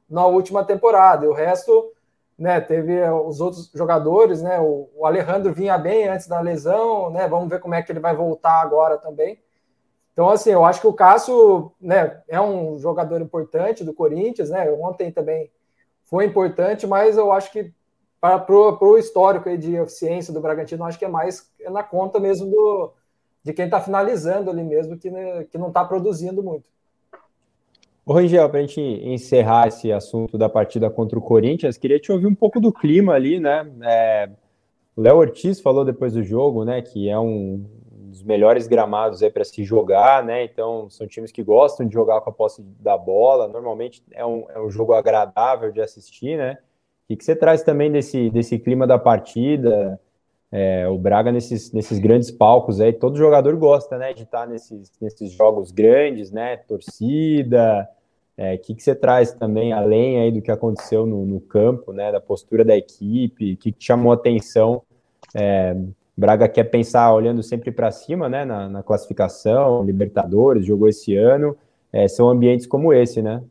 na 0.08 0.26
última 0.26 0.64
temporada. 0.64 1.24
E 1.24 1.28
o 1.28 1.32
resto, 1.32 1.92
né? 2.38 2.60
Teve 2.60 3.02
os 3.08 3.40
outros 3.40 3.70
jogadores, 3.74 4.42
né? 4.42 4.60
O, 4.60 4.90
o 4.94 5.06
Alejandro 5.06 5.52
vinha 5.52 5.78
bem 5.78 6.08
antes 6.08 6.26
da 6.26 6.40
lesão, 6.40 7.10
né? 7.10 7.26
Vamos 7.28 7.48
ver 7.48 7.60
como 7.60 7.74
é 7.74 7.82
que 7.82 7.90
ele 7.90 8.00
vai 8.00 8.14
voltar 8.14 8.60
agora 8.60 8.98
também. 8.98 9.42
Então, 10.12 10.30
assim, 10.30 10.50
eu 10.50 10.64
acho 10.64 10.80
que 10.80 10.86
o 10.86 10.92
Cássio 10.92 11.72
né, 11.80 12.22
é 12.28 12.40
um 12.40 12.78
jogador 12.78 13.20
importante 13.20 13.82
do 13.82 13.92
Corinthians, 13.92 14.50
né? 14.50 14.70
Ontem 14.70 15.10
também 15.10 15.50
foi 16.14 16.26
importante, 16.26 16.86
mas 16.86 17.16
eu 17.16 17.32
acho 17.32 17.50
que 17.50 17.72
para 18.20 18.46
o 18.48 18.96
histórico 18.96 19.58
de 19.58 19.74
eficiência 19.74 20.32
do 20.32 20.40
Bragantino, 20.40 20.84
acho 20.84 20.96
que 20.96 21.04
é 21.04 21.08
mais 21.08 21.50
na 21.72 21.82
conta 21.82 22.20
mesmo 22.20 22.48
do, 22.48 22.92
de 23.42 23.52
quem 23.52 23.64
está 23.64 23.80
finalizando 23.80 24.48
ali 24.48 24.62
mesmo, 24.62 24.96
que, 24.96 25.10
né, 25.10 25.42
que 25.50 25.58
não 25.58 25.68
está 25.68 25.84
produzindo 25.84 26.40
muito. 26.40 26.62
Ô, 28.06 28.12
Rangel, 28.12 28.48
para 28.48 28.60
a 28.60 28.62
gente 28.62 28.80
encerrar 28.80 29.66
esse 29.66 29.90
assunto 29.90 30.38
da 30.38 30.48
partida 30.48 30.88
contra 30.88 31.18
o 31.18 31.22
Corinthians, 31.22 31.76
queria 31.76 31.98
te 31.98 32.12
ouvir 32.12 32.28
um 32.28 32.34
pouco 32.34 32.60
do 32.60 32.72
clima 32.72 33.14
ali, 33.14 33.40
né? 33.40 33.68
É, 33.82 34.30
o 34.94 35.02
Léo 35.02 35.16
Ortiz 35.16 35.60
falou 35.60 35.84
depois 35.84 36.12
do 36.12 36.22
jogo, 36.22 36.64
né, 36.64 36.80
que 36.80 37.08
é 37.08 37.18
um 37.18 37.64
dos 38.14 38.22
melhores 38.22 38.68
gramados 38.68 39.22
aí 39.22 39.30
para 39.30 39.44
se 39.44 39.64
jogar, 39.64 40.24
né? 40.24 40.44
Então 40.44 40.88
são 40.88 41.06
times 41.06 41.32
que 41.32 41.42
gostam 41.42 41.86
de 41.86 41.92
jogar 41.92 42.20
com 42.20 42.30
a 42.30 42.32
posse 42.32 42.62
da 42.80 42.96
bola. 42.96 43.48
Normalmente 43.48 44.02
é 44.12 44.24
um, 44.24 44.46
é 44.48 44.60
um 44.60 44.70
jogo 44.70 44.92
agradável 44.92 45.72
de 45.72 45.80
assistir, 45.80 46.38
né? 46.38 46.58
O 47.10 47.16
que 47.16 47.24
você 47.24 47.34
traz 47.34 47.62
também 47.62 47.90
desse, 47.90 48.30
desse 48.30 48.58
clima 48.58 48.86
da 48.86 48.98
partida? 48.98 50.00
É, 50.50 50.86
o 50.88 50.96
Braga 50.96 51.32
nesses, 51.32 51.72
nesses 51.72 51.98
grandes 51.98 52.30
palcos 52.30 52.80
aí, 52.80 52.92
todo 52.92 53.18
jogador 53.18 53.56
gosta, 53.56 53.98
né, 53.98 54.12
de 54.12 54.22
estar 54.22 54.46
nesses, 54.46 54.92
nesses 55.00 55.32
jogos 55.32 55.72
grandes, 55.72 56.30
né, 56.30 56.56
torcida, 56.56 57.88
é, 58.36 58.54
o 58.54 58.58
que, 58.60 58.72
que 58.72 58.82
você 58.82 58.94
traz 58.94 59.32
também, 59.32 59.72
além 59.72 60.20
aí 60.20 60.30
do 60.30 60.40
que 60.40 60.52
aconteceu 60.52 61.06
no, 61.06 61.26
no 61.26 61.40
campo, 61.40 61.92
né, 61.92 62.12
da 62.12 62.20
postura 62.20 62.64
da 62.64 62.76
equipe, 62.76 63.54
o 63.54 63.56
que, 63.56 63.72
que 63.72 63.84
chamou 63.84 64.12
atenção 64.12 64.82
é, 65.34 65.76
Braga 66.16 66.48
quer 66.48 66.64
pensar 66.64 67.12
olhando 67.12 67.42
sempre 67.42 67.72
para 67.72 67.90
cima, 67.90 68.28
né, 68.28 68.44
na, 68.44 68.68
na, 68.68 68.82
classificação, 68.82 69.82
Libertadores, 69.82 70.64
jogou 70.64 70.88
esse 70.88 71.16
ano, 71.16 71.56
é, 71.92 72.06
são 72.06 72.28
ambientes 72.28 72.66
como 72.66 72.92
esse, 72.92 73.20
né? 73.20 73.42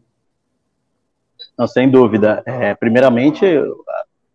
Não, 1.57 1.67
sem 1.67 1.89
dúvida. 1.89 2.41
É, 2.45 2.73
primeiramente, 2.73 3.45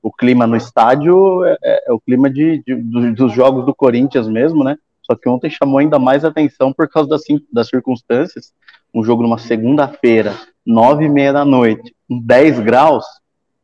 o 0.02 0.12
clima 0.12 0.46
no 0.46 0.56
estádio 0.56 1.42
é, 1.44 1.56
é, 1.64 1.84
é 1.88 1.92
o 1.92 1.98
clima 1.98 2.30
de, 2.30 2.62
de, 2.64 2.74
dos 3.12 3.32
jogos 3.32 3.64
do 3.64 3.74
Corinthians 3.74 4.28
mesmo, 4.28 4.62
né? 4.62 4.76
Só 5.02 5.16
que 5.16 5.28
ontem 5.28 5.48
chamou 5.48 5.78
ainda 5.78 5.98
mais 5.98 6.22
atenção 6.22 6.70
por 6.70 6.86
causa 6.86 7.08
das, 7.08 7.22
das 7.50 7.68
circunstâncias. 7.68 8.52
Um 8.94 9.02
jogo 9.02 9.22
numa 9.22 9.38
segunda-feira, 9.38 10.34
nove 10.64 11.06
e 11.06 11.08
meia 11.08 11.32
da 11.32 11.46
noite, 11.46 11.94
com 12.06 12.20
10 12.20 12.60
graus, 12.60 13.04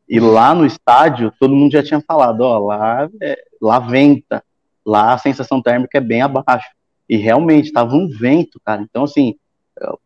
e 0.09 0.19
lá 0.19 0.55
no 0.55 0.65
estádio 0.65 1.33
todo 1.39 1.55
mundo 1.55 1.73
já 1.73 1.83
tinha 1.83 2.01
falado, 2.01 2.41
ó, 2.41 2.59
lá, 2.59 3.09
é, 3.23 3.39
lá 3.61 3.79
venta 3.79 4.43
lá 4.85 5.15
a 5.15 5.19
sensação 5.19 5.63
térmica 5.63 5.99
é 5.99 6.01
bem 6.01 6.23
abaixo. 6.23 6.69
E 7.09 7.17
realmente 7.17 7.67
estava 7.67 7.95
um 7.95 8.09
vento, 8.09 8.61
cara. 8.65 8.83
Então, 8.83 9.05
assim, 9.05 9.35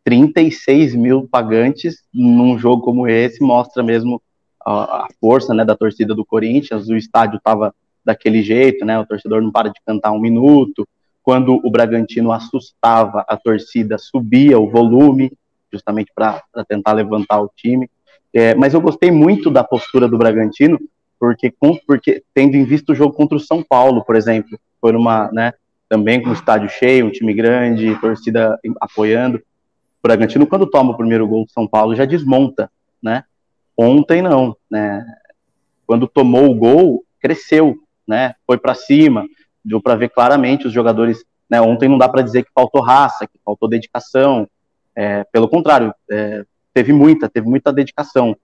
36 0.03 0.95
mil 0.95 1.27
pagantes 1.27 2.03
num 2.13 2.57
jogo 2.57 2.83
como 2.83 3.07
esse 3.07 3.41
mostra 3.41 3.83
mesmo 3.83 4.21
a, 4.65 5.03
a 5.03 5.07
força, 5.19 5.53
né, 5.53 5.63
da 5.63 5.75
torcida 5.75 6.13
do 6.13 6.25
Corinthians, 6.25 6.89
o 6.89 6.95
estádio 6.95 7.37
estava 7.37 7.73
daquele 8.03 8.41
jeito, 8.41 8.85
né, 8.85 8.99
o 8.99 9.05
torcedor 9.05 9.41
não 9.41 9.51
para 9.51 9.69
de 9.69 9.79
cantar 9.85 10.11
um 10.11 10.19
minuto, 10.19 10.87
quando 11.21 11.59
o 11.63 11.69
Bragantino 11.69 12.31
assustava 12.31 13.23
a 13.27 13.37
torcida, 13.37 13.97
subia 13.97 14.59
o 14.59 14.69
volume, 14.69 15.31
justamente 15.71 16.11
para 16.15 16.41
tentar 16.67 16.93
levantar 16.93 17.39
o 17.41 17.51
time, 17.55 17.89
é, 18.33 18.55
mas 18.55 18.73
eu 18.73 18.81
gostei 18.81 19.11
muito 19.11 19.51
da 19.51 19.63
postura 19.63 20.07
do 20.07 20.17
Bragantino, 20.17 20.79
porque, 21.19 21.53
porque 21.85 22.23
tendo 22.33 22.55
em 22.55 22.63
vista 22.63 22.93
o 22.93 22.95
jogo 22.95 23.13
contra 23.13 23.37
o 23.37 23.41
São 23.41 23.61
Paulo, 23.61 24.03
por 24.03 24.15
exemplo, 24.15 24.57
foi 24.79 24.95
uma, 24.95 25.29
né, 25.31 25.53
também 25.89 26.21
com 26.21 26.29
o 26.29 26.33
estádio 26.33 26.69
cheio, 26.69 27.07
um 27.07 27.11
time 27.11 27.33
grande, 27.33 27.99
torcida 27.99 28.57
apoiando. 28.79 29.37
O 29.37 30.07
Bragantino, 30.07 30.47
quando 30.47 30.69
toma 30.69 30.91
o 30.91 30.97
primeiro 30.97 31.27
gol 31.27 31.45
do 31.45 31.51
São 31.51 31.67
Paulo, 31.67 31.95
já 31.95 32.05
desmonta, 32.05 32.71
né? 33.03 33.23
Ontem 33.75 34.21
não, 34.21 34.55
né? 34.69 35.05
Quando 35.85 36.07
tomou 36.07 36.49
o 36.49 36.55
gol, 36.55 37.03
cresceu, 37.19 37.75
né? 38.07 38.35
Foi 38.45 38.57
para 38.57 38.73
cima, 38.73 39.25
deu 39.65 39.81
para 39.81 39.95
ver 39.95 40.09
claramente 40.09 40.67
os 40.67 40.73
jogadores. 40.73 41.25
Né? 41.49 41.59
Ontem 41.59 41.89
não 41.89 41.97
dá 41.97 42.07
para 42.07 42.21
dizer 42.21 42.43
que 42.43 42.51
faltou 42.53 42.81
raça, 42.81 43.27
que 43.27 43.39
faltou 43.43 43.67
dedicação. 43.67 44.47
É, 44.95 45.23
pelo 45.25 45.49
contrário, 45.49 45.93
é, 46.09 46.43
teve 46.73 46.93
muita, 46.93 47.27
teve 47.27 47.47
muita 47.49 47.73
dedicação 47.73 48.37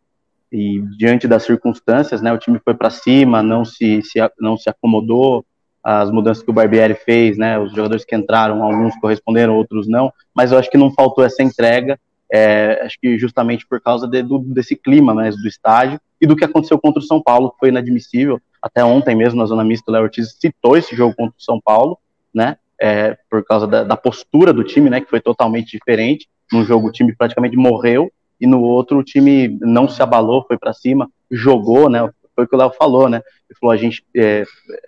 e 0.55 0.81
diante 0.97 1.27
das 1.27 1.43
circunstâncias, 1.43 2.21
né, 2.21 2.31
o 2.31 2.37
time 2.37 2.59
foi 2.63 2.73
para 2.73 2.89
cima, 2.89 3.43
não 3.43 3.65
se, 3.65 4.01
se, 4.01 4.19
não 4.39 4.55
se 4.55 4.69
acomodou, 4.69 5.45
as 5.83 6.09
mudanças 6.09 6.41
que 6.41 6.49
o 6.49 6.53
Barbieri 6.53 6.95
fez, 6.95 7.37
né, 7.37 7.59
os 7.59 7.71
jogadores 7.73 8.05
que 8.05 8.15
entraram, 8.15 8.63
alguns 8.63 8.95
corresponderam, 8.95 9.53
outros 9.53 9.85
não, 9.85 10.11
mas 10.33 10.53
eu 10.53 10.57
acho 10.57 10.71
que 10.71 10.77
não 10.77 10.93
faltou 10.93 11.25
essa 11.25 11.43
entrega, 11.43 11.99
é, 12.31 12.81
acho 12.85 12.97
que 13.01 13.19
justamente 13.19 13.67
por 13.67 13.81
causa 13.81 14.07
de, 14.07 14.23
do, 14.23 14.39
desse 14.39 14.77
clima 14.77 15.13
né, 15.13 15.29
do 15.29 15.47
estádio 15.47 15.99
e 16.21 16.25
do 16.25 16.37
que 16.37 16.45
aconteceu 16.45 16.79
contra 16.79 16.99
o 16.99 17.05
São 17.05 17.21
Paulo, 17.21 17.51
que 17.51 17.59
foi 17.59 17.69
inadmissível, 17.69 18.41
até 18.61 18.83
ontem 18.83 19.13
mesmo 19.13 19.37
na 19.37 19.45
Zona 19.45 19.63
Mista 19.63 19.91
o 19.91 19.93
Léo 19.93 20.03
Ortiz 20.03 20.37
citou 20.39 20.77
esse 20.77 20.95
jogo 20.95 21.13
contra 21.15 21.35
o 21.37 21.43
São 21.43 21.59
Paulo, 21.59 21.97
né, 22.33 22.55
é, 22.81 23.17
por 23.29 23.43
causa 23.43 23.67
da, 23.67 23.83
da 23.83 23.97
postura 23.97 24.53
do 24.53 24.63
time, 24.63 24.89
né, 24.89 25.01
que 25.01 25.09
foi 25.09 25.19
totalmente 25.19 25.71
diferente, 25.71 26.29
num 26.49 26.63
jogo 26.63 26.87
o 26.87 26.91
time 26.91 27.13
praticamente 27.13 27.57
morreu, 27.57 28.09
e 28.39 28.45
no 28.47 28.61
outro 28.61 28.97
o 28.99 29.03
time 29.03 29.57
não 29.61 29.87
se 29.87 30.01
abalou, 30.01 30.45
foi 30.47 30.57
para 30.57 30.73
cima, 30.73 31.09
jogou, 31.31 31.89
né? 31.89 32.07
Foi 32.35 32.43
o 32.43 32.47
que 32.47 32.55
o 32.55 32.57
Léo 32.57 32.71
falou, 32.71 33.07
né? 33.09 33.21
Ele 33.49 33.57
falou, 33.59 33.73
a 33.73 33.77
gente, 33.77 34.03
é, 34.15 34.43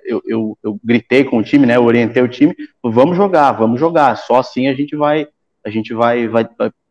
eu, 0.06 0.22
eu, 0.26 0.58
eu, 0.62 0.80
gritei 0.84 1.24
com 1.24 1.38
o 1.38 1.44
time, 1.44 1.66
né? 1.66 1.78
Eu 1.78 1.86
orientei 1.86 2.22
o 2.22 2.28
time, 2.28 2.54
vamos 2.84 3.16
jogar, 3.16 3.54
vamos 3.54 3.80
jogar. 3.80 4.18
Só 4.18 4.40
assim 4.40 4.68
a 4.68 4.74
gente 4.74 4.96
vai, 4.96 5.28
a 5.66 5.70
gente 5.70 5.94
vai, 5.94 6.28
vai, 6.28 6.48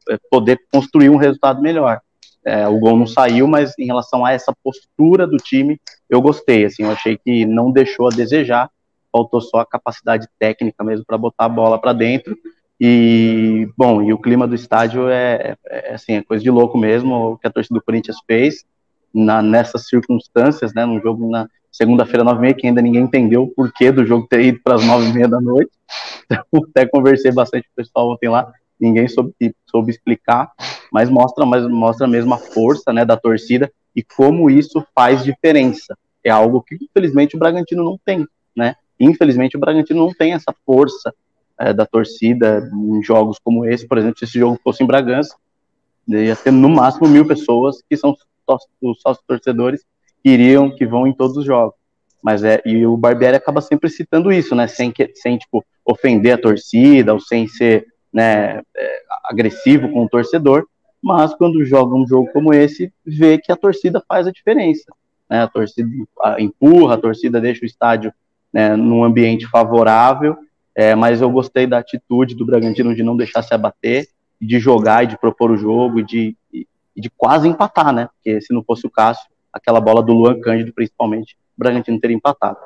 é, 0.08 0.18
poder 0.30 0.58
construir 0.72 1.10
um 1.10 1.16
resultado 1.16 1.60
melhor. 1.60 2.00
É, 2.44 2.66
o 2.66 2.78
gol 2.78 2.96
não 2.96 3.06
saiu, 3.06 3.46
mas 3.46 3.76
em 3.78 3.86
relação 3.86 4.24
a 4.24 4.32
essa 4.32 4.54
postura 4.62 5.26
do 5.26 5.36
time, 5.36 5.78
eu 6.08 6.22
gostei. 6.22 6.64
Assim, 6.64 6.84
eu 6.84 6.90
achei 6.90 7.18
que 7.18 7.44
não 7.44 7.70
deixou 7.70 8.06
a 8.06 8.10
desejar. 8.10 8.70
Faltou 9.12 9.40
só 9.40 9.58
a 9.58 9.66
capacidade 9.66 10.26
técnica 10.38 10.82
mesmo 10.84 11.04
para 11.04 11.18
botar 11.18 11.46
a 11.46 11.48
bola 11.48 11.78
para 11.78 11.92
dentro 11.92 12.36
e, 12.80 13.68
bom, 13.76 14.02
e 14.02 14.12
o 14.12 14.18
clima 14.18 14.46
do 14.46 14.54
estádio 14.54 15.08
é, 15.08 15.56
é, 15.66 15.90
é, 15.90 15.94
assim, 15.94 16.14
é 16.14 16.22
coisa 16.22 16.44
de 16.44 16.50
louco 16.50 16.76
mesmo, 16.76 17.32
o 17.32 17.38
que 17.38 17.46
a 17.46 17.50
torcida 17.50 17.78
do 17.78 17.84
Corinthians 17.84 18.18
fez 18.26 18.64
na, 19.12 19.40
nessas 19.40 19.88
circunstâncias, 19.88 20.74
né, 20.74 20.84
num 20.84 21.00
jogo 21.00 21.30
na 21.30 21.48
segunda-feira, 21.72 22.22
nove 22.22 22.38
e 22.38 22.40
meia, 22.42 22.54
que 22.54 22.66
ainda 22.66 22.82
ninguém 22.82 23.02
entendeu 23.02 23.44
o 23.44 23.48
porquê 23.48 23.90
do 23.90 24.04
jogo 24.04 24.26
ter 24.28 24.42
ido 24.42 24.60
para 24.62 24.74
as 24.74 24.84
nove 24.84 25.08
e 25.08 25.12
meia 25.12 25.28
da 25.28 25.40
noite, 25.40 25.70
então, 26.30 26.44
até 26.68 26.86
conversei 26.86 27.32
bastante 27.32 27.64
com 27.64 27.72
o 27.72 27.84
pessoal 27.84 28.12
ontem 28.12 28.28
lá, 28.28 28.52
ninguém 28.78 29.08
soube, 29.08 29.34
soube 29.70 29.90
explicar, 29.90 30.52
mas 30.92 31.08
mostra, 31.08 31.46
mas 31.46 31.66
mostra 31.66 32.06
mesmo 32.06 32.34
a 32.34 32.38
força, 32.38 32.92
né, 32.92 33.06
da 33.06 33.16
torcida 33.16 33.72
e 33.94 34.02
como 34.02 34.50
isso 34.50 34.86
faz 34.94 35.24
diferença, 35.24 35.96
é 36.22 36.28
algo 36.28 36.60
que, 36.60 36.74
infelizmente, 36.74 37.36
o 37.36 37.38
Bragantino 37.38 37.82
não 37.82 37.98
tem, 38.04 38.26
né, 38.54 38.74
infelizmente 39.00 39.56
o 39.56 39.60
Bragantino 39.60 40.00
não 40.00 40.12
tem 40.12 40.34
essa 40.34 40.54
força, 40.66 41.14
é, 41.58 41.72
da 41.72 41.86
torcida 41.86 42.70
em 42.72 43.02
jogos 43.02 43.38
como 43.38 43.64
esse, 43.64 43.86
por 43.86 43.98
exemplo, 43.98 44.18
se 44.18 44.24
esse 44.24 44.38
jogo 44.38 44.60
fosse 44.62 44.82
em 44.82 44.86
Bragança, 44.86 45.34
ia 46.08 46.36
ter 46.36 46.50
no 46.50 46.68
máximo 46.68 47.08
mil 47.08 47.26
pessoas 47.26 47.82
que 47.88 47.96
são 47.96 48.16
os 48.80 49.00
sócios 49.00 49.24
torcedores 49.26 49.82
que 50.22 50.30
iriam, 50.30 50.70
que 50.70 50.86
vão 50.86 51.06
em 51.06 51.12
todos 51.12 51.36
os 51.36 51.44
jogos. 51.44 51.74
Mas 52.22 52.42
é, 52.44 52.60
e 52.64 52.86
o 52.86 52.96
Barbieri 52.96 53.36
acaba 53.36 53.60
sempre 53.60 53.88
citando 53.88 54.32
isso, 54.32 54.54
né, 54.54 54.66
sem, 54.66 54.90
que, 54.90 55.12
sem 55.14 55.38
tipo, 55.38 55.64
ofender 55.84 56.34
a 56.34 56.38
torcida, 56.38 57.12
ou 57.12 57.20
sem 57.20 57.46
ser 57.46 57.86
né, 58.12 58.62
é, 58.76 59.02
agressivo 59.24 59.88
com 59.90 60.04
o 60.04 60.08
torcedor, 60.08 60.66
mas 61.02 61.34
quando 61.34 61.64
joga 61.64 61.94
um 61.94 62.06
jogo 62.06 62.28
como 62.32 62.52
esse, 62.52 62.92
vê 63.04 63.38
que 63.38 63.52
a 63.52 63.56
torcida 63.56 64.02
faz 64.08 64.26
a 64.26 64.32
diferença. 64.32 64.92
Né, 65.28 65.42
a 65.42 65.46
torcida 65.46 65.88
empurra, 66.38 66.94
a 66.94 66.98
torcida 66.98 67.40
deixa 67.40 67.62
o 67.62 67.66
estádio 67.66 68.12
né, 68.52 68.74
num 68.74 69.04
ambiente 69.04 69.46
favorável, 69.46 70.36
é, 70.76 70.94
mas 70.94 71.22
eu 71.22 71.30
gostei 71.30 71.66
da 71.66 71.78
atitude 71.78 72.34
do 72.34 72.44
Bragantino 72.44 72.94
de 72.94 73.02
não 73.02 73.16
deixar 73.16 73.42
se 73.42 73.54
abater, 73.54 74.06
de 74.38 74.58
jogar 74.58 75.04
e 75.04 75.06
de 75.06 75.18
propor 75.18 75.50
o 75.50 75.56
jogo 75.56 76.00
e 76.00 76.04
de, 76.04 76.36
e, 76.52 76.66
de 76.94 77.08
quase 77.08 77.48
empatar, 77.48 77.94
né? 77.94 78.10
Porque 78.14 78.42
se 78.42 78.52
não 78.52 78.62
fosse 78.62 78.86
o 78.86 78.90
Cássio, 78.90 79.26
aquela 79.50 79.80
bola 79.80 80.02
do 80.02 80.12
Luan 80.12 80.38
Cândido, 80.38 80.74
principalmente, 80.74 81.34
o 81.56 81.58
Bragantino 81.58 81.98
teria 81.98 82.14
empatado. 82.14 82.58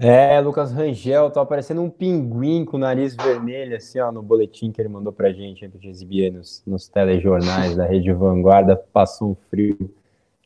É, 0.00 0.40
Lucas 0.40 0.72
Rangel 0.72 1.30
tá 1.30 1.44
parecendo 1.44 1.82
um 1.82 1.90
pinguim 1.90 2.64
com 2.64 2.78
o 2.78 2.80
nariz 2.80 3.14
vermelho, 3.14 3.76
assim, 3.76 4.00
ó, 4.00 4.10
no 4.10 4.22
boletim 4.22 4.72
que 4.72 4.80
ele 4.80 4.88
mandou 4.88 5.12
pra 5.12 5.30
gente, 5.30 5.68
pra 5.68 5.78
gente 5.78 5.90
exibir 5.90 6.32
nos, 6.32 6.62
nos 6.66 6.88
telejornais 6.88 7.76
da 7.76 7.84
Rede 7.84 8.10
Vanguarda, 8.10 8.74
passou 8.74 9.32
um 9.32 9.36
frio 9.50 9.90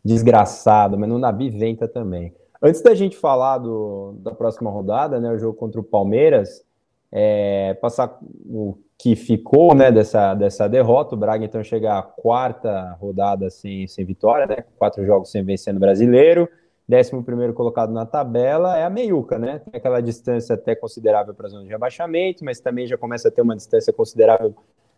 desgraçado, 0.04 0.98
mas 0.98 1.08
no 1.08 1.20
Nabi 1.20 1.48
venta 1.50 1.86
também. 1.86 2.34
Antes 2.66 2.80
da 2.80 2.94
gente 2.94 3.14
falar 3.14 3.58
do, 3.58 4.14
da 4.20 4.34
próxima 4.34 4.70
rodada, 4.70 5.20
né, 5.20 5.30
o 5.30 5.38
jogo 5.38 5.52
contra 5.52 5.78
o 5.78 5.84
Palmeiras, 5.84 6.64
é, 7.12 7.74
passar 7.74 8.18
o 8.46 8.78
que 8.96 9.14
ficou 9.14 9.74
né, 9.74 9.92
dessa, 9.92 10.32
dessa 10.32 10.66
derrota, 10.66 11.14
o 11.14 11.18
Braga 11.18 11.44
então 11.44 11.62
chega 11.62 11.98
à 11.98 12.02
quarta 12.02 12.96
rodada 12.98 13.50
sem, 13.50 13.86
sem 13.86 14.02
vitória, 14.06 14.46
né, 14.46 14.64
quatro 14.78 15.04
jogos 15.04 15.30
sem 15.30 15.44
vencer 15.44 15.74
no 15.74 15.78
brasileiro, 15.78 16.48
décimo 16.88 17.22
primeiro 17.22 17.52
colocado 17.52 17.92
na 17.92 18.06
tabela 18.06 18.78
é 18.78 18.84
a 18.84 18.88
meiuca, 18.88 19.38
né? 19.38 19.58
Tem 19.58 19.78
aquela 19.78 20.00
distância 20.00 20.54
até 20.54 20.74
considerável 20.74 21.34
para 21.34 21.48
a 21.48 21.50
zona 21.50 21.66
de 21.66 21.74
abaixamento, 21.74 22.42
mas 22.46 22.60
também 22.60 22.86
já 22.86 22.96
começa 22.96 23.28
a 23.28 23.30
ter 23.30 23.42
uma 23.42 23.54
distância 23.56 23.92
considerável 23.92 24.54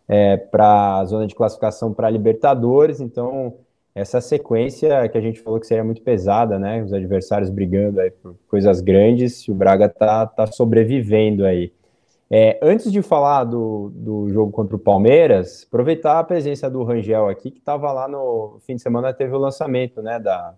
é, 0.07 0.37
para 0.37 0.99
a 0.99 1.05
zona 1.05 1.27
de 1.27 1.35
classificação 1.35 1.93
para 1.93 2.09
Libertadores, 2.09 3.01
então 3.01 3.55
essa 3.97 4.21
sequência 4.21 5.09
que 5.09 5.17
a 5.17 5.21
gente 5.21 5.39
falou 5.41 5.59
que 5.59 5.65
seria 5.65 5.83
muito 5.83 6.03
pesada, 6.03 6.59
né? 6.59 6.83
Os 6.83 6.93
adversários 6.93 7.49
brigando 7.49 7.99
aí 7.99 8.11
por 8.11 8.35
coisas 8.47 8.79
grandes, 8.79 9.47
o 9.47 9.55
Braga 9.55 9.89
tá, 9.89 10.27
tá 10.27 10.45
sobrevivendo 10.45 11.43
aí. 11.43 11.73
É, 12.29 12.59
antes 12.61 12.91
de 12.91 13.01
falar 13.01 13.45
do, 13.45 13.91
do 13.95 14.29
jogo 14.29 14.51
contra 14.51 14.75
o 14.75 14.79
Palmeiras, 14.79 15.65
aproveitar 15.67 16.19
a 16.19 16.23
presença 16.23 16.69
do 16.69 16.83
Rangel 16.83 17.27
aqui, 17.27 17.49
que 17.49 17.57
estava 17.57 17.91
lá 17.91 18.07
no 18.07 18.59
fim 18.67 18.75
de 18.75 18.83
semana, 18.83 19.11
teve 19.13 19.33
o 19.33 19.39
lançamento 19.39 19.99
né, 19.99 20.19
da 20.19 20.53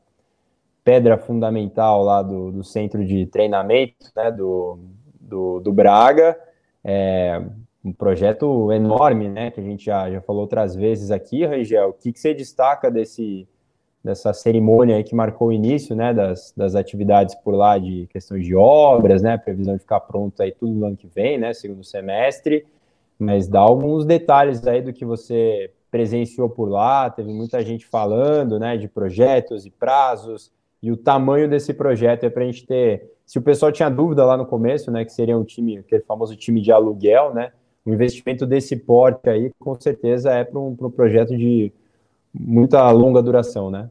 pedra 0.83 1.17
fundamental 1.17 2.03
lá 2.03 2.21
do, 2.21 2.51
do 2.51 2.63
centro 2.63 3.05
de 3.05 3.25
treinamento 3.27 4.11
né, 4.17 4.31
do, 4.31 4.79
do, 5.17 5.61
do 5.61 5.71
Braga. 5.71 6.37
É, 6.83 7.41
um 7.83 7.93
projeto 7.93 8.71
enorme, 8.71 9.29
né? 9.29 9.51
Que 9.51 9.59
a 9.59 9.63
gente 9.63 9.85
já, 9.85 10.09
já 10.11 10.21
falou 10.21 10.41
outras 10.41 10.75
vezes 10.75 11.11
aqui, 11.11 11.45
Rangel. 11.45 11.89
O 11.89 11.93
que, 11.93 12.11
que 12.11 12.19
você 12.19 12.33
destaca 12.33 12.91
desse, 12.91 13.47
dessa 14.03 14.33
cerimônia 14.33 14.95
aí 14.95 15.03
que 15.03 15.15
marcou 15.15 15.49
o 15.49 15.53
início, 15.53 15.95
né? 15.95 16.13
Das, 16.13 16.53
das 16.55 16.75
atividades 16.75 17.35
por 17.35 17.55
lá 17.55 17.77
de 17.77 18.07
questões 18.07 18.45
de 18.45 18.55
obras, 18.55 19.21
né? 19.21 19.37
Previsão 19.37 19.75
de 19.75 19.81
ficar 19.81 20.01
pronto 20.01 20.41
aí 20.41 20.51
tudo 20.51 20.73
no 20.73 20.85
ano 20.85 20.97
que 20.97 21.07
vem, 21.07 21.37
né? 21.37 21.53
Segundo 21.53 21.83
semestre. 21.83 22.65
Mas 23.17 23.47
dá 23.47 23.59
alguns 23.59 24.05
detalhes 24.05 24.65
aí 24.65 24.81
do 24.81 24.93
que 24.93 25.05
você 25.05 25.71
presenciou 25.89 26.49
por 26.49 26.69
lá. 26.69 27.09
Teve 27.09 27.31
muita 27.31 27.61
gente 27.63 27.85
falando, 27.85 28.59
né? 28.59 28.77
De 28.77 28.87
projetos 28.87 29.65
e 29.65 29.71
prazos 29.71 30.51
e 30.81 30.91
o 30.91 30.97
tamanho 30.97 31.49
desse 31.49 31.73
projeto 31.73 32.23
é 32.23 32.29
para 32.29 32.43
a 32.43 32.45
gente 32.45 32.65
ter. 32.65 33.11
Se 33.25 33.37
o 33.37 33.41
pessoal 33.41 33.71
tinha 33.71 33.89
dúvida 33.89 34.25
lá 34.25 34.35
no 34.35 34.45
começo, 34.45 34.89
né? 34.89 35.05
Que 35.05 35.13
seria 35.13 35.37
um 35.37 35.43
time, 35.43 35.77
aquele 35.77 36.03
famoso 36.03 36.35
time 36.35 36.61
de 36.61 36.71
aluguel, 36.71 37.33
né? 37.33 37.51
Um 37.89 37.93
investimento 37.93 38.45
desse 38.45 38.75
porte 38.75 39.29
aí, 39.29 39.51
com 39.59 39.79
certeza 39.79 40.31
é 40.31 40.43
para 40.43 40.59
um, 40.59 40.75
um 40.79 40.91
projeto 40.91 41.35
de 41.35 41.71
muita 42.33 42.89
longa 42.91 43.21
duração, 43.21 43.71
né? 43.71 43.89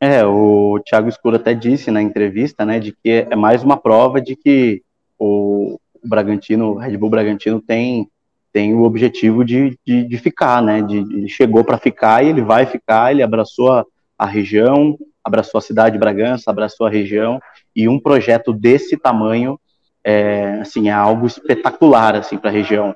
É, 0.00 0.24
o 0.24 0.80
Thiago 0.84 1.08
Escuro 1.08 1.36
até 1.36 1.54
disse 1.54 1.90
na 1.90 2.02
entrevista, 2.02 2.64
né, 2.64 2.80
de 2.80 2.92
que 2.92 3.26
é 3.30 3.36
mais 3.36 3.62
uma 3.62 3.76
prova 3.76 4.20
de 4.20 4.34
que 4.34 4.82
o 5.16 5.78
Bragantino, 6.02 6.72
o 6.72 6.76
Red 6.76 6.96
Bull 6.96 7.10
Bragantino 7.10 7.60
tem 7.60 8.08
tem 8.52 8.74
o 8.74 8.82
objetivo 8.82 9.42
de, 9.44 9.78
de, 9.86 10.04
de 10.04 10.18
ficar, 10.18 10.60
né, 10.60 10.82
de, 10.82 11.02
de 11.02 11.28
chegou 11.28 11.64
para 11.64 11.78
ficar 11.78 12.22
e 12.22 12.28
ele 12.28 12.42
vai 12.42 12.66
ficar, 12.66 13.10
ele 13.10 13.22
abraçou 13.22 13.72
a, 13.72 13.86
a 14.18 14.26
região, 14.26 14.98
abraçou 15.24 15.56
a 15.56 15.62
cidade 15.62 15.94
de 15.94 15.98
Bragança, 15.98 16.50
abraçou 16.50 16.86
a 16.86 16.90
região, 16.90 17.40
e 17.74 17.88
um 17.88 17.98
projeto 17.98 18.52
desse 18.52 18.94
tamanho 18.98 19.58
é, 20.04 20.58
assim, 20.60 20.88
é 20.90 20.92
algo 20.92 21.26
espetacular 21.26 22.14
assim, 22.16 22.36
para 22.36 22.50
a 22.50 22.52
região 22.52 22.94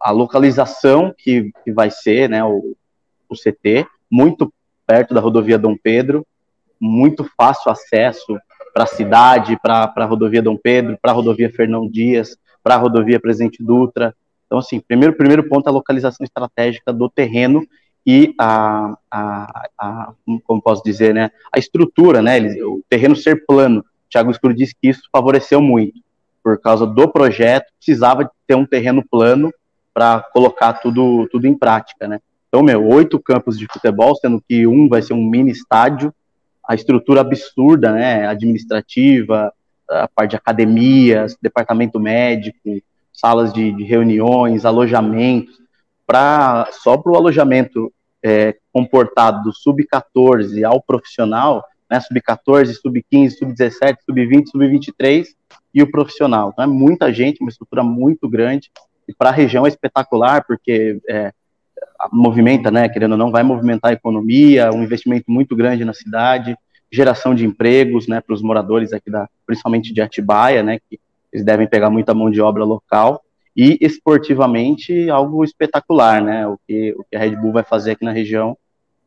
a 0.00 0.10
localização 0.10 1.14
que, 1.16 1.50
que 1.64 1.72
vai 1.72 1.90
ser 1.90 2.28
né, 2.28 2.44
o, 2.44 2.76
o 3.28 3.34
CT, 3.34 3.86
muito 4.10 4.52
perto 4.86 5.12
da 5.12 5.20
rodovia 5.20 5.58
Dom 5.58 5.76
Pedro, 5.76 6.26
muito 6.80 7.28
fácil 7.36 7.70
acesso 7.70 8.38
para 8.72 8.84
a 8.84 8.86
cidade, 8.86 9.58
para 9.60 9.92
a 9.94 10.04
rodovia 10.04 10.40
Dom 10.40 10.56
Pedro, 10.56 10.98
para 11.00 11.10
a 11.10 11.14
rodovia 11.14 11.50
Fernão 11.50 11.88
Dias, 11.88 12.36
para 12.62 12.74
a 12.74 12.78
rodovia 12.78 13.20
Presidente 13.20 13.62
Dutra. 13.62 14.14
Então, 14.46 14.58
assim, 14.58 14.80
primeiro, 14.80 15.14
primeiro 15.14 15.48
ponto 15.48 15.66
é 15.66 15.70
a 15.70 15.72
localização 15.72 16.24
estratégica 16.24 16.92
do 16.92 17.08
terreno 17.08 17.66
e 18.06 18.34
a, 18.38 18.96
a, 19.10 19.68
a 19.78 20.12
como 20.44 20.62
posso 20.62 20.82
dizer, 20.82 21.12
né, 21.12 21.30
a 21.52 21.58
estrutura, 21.58 22.22
né, 22.22 22.40
o 22.62 22.80
terreno 22.88 23.14
ser 23.14 23.44
plano. 23.44 23.80
O 23.80 24.10
Thiago 24.10 24.30
Escuro 24.30 24.54
disse 24.54 24.74
que 24.80 24.88
isso 24.88 25.02
favoreceu 25.12 25.60
muito, 25.60 26.00
por 26.48 26.58
causa 26.58 26.86
do 26.86 27.06
projeto, 27.06 27.66
precisava 27.76 28.30
ter 28.46 28.54
um 28.54 28.64
terreno 28.64 29.04
plano 29.06 29.52
para 29.92 30.24
colocar 30.32 30.72
tudo, 30.72 31.28
tudo 31.30 31.46
em 31.46 31.54
prática, 31.54 32.08
né. 32.08 32.20
Então, 32.48 32.62
meu, 32.62 32.88
oito 32.88 33.20
campos 33.20 33.58
de 33.58 33.66
futebol, 33.70 34.16
sendo 34.16 34.42
que 34.48 34.66
um 34.66 34.88
vai 34.88 35.02
ser 35.02 35.12
um 35.12 35.22
mini 35.22 35.50
estádio, 35.50 36.10
a 36.66 36.74
estrutura 36.74 37.20
absurda, 37.20 37.92
né, 37.92 38.26
administrativa, 38.26 39.52
a 39.90 40.08
parte 40.08 40.30
de 40.30 40.36
academias, 40.36 41.36
departamento 41.42 42.00
médico, 42.00 42.80
salas 43.12 43.52
de, 43.52 43.70
de 43.72 43.84
reuniões, 43.84 44.64
alojamentos, 44.64 45.58
para 46.06 46.66
só 46.72 46.96
para 46.96 47.12
o 47.12 47.16
alojamento 47.16 47.92
é, 48.22 48.56
comportado 48.72 49.42
do 49.42 49.52
sub-14 49.52 50.64
ao 50.64 50.80
profissional, 50.80 51.62
né, 51.90 52.00
sub-14, 52.00 52.72
sub-15, 52.72 53.30
sub-17, 53.32 53.96
sub-20, 54.06 54.46
sub-23 54.50 55.26
e 55.74 55.82
o 55.82 55.90
profissional. 55.90 56.50
Então 56.52 56.64
é 56.64 56.68
muita 56.68 57.12
gente, 57.12 57.40
uma 57.40 57.50
estrutura 57.50 57.82
muito 57.82 58.28
grande, 58.28 58.70
e 59.06 59.14
para 59.14 59.30
a 59.30 59.32
região 59.32 59.64
é 59.64 59.68
espetacular, 59.68 60.44
porque 60.46 61.00
é, 61.08 61.32
movimenta, 62.12 62.70
né, 62.70 62.88
querendo 62.88 63.12
ou 63.12 63.18
não, 63.18 63.30
vai 63.30 63.42
movimentar 63.42 63.90
a 63.90 63.94
economia, 63.94 64.70
um 64.72 64.82
investimento 64.82 65.30
muito 65.30 65.56
grande 65.56 65.84
na 65.84 65.94
cidade, 65.94 66.56
geração 66.90 67.34
de 67.34 67.44
empregos, 67.44 68.06
né, 68.06 68.20
para 68.20 68.34
os 68.34 68.42
moradores 68.42 68.92
aqui 68.92 69.10
da, 69.10 69.28
principalmente 69.46 69.92
de 69.92 70.00
Atibaia, 70.00 70.62
né, 70.62 70.78
que 70.78 70.98
eles 71.32 71.44
devem 71.44 71.66
pegar 71.66 71.90
muita 71.90 72.14
mão 72.14 72.30
de 72.30 72.40
obra 72.40 72.64
local, 72.64 73.22
e 73.58 73.76
esportivamente 73.80 75.10
algo 75.10 75.42
espetacular, 75.42 76.22
né? 76.22 76.46
O 76.46 76.56
que, 76.64 76.94
o 76.96 77.02
que 77.02 77.16
a 77.16 77.18
Red 77.18 77.34
Bull 77.34 77.50
vai 77.50 77.64
fazer 77.64 77.90
aqui 77.90 78.04
na 78.04 78.12
região 78.12 78.56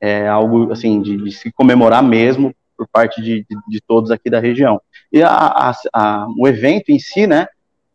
é 0.01 0.27
algo 0.27 0.73
assim 0.73 1.01
de, 1.01 1.15
de 1.15 1.31
se 1.31 1.53
comemorar 1.53 2.03
mesmo 2.03 2.53
por 2.81 2.87
parte 2.87 3.21
de, 3.21 3.45
de, 3.47 3.57
de, 3.67 3.79
todos 3.79 4.09
aqui 4.09 4.27
da 4.27 4.39
região. 4.39 4.81
E 5.13 5.21
a, 5.21 5.29
a, 5.29 5.73
a, 5.93 6.27
o 6.35 6.47
evento 6.47 6.89
em 6.89 6.97
si, 6.97 7.27
né? 7.27 7.45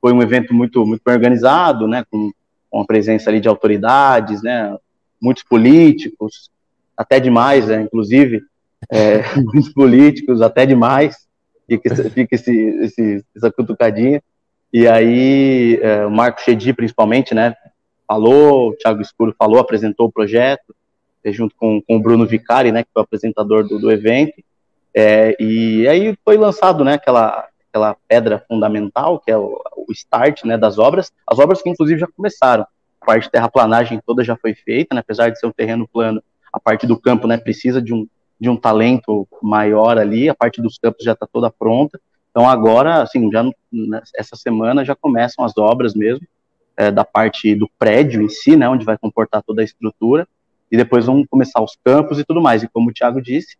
Foi 0.01 0.13
um 0.13 0.23
evento 0.23 0.55
muito 0.55 0.87
muito 0.87 1.03
bem 1.05 1.13
organizado, 1.13 1.89
né? 1.89 2.05
Com, 2.09 2.31
com 2.71 2.81
a 2.83 2.87
presença 2.87 3.29
ali 3.29 3.41
de 3.41 3.49
autoridades, 3.49 4.43
né? 4.43 4.77
Muitos 5.21 5.43
políticos, 5.43 6.53
até 6.97 7.19
demais, 7.19 7.67
né? 7.67 7.83
Inclusive 7.83 8.45
é, 8.89 9.23
muitos 9.43 9.73
políticos, 9.73 10.41
até 10.41 10.65
demais. 10.65 11.27
Fica, 11.69 11.97
fica 12.11 12.37
esse, 12.37 12.55
esse, 12.55 13.25
essa 13.35 13.51
cutucadinha. 13.51 14.23
E 14.73 14.87
aí, 14.87 15.81
é, 15.83 16.07
o 16.07 16.11
Marco 16.13 16.41
Chedi, 16.41 16.73
principalmente, 16.73 17.35
né, 17.35 17.57
falou, 18.07 18.69
o 18.69 18.77
Thiago 18.77 19.03
Escuro 19.03 19.35
falou, 19.37 19.59
apresentou 19.59 20.07
o 20.07 20.13
projeto, 20.13 20.73
junto 21.25 21.57
com, 21.57 21.83
com 21.83 21.97
o 21.97 22.01
Bruno 22.01 22.25
Vicari, 22.25 22.71
né, 22.71 22.85
que 22.85 22.91
foi 22.93 23.03
o 23.03 23.05
apresentador 23.05 23.67
do, 23.67 23.81
do 23.81 23.91
evento, 23.91 24.35
é, 24.97 25.37
e 25.39 25.87
aí 25.87 26.17
foi 26.25 26.39
lançado, 26.39 26.83
né, 26.83 26.95
aquela, 26.95 27.47
aquela 27.69 27.95
pedra 28.09 28.43
fundamental, 28.49 29.21
que 29.21 29.31
é 29.31 29.37
o, 29.37 29.61
o 29.77 29.93
start, 29.93 30.45
né, 30.45 30.57
das 30.57 30.79
obras, 30.79 31.13
as 31.27 31.39
obras 31.39 31.61
que 31.61 31.69
inclusive 31.69 32.01
já 32.01 32.07
começaram, 32.07 32.67
a 32.99 33.05
parte 33.05 33.25
de 33.25 33.31
terraplanagem 33.31 34.01
toda 34.07 34.25
já 34.25 34.37
foi 34.37 34.55
feita, 34.55 34.95
né, 34.95 35.03
apesar 35.03 35.29
de 35.29 35.39
ser 35.39 35.47
um 35.47 35.53
terreno 35.53 35.87
plano, 35.87 36.23
a 36.51 36.59
parte 36.59 36.87
do 36.87 36.99
campo, 36.99 37.27
né, 37.27 37.37
precisa 37.37 37.83
de 37.83 37.93
um, 37.93 38.09
de 38.41 38.49
um 38.49 38.57
talento 38.57 39.29
maior 39.43 39.99
ali, 39.99 40.31
a 40.31 40.35
parte 40.35 40.63
dos 40.63 40.79
campos 40.79 41.05
já 41.05 41.13
está 41.13 41.27
toda 41.31 41.51
pronta, 41.51 42.01
então 42.31 42.49
agora, 42.49 43.03
assim, 43.03 43.31
já 43.31 43.45
essa 44.15 44.35
semana 44.35 44.83
já 44.83 44.95
começam 44.95 45.45
as 45.45 45.59
obras 45.59 45.95
mesmo, 45.95 46.27
é, 46.75 46.91
da 46.91 47.05
parte 47.05 47.55
do 47.55 47.69
prédio 47.79 48.23
em 48.23 48.31
si, 48.31 48.57
né, 48.57 48.67
onde 48.67 48.85
vai 48.87 48.97
comportar 48.97 49.43
toda 49.43 49.61
a 49.61 49.65
estrutura, 49.65 50.27
e 50.73 50.77
depois 50.77 51.05
vão 51.05 51.25
começar 51.27 51.63
os 51.63 51.77
campos 51.85 52.19
e 52.19 52.25
tudo 52.25 52.41
mais. 52.41 52.63
E 52.63 52.69
como 52.69 52.91
o 52.91 52.93
Thiago 52.93 53.23
disse, 53.23 53.57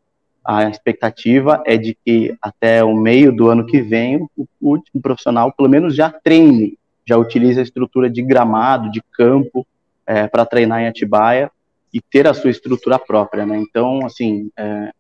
a 0.47 0.71
expectativa 0.71 1.63
é 1.67 1.77
de 1.77 1.97
que 2.05 2.37
até 2.41 2.85
o 2.85 2.95
meio 2.95 3.35
do 3.35 3.49
ano 3.49 3.67
que 3.67 3.83
vem 3.83 4.27
o, 4.61 4.79
profissional 5.03 5.53
pelo 5.53 5.69
menos 5.69 5.95
já 5.95 6.09
treine, 6.09 6.79
já 7.05 7.17
utilize 7.17 7.59
a 7.59 7.63
estrutura 7.63 8.09
de 8.09 8.23
gramado, 8.23 8.91
de 8.91 9.03
campo, 9.13 9.67
é, 10.07 10.29
para 10.29 10.47
treinar 10.47 10.81
em 10.81 10.87
Atibaia 10.87 11.51
e 11.93 12.01
ter 12.01 12.29
a 12.29 12.35
sua 12.35 12.51
estrutura 12.51 12.99
própria, 12.99 13.45
né? 13.45 13.59
Então, 13.59 14.07
assim, 14.07 14.51
é, 14.57 14.93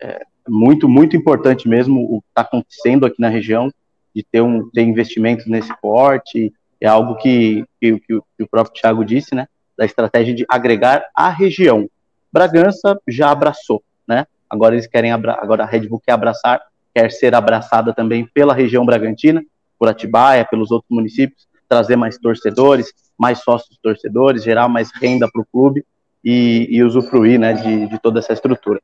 é, 0.00 0.22
muito, 0.48 0.88
muito 0.88 1.16
importante 1.16 1.68
mesmo 1.68 2.00
o 2.04 2.20
que 2.20 2.28
está 2.28 2.42
acontecendo 2.42 3.06
aqui 3.06 3.20
na 3.20 3.28
região, 3.28 3.70
de 4.14 4.22
ter, 4.22 4.40
um, 4.40 4.70
ter 4.70 4.82
investimentos 4.82 5.46
nesse 5.46 5.74
porte, 5.80 6.52
é 6.80 6.86
algo 6.86 7.16
que, 7.16 7.64
que, 7.80 7.98
que, 8.00 8.20
que 8.36 8.42
o 8.42 8.48
próprio 8.48 8.80
Thiago 8.80 9.04
disse, 9.04 9.34
né, 9.34 9.48
da 9.76 9.84
estratégia 9.84 10.34
de 10.34 10.46
agregar 10.48 11.04
a 11.14 11.28
região. 11.28 11.88
Bragança 12.32 13.00
já 13.08 13.30
abraçou, 13.30 13.82
né, 14.06 14.26
agora 14.48 14.74
eles 14.74 14.86
querem, 14.86 15.12
agora 15.12 15.64
a 15.64 15.66
Red 15.66 15.88
Bull 15.88 16.00
quer 16.00 16.12
abraçar, 16.12 16.60
quer 16.94 17.10
ser 17.10 17.34
abraçada 17.34 17.92
também 17.92 18.26
pela 18.26 18.54
região 18.54 18.86
Bragantina, 18.86 19.44
por 19.78 19.88
Atibaia, 19.88 20.46
pelos 20.48 20.70
outros 20.70 20.90
municípios, 20.90 21.46
trazer 21.68 21.96
mais 21.96 22.18
torcedores, 22.18 22.92
mais 23.18 23.40
sócios 23.40 23.78
torcedores, 23.82 24.42
gerar 24.42 24.68
mais 24.68 24.90
renda 24.94 25.28
para 25.30 25.42
o 25.42 25.46
clube 25.46 25.84
e, 26.24 26.66
e 26.70 26.82
usufruir, 26.82 27.38
né, 27.38 27.52
de, 27.52 27.86
de 27.88 27.98
toda 27.98 28.18
essa 28.18 28.32
estrutura. 28.32 28.80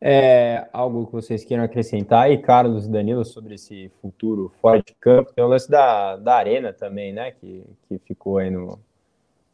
É, 0.00 0.68
algo 0.72 1.06
que 1.06 1.12
vocês 1.12 1.44
queiram 1.44 1.64
acrescentar 1.64 2.30
e 2.30 2.38
Carlos 2.38 2.86
e 2.86 2.90
Danilo 2.90 3.24
sobre 3.24 3.54
esse 3.54 3.90
futuro 4.00 4.52
fora 4.60 4.78
de 4.78 4.94
campo. 5.00 5.32
Tem 5.34 5.42
o 5.42 5.48
lance 5.48 5.70
da, 5.70 6.16
da 6.16 6.36
Arena 6.36 6.72
também, 6.72 7.12
né? 7.14 7.30
Que, 7.30 7.64
que 7.88 7.98
ficou 7.98 8.36
aí 8.36 8.50
no, 8.50 8.78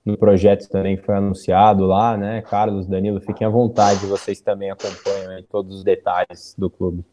no 0.04 0.16
projeto 0.16 0.68
também 0.68 0.96
foi 0.96 1.14
anunciado 1.14 1.86
lá, 1.86 2.16
né? 2.16 2.42
Carlos, 2.42 2.86
Danilo, 2.86 3.20
fiquem 3.20 3.46
à 3.46 3.50
vontade, 3.50 4.06
vocês 4.06 4.40
também 4.40 4.70
acompanham 4.70 5.32
aí 5.32 5.42
todos 5.44 5.76
os 5.76 5.84
detalhes 5.84 6.54
do 6.58 6.68
clube. 6.68 7.04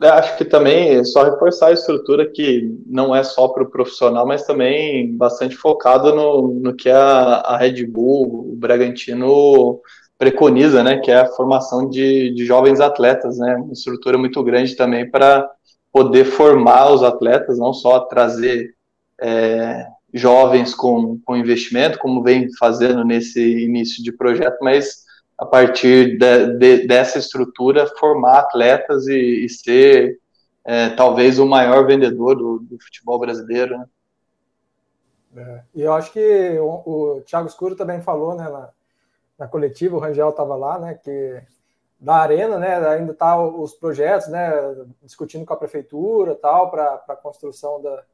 Eu 0.00 0.12
acho 0.12 0.38
que 0.38 0.44
também 0.44 0.96
é 0.96 1.04
só 1.04 1.24
reforçar 1.24 1.68
a 1.68 1.72
estrutura 1.72 2.30
que 2.30 2.72
não 2.86 3.14
é 3.14 3.24
só 3.24 3.48
para 3.48 3.64
o 3.64 3.70
profissional, 3.70 4.24
mas 4.24 4.46
também 4.46 5.12
bastante 5.16 5.56
focado 5.56 6.14
no, 6.14 6.54
no 6.54 6.74
que 6.74 6.88
a, 6.88 7.00
a 7.00 7.56
Red 7.56 7.84
Bull, 7.84 8.52
o 8.52 8.56
Bragantino 8.56 9.80
preconiza, 10.16 10.84
né, 10.84 10.98
que 10.98 11.10
é 11.10 11.18
a 11.18 11.26
formação 11.26 11.88
de, 11.88 12.32
de 12.32 12.44
jovens 12.44 12.80
atletas, 12.80 13.38
né, 13.38 13.56
uma 13.56 13.72
estrutura 13.72 14.16
muito 14.16 14.42
grande 14.42 14.76
também 14.76 15.08
para 15.08 15.48
poder 15.92 16.24
formar 16.24 16.92
os 16.92 17.02
atletas, 17.02 17.58
não 17.58 17.72
só 17.72 18.00
trazer 18.00 18.74
é, 19.20 19.84
jovens 20.12 20.74
com, 20.74 21.20
com 21.20 21.36
investimento, 21.36 21.98
como 21.98 22.22
vem 22.22 22.48
fazendo 22.56 23.04
nesse 23.04 23.64
início 23.64 24.02
de 24.02 24.12
projeto, 24.12 24.58
mas 24.62 25.04
a 25.36 25.44
partir 25.44 26.18
de, 26.18 26.58
de, 26.58 26.86
dessa 26.86 27.18
estrutura 27.18 27.86
formar 27.98 28.38
atletas 28.40 29.06
e, 29.06 29.44
e 29.44 29.48
ser 29.48 30.18
é, 30.64 30.90
talvez 30.90 31.38
o 31.38 31.46
maior 31.46 31.86
vendedor 31.86 32.34
do, 32.34 32.58
do 32.58 32.78
futebol 32.80 33.18
brasileiro. 33.18 33.78
Né? 33.78 33.86
É, 35.36 35.62
e 35.74 35.82
eu 35.82 35.92
acho 35.92 36.12
que 36.12 36.58
o, 36.58 36.82
o 36.84 37.20
Thiago 37.22 37.48
Escuro 37.48 37.76
também 37.76 38.00
falou, 38.00 38.34
né, 38.34 38.48
lá, 38.48 38.70
na 39.38 39.46
coletiva, 39.46 39.96
o 39.96 40.00
Rangel 40.00 40.30
estava 40.30 40.56
lá, 40.56 40.78
né, 40.78 40.94
que 40.94 41.40
da 42.00 42.16
arena, 42.16 42.58
né, 42.58 42.76
ainda 42.88 43.12
tá 43.12 43.40
os 43.40 43.74
projetos, 43.74 44.28
né, 44.28 44.50
discutindo 45.02 45.44
com 45.44 45.52
a 45.52 45.56
prefeitura, 45.56 46.34
tal, 46.34 46.70
para 46.70 47.02
a 47.08 47.16
construção 47.16 47.80
da, 47.82 48.04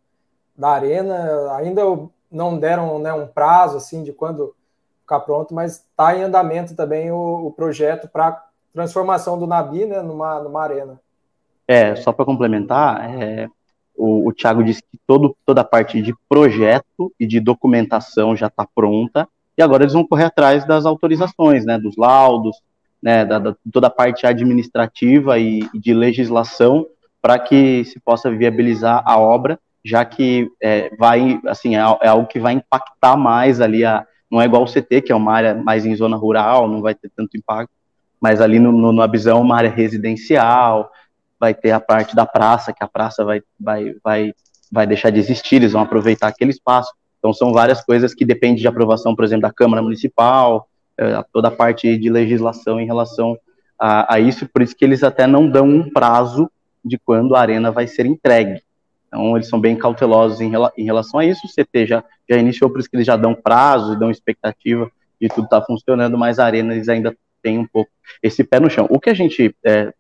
da 0.56 0.70
arena, 0.70 1.52
ainda 1.56 1.82
não 2.30 2.58
deram, 2.58 2.98
né, 2.98 3.12
um 3.12 3.26
prazo, 3.26 3.76
assim, 3.76 4.02
de 4.02 4.12
quando 4.12 4.54
ficar 5.00 5.20
pronto, 5.20 5.54
mas 5.54 5.76
está 5.76 6.16
em 6.16 6.22
andamento 6.22 6.74
também 6.74 7.10
o, 7.10 7.46
o 7.46 7.52
projeto 7.52 8.08
para 8.08 8.42
transformação 8.72 9.38
do 9.38 9.46
Nabi, 9.46 9.84
né, 9.84 10.02
numa, 10.02 10.40
numa 10.40 10.62
arena. 10.62 11.00
É, 11.66 11.94
só 11.96 12.12
para 12.12 12.24
complementar, 12.24 13.08
é, 13.08 13.48
o, 13.96 14.28
o 14.28 14.32
Thiago 14.32 14.64
disse 14.64 14.82
que 14.82 14.98
todo, 15.06 15.36
toda 15.46 15.60
a 15.60 15.64
parte 15.64 16.02
de 16.02 16.14
projeto 16.28 17.12
e 17.18 17.26
de 17.26 17.40
documentação 17.40 18.36
já 18.36 18.48
está 18.48 18.66
pronta, 18.66 19.28
e 19.56 19.62
agora 19.62 19.84
eles 19.84 19.92
vão 19.92 20.06
correr 20.06 20.24
atrás 20.24 20.66
das 20.66 20.84
autorizações, 20.84 21.64
né, 21.64 21.78
dos 21.78 21.96
laudos, 21.96 22.60
né, 23.00 23.24
da, 23.24 23.38
da 23.38 23.56
toda 23.72 23.86
a 23.86 23.90
parte 23.90 24.26
administrativa 24.26 25.38
e, 25.38 25.68
e 25.72 25.78
de 25.78 25.94
legislação 25.94 26.86
para 27.22 27.38
que 27.38 27.84
se 27.84 28.00
possa 28.00 28.30
viabilizar 28.30 29.02
a 29.06 29.18
obra, 29.18 29.58
já 29.84 30.04
que 30.04 30.50
é, 30.62 30.90
vai, 30.96 31.40
assim, 31.46 31.76
é, 31.76 31.80
é, 32.02 32.08
algo 32.08 32.26
que 32.26 32.40
vai 32.40 32.54
impactar 32.54 33.16
mais 33.16 33.60
ali 33.60 33.84
a, 33.84 34.06
não 34.30 34.40
é 34.40 34.46
igual 34.46 34.62
o 34.62 34.66
CT, 34.66 35.02
que 35.02 35.12
é 35.12 35.14
uma 35.14 35.32
área 35.32 35.54
mais 35.54 35.84
em 35.84 35.94
zona 35.94 36.16
rural, 36.16 36.68
não 36.68 36.80
vai 36.80 36.94
ter 36.94 37.10
tanto 37.14 37.36
impacto, 37.36 37.72
mas 38.20 38.40
ali 38.40 38.58
no, 38.58 38.72
no, 38.72 38.92
na 38.92 39.06
visão 39.06 39.40
uma 39.40 39.56
área 39.56 39.70
residencial, 39.70 40.90
vai 41.38 41.52
ter 41.52 41.72
a 41.72 41.80
parte 41.80 42.16
da 42.16 42.24
praça, 42.24 42.72
que 42.72 42.82
a 42.82 42.88
praça 42.88 43.24
vai, 43.24 43.42
vai, 43.60 43.94
vai, 44.02 44.32
vai 44.72 44.86
deixar 44.86 45.10
de 45.10 45.20
existir, 45.20 45.56
eles 45.56 45.72
vão 45.72 45.82
aproveitar 45.82 46.28
aquele 46.28 46.50
espaço, 46.50 46.92
então, 47.24 47.32
são 47.32 47.54
várias 47.54 47.82
coisas 47.82 48.12
que 48.12 48.22
dependem 48.22 48.56
de 48.56 48.68
aprovação, 48.68 49.16
por 49.16 49.24
exemplo, 49.24 49.48
da 49.48 49.50
Câmara 49.50 49.80
Municipal, 49.80 50.68
é, 50.98 51.24
toda 51.32 51.48
a 51.48 51.50
parte 51.50 51.96
de 51.96 52.10
legislação 52.10 52.78
em 52.78 52.84
relação 52.84 53.34
a, 53.80 54.16
a, 54.16 54.20
isso, 54.20 54.46
por 54.46 54.60
isso 54.60 54.76
que 54.76 54.84
eles 54.84 55.02
até 55.02 55.26
não 55.26 55.48
dão 55.48 55.66
um 55.66 55.90
prazo 55.90 56.50
de 56.84 56.98
quando 56.98 57.34
a 57.34 57.40
arena 57.40 57.72
vai 57.72 57.86
ser 57.86 58.04
entregue. 58.04 58.60
Então, 59.14 59.36
eles 59.36 59.48
são 59.48 59.60
bem 59.60 59.76
cautelosos 59.76 60.40
em, 60.40 60.50
em 60.76 60.84
relação 60.84 61.20
a 61.20 61.24
isso. 61.24 61.46
O 61.46 61.48
CT 61.48 61.86
já, 61.86 62.04
já 62.28 62.36
iniciou, 62.36 62.68
por 62.68 62.80
isso 62.80 62.90
que 62.90 62.96
eles 62.96 63.06
já 63.06 63.16
dão 63.16 63.32
prazo 63.32 63.96
dão 63.96 64.10
expectativa 64.10 64.90
de 65.20 65.28
tudo 65.28 65.44
estar 65.44 65.60
tá 65.60 65.66
funcionando, 65.66 66.18
mas 66.18 66.40
a 66.40 66.44
arena 66.44 66.74
eles 66.74 66.88
ainda 66.88 67.16
têm 67.40 67.58
um 67.58 67.66
pouco 67.66 67.90
esse 68.20 68.42
pé 68.42 68.58
no 68.58 68.68
chão. 68.68 68.86
O 68.90 68.98
que 68.98 69.10
a 69.10 69.14
gente 69.14 69.54
é, 69.64 69.94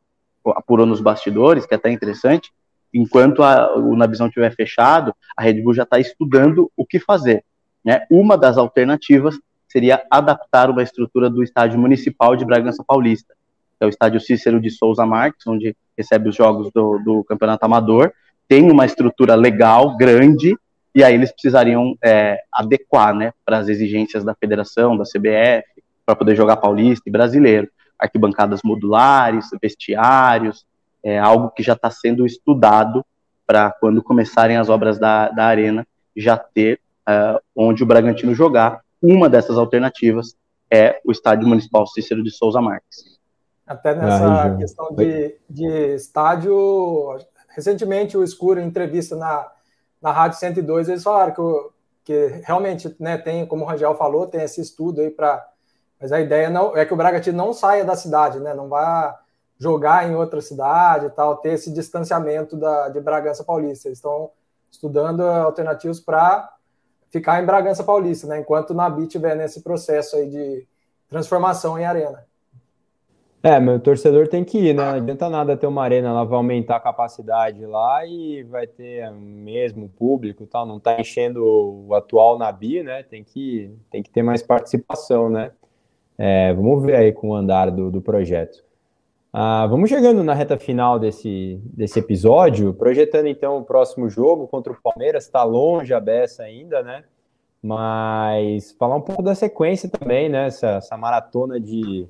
apurou 0.48 0.84
nos 0.84 1.00
bastidores, 1.00 1.64
que 1.64 1.74
é 1.74 1.76
até 1.76 1.90
interessante, 1.90 2.50
enquanto 2.92 3.44
a, 3.44 3.76
o 3.76 3.94
Nabizão 3.94 4.26
estiver 4.26 4.52
fechado, 4.52 5.14
a 5.36 5.42
Red 5.42 5.62
Bull 5.62 5.74
já 5.74 5.84
está 5.84 6.00
estudando 6.00 6.70
o 6.76 6.84
que 6.84 6.98
fazer. 6.98 7.44
Né? 7.84 8.04
Uma 8.10 8.36
das 8.36 8.58
alternativas 8.58 9.38
seria 9.68 10.04
adaptar 10.10 10.70
uma 10.70 10.82
estrutura 10.82 11.30
do 11.30 11.42
estádio 11.42 11.78
municipal 11.78 12.34
de 12.34 12.44
Bragança 12.44 12.82
Paulista, 12.84 13.32
que 13.78 13.84
é 13.84 13.86
o 13.86 13.88
estádio 13.88 14.20
Cícero 14.20 14.60
de 14.60 14.70
Souza 14.70 15.06
Marques, 15.06 15.46
onde 15.46 15.76
recebe 15.96 16.28
os 16.28 16.34
jogos 16.34 16.70
do, 16.72 16.98
do 16.98 17.24
Campeonato 17.24 17.64
Amador. 17.64 18.12
Tem 18.48 18.70
uma 18.70 18.84
estrutura 18.84 19.34
legal, 19.34 19.96
grande, 19.96 20.56
e 20.94 21.02
aí 21.02 21.14
eles 21.14 21.32
precisariam 21.32 21.96
é, 22.02 22.40
adequar 22.52 23.14
né, 23.14 23.32
para 23.44 23.58
as 23.58 23.68
exigências 23.68 24.22
da 24.22 24.34
federação, 24.34 24.96
da 24.96 25.04
CBF, 25.04 25.82
para 26.06 26.14
poder 26.14 26.36
jogar 26.36 26.56
paulista 26.56 27.08
e 27.08 27.12
brasileiro. 27.12 27.68
Arquibancadas 27.98 28.60
modulares, 28.62 29.48
vestiários, 29.60 30.64
é 31.02 31.18
algo 31.18 31.50
que 31.50 31.62
já 31.62 31.72
está 31.74 31.90
sendo 31.90 32.24
estudado 32.24 33.04
para 33.46 33.70
quando 33.70 34.02
começarem 34.02 34.56
as 34.56 34.68
obras 34.68 34.98
da, 34.98 35.28
da 35.28 35.44
arena 35.44 35.86
já 36.16 36.36
ter 36.36 36.80
uh, 37.08 37.40
onde 37.54 37.82
o 37.82 37.86
Bragantino 37.86 38.34
jogar. 38.34 38.80
Uma 39.02 39.28
dessas 39.28 39.58
alternativas 39.58 40.34
é 40.70 41.00
o 41.04 41.12
Estádio 41.12 41.46
Municipal 41.46 41.86
Cícero 41.86 42.22
de 42.22 42.30
Souza 42.30 42.60
Marques. 42.60 43.18
Até 43.66 43.94
nessa 43.94 44.26
Ai, 44.26 44.56
questão 44.56 44.94
de, 44.94 45.36
de 45.48 45.94
estádio, 45.94 47.18
recentemente 47.54 48.16
o 48.16 48.24
Escuro, 48.24 48.60
em 48.60 48.66
entrevista 48.66 49.16
na, 49.16 49.50
na 50.02 50.12
Rádio 50.12 50.38
102, 50.38 50.88
eles 50.88 51.02
falaram 51.02 51.32
que, 51.32 51.40
o, 51.40 51.72
que 52.04 52.40
realmente 52.44 52.94
né, 52.98 53.16
tem, 53.16 53.46
como 53.46 53.64
o 53.64 53.66
Rangel 53.66 53.94
falou, 53.94 54.26
tem 54.26 54.42
esse 54.42 54.60
estudo 54.60 55.00
aí 55.00 55.10
para. 55.10 55.48
Mas 56.00 56.12
a 56.12 56.20
ideia 56.20 56.50
não 56.50 56.76
é 56.76 56.84
que 56.84 56.92
o 56.92 56.96
Bragantino 56.96 57.38
não 57.38 57.52
saia 57.52 57.84
da 57.84 57.96
cidade, 57.96 58.40
né? 58.40 58.52
Não 58.52 58.68
vá 58.68 59.18
jogar 59.56 60.06
em 60.06 60.14
outra 60.14 60.40
cidade 60.40 61.06
e 61.06 61.10
tal, 61.10 61.36
ter 61.36 61.52
esse 61.52 61.72
distanciamento 61.72 62.56
da, 62.56 62.88
de 62.88 63.00
Bragança 63.00 63.44
Paulista. 63.44 63.88
Eles 63.88 63.98
estão 63.98 64.30
estudando 64.70 65.22
alternativas 65.22 66.00
para 66.00 66.52
ficar 67.10 67.40
em 67.40 67.46
Bragança 67.46 67.84
Paulista, 67.84 68.26
né? 68.26 68.40
Enquanto 68.40 68.70
o 68.70 68.74
Nabi 68.74 69.04
estiver 69.04 69.36
nesse 69.36 69.62
processo 69.62 70.16
aí 70.16 70.28
de 70.28 70.66
transformação 71.08 71.78
em 71.78 71.84
arena. 71.84 72.26
É, 73.46 73.60
meu 73.60 73.78
torcedor 73.78 74.26
tem 74.26 74.42
que 74.42 74.56
ir, 74.56 74.74
né? 74.74 74.82
Não 74.82 74.94
adianta 74.94 75.28
nada 75.28 75.54
ter 75.54 75.66
uma 75.66 75.84
arena, 75.84 76.08
ela 76.08 76.24
vai 76.24 76.38
aumentar 76.38 76.76
a 76.76 76.80
capacidade 76.80 77.66
lá 77.66 78.06
e 78.06 78.42
vai 78.44 78.66
ter 78.66 79.12
mesmo 79.12 79.86
público, 79.86 80.46
tal, 80.46 80.64
não 80.64 80.80
tá 80.80 80.98
enchendo 80.98 81.44
o 81.44 81.94
atual 81.94 82.38
Nabi, 82.38 82.82
né? 82.82 83.02
Tem 83.02 83.22
que, 83.22 83.70
tem 83.90 84.02
que 84.02 84.08
ter 84.08 84.22
mais 84.22 84.42
participação, 84.42 85.28
né? 85.28 85.52
É, 86.16 86.54
vamos 86.54 86.82
ver 86.86 86.96
aí 86.96 87.12
com 87.12 87.28
o 87.28 87.34
andar 87.34 87.70
do, 87.70 87.90
do 87.90 88.00
projeto. 88.00 88.64
Ah, 89.30 89.66
vamos 89.66 89.90
chegando 89.90 90.24
na 90.24 90.32
reta 90.32 90.56
final 90.56 90.98
desse, 90.98 91.60
desse 91.64 91.98
episódio, 91.98 92.72
projetando 92.72 93.26
então 93.26 93.58
o 93.58 93.64
próximo 93.64 94.08
jogo 94.08 94.48
contra 94.48 94.72
o 94.72 94.80
Palmeiras, 94.82 95.24
está 95.24 95.42
longe 95.42 95.92
a 95.92 96.00
beça 96.00 96.44
ainda, 96.44 96.82
né? 96.82 97.04
Mas 97.62 98.72
falar 98.78 98.96
um 98.96 99.02
pouco 99.02 99.22
da 99.22 99.34
sequência 99.34 99.86
também, 99.90 100.30
né? 100.30 100.46
Essa, 100.46 100.76
essa 100.76 100.96
maratona 100.96 101.60
de, 101.60 102.08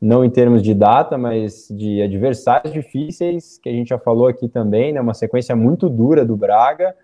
não 0.00 0.24
em 0.24 0.30
termos 0.30 0.62
de 0.62 0.74
data, 0.74 1.16
mas 1.16 1.68
de 1.70 2.02
adversários 2.02 2.72
difíceis, 2.72 3.58
que 3.58 3.68
a 3.68 3.72
gente 3.72 3.88
já 3.88 3.98
falou 3.98 4.26
aqui 4.26 4.48
também, 4.48 4.92
né? 4.92 5.00
Uma 5.00 5.14
sequência 5.14 5.56
muito 5.56 5.88
dura 5.88 6.24
do 6.24 6.36
Braga. 6.36 6.94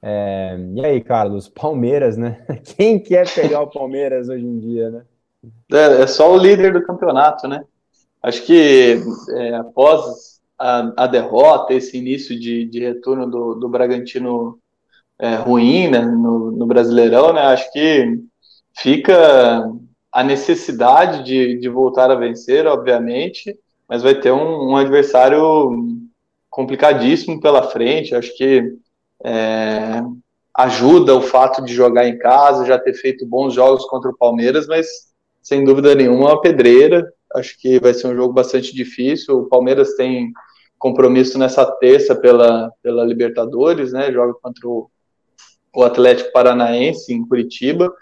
É, 0.00 0.56
e 0.74 0.84
aí, 0.84 1.00
Carlos, 1.00 1.48
Palmeiras, 1.48 2.16
né? 2.16 2.44
Quem 2.76 2.98
quer 2.98 3.28
pegar 3.34 3.62
o 3.62 3.70
Palmeiras 3.70 4.28
hoje 4.28 4.44
em 4.44 4.58
dia, 4.58 4.90
né? 4.90 5.02
É, 5.72 6.02
é 6.02 6.06
só 6.06 6.32
o 6.32 6.38
líder 6.38 6.72
do 6.72 6.82
campeonato, 6.82 7.48
né? 7.48 7.64
Acho 8.22 8.44
que 8.44 9.00
é, 9.36 9.54
após 9.54 10.40
a, 10.58 11.04
a, 11.04 11.06
derrota, 11.06 11.74
esse 11.74 11.96
início 11.96 12.38
de, 12.38 12.64
de 12.64 12.80
retorno 12.80 13.30
do, 13.30 13.54
do 13.54 13.68
Bragantino 13.68 14.58
é, 15.18 15.36
ruim 15.36 15.88
né, 15.88 16.00
no, 16.00 16.50
no, 16.50 16.66
Brasileirão, 16.66 17.32
né, 17.32 17.40
acho 17.42 17.70
que 17.72 18.18
fica 18.76 19.70
a 20.16 20.24
necessidade 20.24 21.22
de, 21.24 21.58
de 21.58 21.68
voltar 21.68 22.10
a 22.10 22.14
vencer, 22.14 22.66
obviamente, 22.66 23.54
mas 23.86 24.02
vai 24.02 24.14
ter 24.18 24.32
um, 24.32 24.70
um 24.70 24.74
adversário 24.74 25.70
complicadíssimo 26.48 27.38
pela 27.38 27.64
frente. 27.64 28.14
Acho 28.14 28.34
que 28.34 28.64
é, 29.22 30.02
ajuda 30.54 31.14
o 31.14 31.20
fato 31.20 31.62
de 31.62 31.74
jogar 31.74 32.08
em 32.08 32.16
casa, 32.16 32.64
já 32.64 32.78
ter 32.78 32.94
feito 32.94 33.26
bons 33.26 33.52
jogos 33.52 33.84
contra 33.84 34.10
o 34.10 34.16
Palmeiras, 34.16 34.66
mas 34.66 34.86
sem 35.42 35.62
dúvida 35.62 35.94
nenhuma 35.94 36.30
uma 36.30 36.40
pedreira. 36.40 37.06
Acho 37.34 37.54
que 37.60 37.78
vai 37.78 37.92
ser 37.92 38.06
um 38.06 38.16
jogo 38.16 38.32
bastante 38.32 38.74
difícil. 38.74 39.40
O 39.40 39.48
Palmeiras 39.50 39.96
tem 39.96 40.32
compromisso 40.78 41.38
nessa 41.38 41.66
terça 41.72 42.14
pela, 42.14 42.72
pela 42.82 43.04
Libertadores, 43.04 43.92
né? 43.92 44.10
Joga 44.10 44.32
contra 44.40 44.66
o, 44.66 44.90
o 45.74 45.82
Atlético 45.82 46.32
Paranaense 46.32 47.12
em 47.12 47.28
Curitiba. 47.28 47.92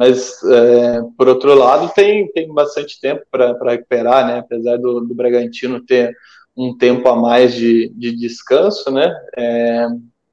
Mas, 0.00 0.42
é, 0.44 1.02
por 1.14 1.28
outro 1.28 1.54
lado, 1.54 1.92
tem, 1.94 2.26
tem 2.32 2.50
bastante 2.54 2.98
tempo 2.98 3.22
para 3.30 3.54
recuperar, 3.72 4.26
né? 4.26 4.38
Apesar 4.38 4.78
do, 4.78 5.02
do 5.02 5.14
Bragantino 5.14 5.84
ter 5.84 6.16
um 6.56 6.74
tempo 6.74 7.06
a 7.06 7.14
mais 7.14 7.54
de, 7.54 7.92
de 7.94 8.16
descanso, 8.16 8.90
né? 8.90 9.14
É, 9.36 9.86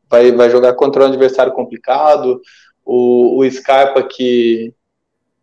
vai, 0.09 0.31
vai 0.31 0.49
jogar 0.49 0.73
contra 0.75 1.03
um 1.03 1.07
adversário 1.07 1.51
complicado. 1.51 2.39
O, 2.85 3.41
o 3.41 3.51
Scarpa, 3.51 4.01
que 4.03 4.73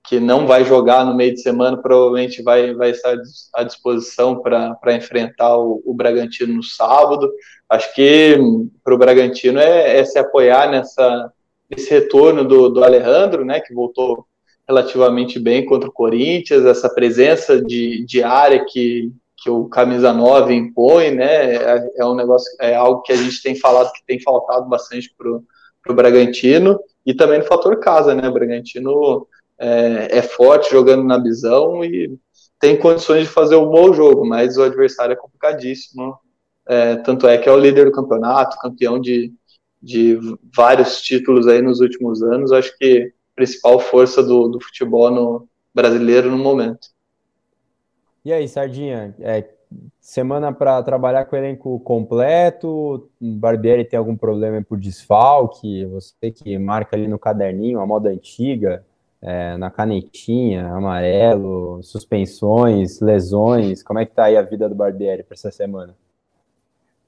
que 0.07 0.21
não 0.21 0.47
vai 0.47 0.65
jogar 0.65 1.05
no 1.05 1.15
meio 1.15 1.33
de 1.33 1.41
semana, 1.41 1.81
provavelmente 1.81 2.43
vai, 2.43 2.75
vai 2.75 2.91
estar 2.91 3.17
à 3.55 3.63
disposição 3.63 4.39
para 4.43 4.95
enfrentar 4.95 5.57
o, 5.57 5.83
o, 5.85 5.95
Bragantino 5.95 6.53
no 6.53 6.63
sábado. 6.63 7.33
Acho 7.71 7.95
que 7.95 8.37
para 8.85 8.95
o 8.95 8.99
Bragantino 8.99 9.59
é, 9.59 9.99
é, 9.99 10.05
se 10.05 10.19
apoiar 10.19 10.71
nessa, 10.71 11.33
nesse 11.71 11.91
retorno 11.91 12.45
do, 12.45 12.69
do 12.69 12.85
Alejandro, 12.85 13.45
né, 13.45 13.61
que 13.61 13.75
voltou 13.75 14.27
relativamente 14.67 15.39
bem 15.39 15.65
contra 15.65 15.89
o 15.89 15.93
Corinthians, 15.93 16.65
essa 16.65 16.89
presença 16.89 17.61
de, 17.61 18.05
de 18.05 18.23
área 18.23 18.65
que, 18.65 19.13
que 19.37 19.51
o 19.51 19.67
camisa 19.67 20.13
9 20.13 20.55
impõe, 20.55 21.11
né, 21.11 21.55
é, 21.55 21.91
é 21.99 22.05
um 22.07 22.15
negócio, 22.15 22.51
é 22.61 22.75
algo 22.75 23.03
que 23.03 23.13
a 23.13 23.17
gente 23.17 23.43
tem 23.43 23.55
falado 23.55 23.93
que 23.93 24.05
tem 24.07 24.21
faltado 24.21 24.67
bastante 24.69 25.15
para 25.17 25.93
o 25.93 25.95
Bragantino, 25.95 26.79
e 27.05 27.13
também 27.13 27.39
no 27.39 27.45
fator 27.45 27.79
casa, 27.79 28.15
né, 28.15 28.29
o 28.29 28.33
Bragantino 28.33 29.27
é, 29.59 30.19
é 30.19 30.23
forte 30.23 30.71
jogando 30.71 31.05
na 31.05 31.19
visão 31.19 31.85
e 31.85 32.19
tem 32.59 32.79
condições 32.79 33.25
de 33.25 33.29
fazer 33.29 33.57
um 33.57 33.69
bom 33.69 33.93
jogo, 33.93 34.27
mas 34.27 34.57
o 34.57 34.63
adversário 34.63 35.13
é 35.13 35.17
complicadíssimo. 35.17 36.17
É, 36.67 36.97
tanto 36.97 37.29
é 37.29 37.37
que 37.37 37.47
é 37.47 37.53
o 37.53 37.59
líder 37.59 37.85
do 37.85 37.93
campeonato, 37.93 38.57
campeão 38.59 38.99
de, 38.99 39.31
de 39.85 40.19
vários 40.57 41.03
títulos 41.03 41.47
aí 41.47 41.61
nos 41.61 41.81
últimos 41.81 42.23
anos. 42.23 42.53
Acho 42.53 42.77
que 42.79 43.13
principal 43.37 43.79
força 43.79 44.23
do, 44.23 44.49
do 44.49 44.61
futebol 44.61 45.11
no, 45.11 45.49
brasileiro 45.75 46.31
no 46.31 46.39
momento. 46.39 46.89
E 48.25 48.33
aí, 48.33 48.49
Sardinha, 48.49 49.15
é, 49.21 49.47
semana 50.01 50.53
para 50.53 50.83
trabalhar 50.83 51.27
com 51.27 51.37
o 51.37 51.39
elenco 51.39 51.81
completo? 51.81 53.11
Barbieri 53.21 53.85
tem 53.85 53.99
algum 53.99 54.17
problema 54.17 54.63
por 54.63 54.79
desfalque? 54.79 55.85
Você 55.87 56.31
que 56.31 56.57
marca 56.57 56.97
ali 56.97 57.07
no 57.07 57.19
caderninho, 57.19 57.81
a 57.81 57.87
moda 57.87 58.09
antiga, 58.09 58.85
é, 59.21 59.57
na 59.57 59.71
canetinha, 59.71 60.69
amarelo, 60.69 61.83
suspensões, 61.83 63.01
lesões. 63.01 63.83
Como 63.83 63.99
é 63.99 64.07
que 64.07 64.15
tá 64.15 64.25
aí 64.25 64.37
a 64.37 64.43
vida 64.43 64.69
do 64.69 64.75
Barbieri 64.75 65.23
para 65.23 65.35
essa 65.35 65.51
semana? 65.51 65.95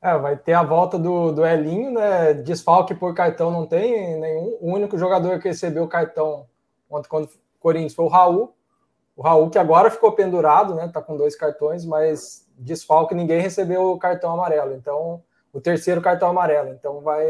É, 0.07 0.17
vai 0.17 0.37
ter 0.37 0.53
a 0.53 0.63
volta 0.63 0.97
do, 0.97 1.33
do 1.33 1.45
Elinho, 1.45 1.91
né? 1.91 2.33
Desfalque 2.33 2.95
por 2.95 3.13
cartão 3.13 3.51
não 3.51 3.67
tem 3.67 4.21
nenhum. 4.21 4.57
O 4.61 4.73
único 4.73 4.97
jogador 4.97 5.41
que 5.41 5.49
recebeu 5.49 5.83
o 5.83 5.89
cartão 5.89 6.47
ontem 6.89 7.09
quando 7.09 7.25
o 7.25 7.31
Corinthians 7.59 7.93
foi 7.93 8.05
o 8.05 8.09
Raul. 8.09 8.55
O 9.17 9.23
Raul 9.23 9.51
que 9.51 9.59
agora 9.59 9.91
ficou 9.91 10.13
pendurado, 10.13 10.77
né? 10.77 10.87
Tá 10.87 11.03
com 11.03 11.17
dois 11.17 11.35
cartões, 11.35 11.85
mas 11.85 12.47
desfalque 12.57 13.17
ninguém 13.17 13.41
recebeu 13.41 13.91
o 13.91 13.99
cartão 13.99 14.33
amarelo. 14.33 14.75
Então, 14.75 15.25
o 15.53 15.61
terceiro 15.61 16.01
cartão 16.01 16.29
amarelo. 16.29 16.69
Então 16.69 17.01
vai 17.01 17.27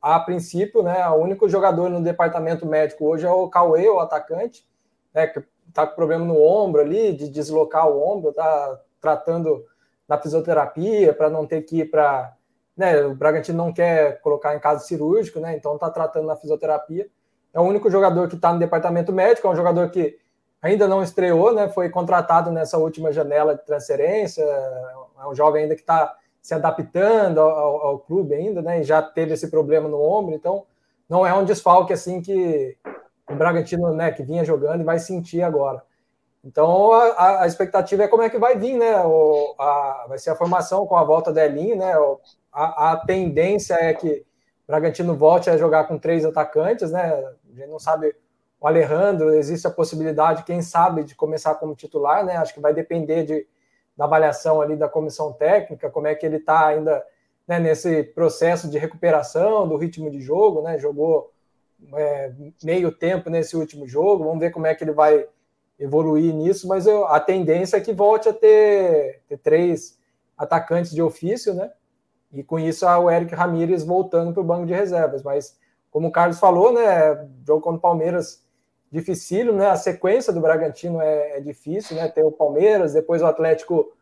a 0.00 0.18
princípio, 0.18 0.82
né, 0.82 1.06
o 1.10 1.16
único 1.16 1.48
jogador 1.48 1.90
no 1.90 2.02
departamento 2.02 2.64
médico 2.64 3.04
hoje 3.04 3.26
é 3.26 3.30
o 3.30 3.48
Cauê, 3.48 3.88
o 3.88 4.00
atacante, 4.00 4.66
né, 5.14 5.26
que 5.26 5.44
está 5.68 5.86
com 5.86 5.94
problema 5.94 6.24
no 6.24 6.40
ombro 6.40 6.80
ali, 6.80 7.12
de 7.12 7.28
deslocar 7.28 7.88
o 7.88 8.02
ombro, 8.02 8.30
está 8.30 8.80
tratando 9.00 9.64
na 10.12 10.18
fisioterapia 10.18 11.14
para 11.14 11.30
não 11.30 11.46
ter 11.46 11.62
que 11.62 11.80
ir 11.80 11.90
para. 11.90 12.34
Né, 12.76 13.02
o 13.04 13.14
Bragantino 13.14 13.58
não 13.58 13.72
quer 13.72 14.20
colocar 14.20 14.54
em 14.54 14.58
caso 14.58 14.86
cirúrgico, 14.86 15.38
né, 15.40 15.54
então 15.54 15.74
está 15.74 15.90
tratando 15.90 16.26
na 16.26 16.36
fisioterapia. 16.36 17.06
É 17.52 17.60
o 17.60 17.64
único 17.64 17.90
jogador 17.90 18.28
que 18.28 18.34
está 18.34 18.52
no 18.52 18.58
departamento 18.58 19.12
médico, 19.12 19.46
é 19.46 19.50
um 19.50 19.56
jogador 19.56 19.90
que 19.90 20.18
ainda 20.60 20.88
não 20.88 21.02
estreou, 21.02 21.52
né? 21.52 21.68
Foi 21.68 21.90
contratado 21.90 22.50
nessa 22.50 22.78
última 22.78 23.12
janela 23.12 23.54
de 23.54 23.62
transferência, 23.66 24.42
é 24.42 25.26
um 25.26 25.34
jovem 25.34 25.64
ainda 25.64 25.74
que 25.74 25.82
está 25.82 26.16
se 26.40 26.54
adaptando 26.54 27.40
ao, 27.40 27.86
ao, 27.86 27.98
clube 27.98 28.34
ainda, 28.34 28.62
né? 28.62 28.80
E 28.80 28.84
já 28.84 29.02
teve 29.02 29.34
esse 29.34 29.50
problema 29.50 29.86
no 29.86 30.00
ombro, 30.00 30.34
então 30.34 30.64
não 31.08 31.26
é 31.26 31.34
um 31.34 31.44
desfalque 31.44 31.92
assim 31.92 32.22
que 32.22 32.76
o 33.28 33.34
Bragantino, 33.34 33.92
né, 33.92 34.10
que 34.12 34.22
vinha 34.22 34.44
jogando 34.44 34.80
e 34.80 34.84
vai 34.84 34.98
sentir 34.98 35.42
agora. 35.42 35.82
Então 36.44 36.92
a, 36.92 37.42
a 37.42 37.46
expectativa 37.46 38.02
é 38.02 38.08
como 38.08 38.22
é 38.22 38.30
que 38.30 38.38
vai 38.38 38.56
vir, 38.56 38.76
né? 38.76 39.00
O, 39.04 39.54
a, 39.58 40.06
vai 40.08 40.18
ser 40.18 40.30
a 40.30 40.36
formação 40.36 40.86
com 40.86 40.96
a 40.96 41.04
volta 41.04 41.32
da 41.32 41.44
Elinho, 41.44 41.76
né? 41.76 41.96
O, 41.96 42.20
a, 42.52 42.92
a, 42.92 42.96
tendência 42.96 43.74
é 43.74 43.94
que 43.94 44.24
o 44.64 44.66
Bragantino 44.66 45.16
volte 45.16 45.48
a 45.48 45.56
jogar 45.56 45.84
com 45.84 45.98
três 45.98 46.24
atacantes, 46.24 46.90
né? 46.90 47.12
A 47.14 47.54
gente 47.54 47.68
não 47.68 47.78
sabe 47.78 48.14
o 48.60 48.66
Alejandro, 48.66 49.34
existe 49.34 49.66
a 49.66 49.70
possibilidade, 49.70 50.44
quem 50.44 50.62
sabe, 50.62 51.04
de 51.04 51.14
começar 51.14 51.54
como 51.56 51.76
titular, 51.76 52.24
né? 52.24 52.36
Acho 52.36 52.54
que 52.54 52.60
vai 52.60 52.74
depender 52.74 53.24
de, 53.24 53.46
da 53.96 54.04
avaliação 54.04 54.60
ali 54.60 54.76
da 54.76 54.88
comissão 54.88 55.32
técnica, 55.32 55.90
como 55.90 56.08
é 56.08 56.14
que 56.14 56.26
ele 56.26 56.36
está 56.36 56.66
ainda 56.66 57.04
né, 57.46 57.58
nesse 57.58 58.02
processo 58.02 58.68
de 58.68 58.78
recuperação 58.78 59.68
do 59.68 59.76
ritmo 59.76 60.10
de 60.10 60.20
jogo, 60.20 60.62
né? 60.62 60.76
Jogou 60.78 61.32
é, 61.94 62.32
meio 62.64 62.90
tempo 62.90 63.30
nesse 63.30 63.56
último 63.56 63.86
jogo, 63.86 64.24
vamos 64.24 64.40
ver 64.40 64.50
como 64.50 64.66
é 64.66 64.74
que 64.74 64.82
ele 64.82 64.92
vai 64.92 65.26
evoluir 65.82 66.32
nisso, 66.32 66.68
mas 66.68 66.86
eu, 66.86 67.06
a 67.06 67.18
tendência 67.18 67.76
é 67.76 67.80
que 67.80 67.92
volte 67.92 68.28
a 68.28 68.32
ter, 68.32 69.20
ter 69.28 69.36
três 69.38 69.98
atacantes 70.38 70.92
de 70.92 71.02
ofício, 71.02 71.52
né? 71.52 71.72
E 72.32 72.42
com 72.42 72.58
isso 72.58 72.86
o 72.86 73.10
Eric 73.10 73.34
Ramírez 73.34 73.84
voltando 73.84 74.32
para 74.32 74.40
o 74.40 74.44
banco 74.44 74.64
de 74.64 74.72
reservas. 74.72 75.22
Mas, 75.22 75.58
como 75.90 76.08
o 76.08 76.12
Carlos 76.12 76.38
falou, 76.38 76.72
né? 76.72 77.28
Jogo 77.44 77.60
contra 77.60 77.78
o 77.78 77.82
Palmeiras 77.82 78.42
dificílimo, 78.90 79.58
né? 79.58 79.68
A 79.70 79.76
sequência 79.76 80.32
do 80.32 80.40
Bragantino 80.40 81.00
é, 81.00 81.38
é 81.38 81.40
difícil, 81.40 81.96
né? 81.96 82.08
Tem 82.08 82.24
o 82.24 82.30
Palmeiras, 82.30 82.92
depois 82.92 83.20
o 83.20 83.26
Atlético 83.26 83.92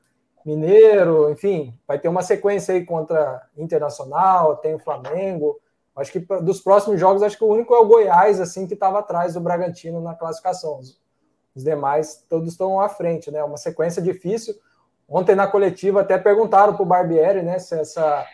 Mineiro, 0.44 1.30
enfim, 1.30 1.74
vai 1.86 1.98
ter 1.98 2.08
uma 2.08 2.22
sequência 2.22 2.74
aí 2.74 2.84
contra 2.84 3.46
Internacional, 3.56 4.56
tem 4.56 4.74
o 4.74 4.78
Flamengo. 4.78 5.58
Acho 5.96 6.12
que 6.12 6.20
dos 6.20 6.60
próximos 6.60 7.00
jogos, 7.00 7.22
acho 7.22 7.36
que 7.36 7.44
o 7.44 7.52
único 7.52 7.74
é 7.74 7.78
o 7.78 7.86
Goiás, 7.86 8.40
assim, 8.40 8.66
que 8.66 8.74
estava 8.74 9.00
atrás 9.00 9.34
do 9.34 9.40
Bragantino 9.40 10.00
na 10.00 10.14
classificação. 10.14 10.80
Os 11.60 11.64
demais 11.64 12.24
todos 12.26 12.48
estão 12.48 12.80
à 12.80 12.88
frente, 12.88 13.30
né? 13.30 13.44
Uma 13.44 13.58
sequência 13.58 14.00
difícil. 14.00 14.54
Ontem 15.06 15.34
na 15.34 15.46
coletiva 15.46 16.00
até 16.00 16.16
perguntaram 16.16 16.74
para 16.74 16.82
o 16.82 16.86
Barbieri, 16.86 17.42
né, 17.42 17.58
se 17.58 17.74
essa, 17.74 18.24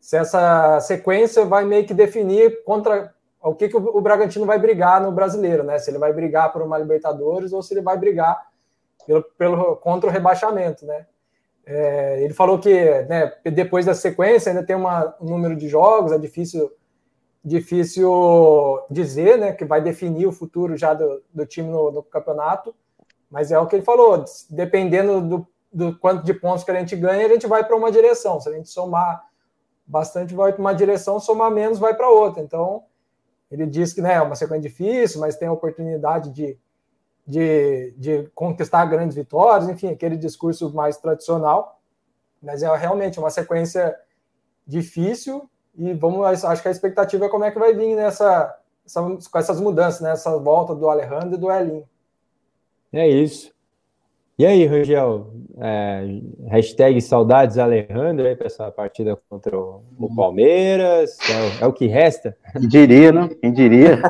se 0.00 0.16
essa 0.16 0.80
sequência 0.80 1.44
vai 1.44 1.64
meio 1.64 1.84
que 1.84 1.92
definir 1.92 2.62
contra 2.64 3.12
o 3.42 3.54
que, 3.54 3.68
que 3.68 3.76
o, 3.76 4.00
Bragantino 4.00 4.46
vai 4.46 4.56
brigar 4.56 5.02
no 5.02 5.10
brasileiro, 5.10 5.64
né? 5.64 5.78
Se 5.78 5.90
ele 5.90 5.98
vai 5.98 6.12
brigar 6.12 6.52
por 6.52 6.62
uma 6.62 6.78
Libertadores 6.78 7.52
ou 7.52 7.60
se 7.60 7.74
ele 7.74 7.82
vai 7.82 7.98
brigar 7.98 8.40
pelo, 9.04 9.22
pelo 9.36 9.76
contra 9.76 10.08
o 10.08 10.12
rebaixamento, 10.12 10.86
né? 10.86 11.06
É, 11.66 12.22
ele 12.22 12.32
falou 12.32 12.58
que 12.58 12.72
né, 13.02 13.32
depois 13.52 13.84
da 13.84 13.94
sequência 13.94 14.50
ainda 14.50 14.64
tem 14.64 14.76
uma, 14.76 15.14
um 15.20 15.26
número 15.26 15.56
de 15.56 15.68
jogos, 15.68 16.12
é 16.12 16.18
difícil 16.18 16.70
difícil 17.44 18.10
dizer, 18.88 19.38
né, 19.38 19.52
que 19.52 19.64
vai 19.64 19.80
definir 19.80 20.26
o 20.26 20.32
futuro 20.32 20.76
já 20.76 20.94
do, 20.94 21.22
do 21.34 21.44
time 21.44 21.68
no, 21.68 21.90
no, 21.90 22.02
campeonato, 22.02 22.74
mas 23.30 23.50
é 23.50 23.58
o 23.58 23.66
que 23.66 23.76
ele 23.76 23.84
falou, 23.84 24.24
dependendo 24.48 25.20
do, 25.20 25.46
do 25.72 25.98
quanto 25.98 26.24
de 26.24 26.32
pontos 26.32 26.62
que 26.62 26.70
a 26.70 26.78
gente 26.78 26.94
ganha, 26.94 27.26
a 27.26 27.28
gente 27.28 27.46
vai 27.46 27.64
para 27.64 27.76
uma 27.76 27.90
direção, 27.90 28.40
se 28.40 28.48
a 28.48 28.52
gente 28.52 28.68
somar 28.68 29.24
bastante 29.84 30.34
vai 30.34 30.52
para 30.52 30.60
uma 30.60 30.74
direção, 30.74 31.18
somar 31.18 31.50
menos 31.50 31.78
vai 31.78 31.94
para 31.94 32.08
outra, 32.08 32.42
então 32.42 32.84
ele 33.50 33.66
diz 33.66 33.92
que 33.92 34.00
né, 34.00 34.14
é 34.14 34.22
uma 34.22 34.36
sequência 34.36 34.68
difícil, 34.68 35.20
mas 35.20 35.36
tem 35.36 35.48
a 35.48 35.52
oportunidade 35.52 36.30
de, 36.30 36.56
de, 37.26 37.92
de 37.98 38.30
conquistar 38.34 38.86
grandes 38.86 39.16
vitórias, 39.16 39.68
enfim, 39.68 39.88
aquele 39.88 40.16
discurso 40.16 40.72
mais 40.72 40.96
tradicional, 40.96 41.80
mas 42.40 42.62
é 42.62 42.76
realmente 42.76 43.18
uma 43.18 43.30
sequência 43.30 43.98
difícil, 44.66 45.50
e 45.76 45.94
vamos, 45.94 46.44
acho 46.44 46.62
que 46.62 46.68
a 46.68 46.72
expectativa 46.72 47.26
é 47.26 47.28
como 47.28 47.44
é 47.44 47.50
que 47.50 47.58
vai 47.58 47.74
vir 47.74 47.96
nessa, 47.96 48.54
essa, 48.84 49.02
com 49.02 49.38
essas 49.38 49.60
mudanças, 49.60 50.00
nessa 50.00 50.30
né? 50.30 50.42
volta 50.42 50.74
do 50.74 50.88
Alejandro 50.88 51.34
e 51.34 51.38
do 51.38 51.50
Elinho. 51.50 51.84
É 52.92 53.08
isso. 53.08 53.52
E 54.38 54.46
aí, 54.46 54.66
Rangel, 54.66 55.30
é, 55.58 56.20
hashtag 56.48 57.00
saudades 57.00 57.58
Alejandro 57.58 58.26
aí 58.26 58.34
para 58.34 58.46
essa 58.46 58.70
partida 58.70 59.16
contra 59.28 59.56
o, 59.56 59.82
o 59.98 60.14
Palmeiras, 60.14 61.16
é 61.28 61.64
o, 61.64 61.64
é 61.64 61.66
o, 61.66 61.72
que 61.72 61.86
resta? 61.86 62.36
Quem 62.52 62.68
diria, 62.68 63.12
não? 63.12 63.28
Quem 63.28 63.52
diria? 63.52 64.00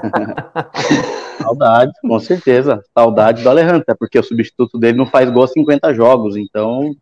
saudades, 1.42 1.94
com 2.00 2.18
certeza. 2.18 2.82
Saudades 2.96 3.42
do 3.42 3.50
Alejandro, 3.50 3.82
até 3.82 3.94
porque 3.94 4.18
o 4.18 4.22
substituto 4.22 4.78
dele 4.78 4.96
não 4.96 5.06
faz 5.06 5.28
gol 5.28 5.44
a 5.44 5.48
50 5.48 5.92
jogos, 5.92 6.36
então 6.36 6.94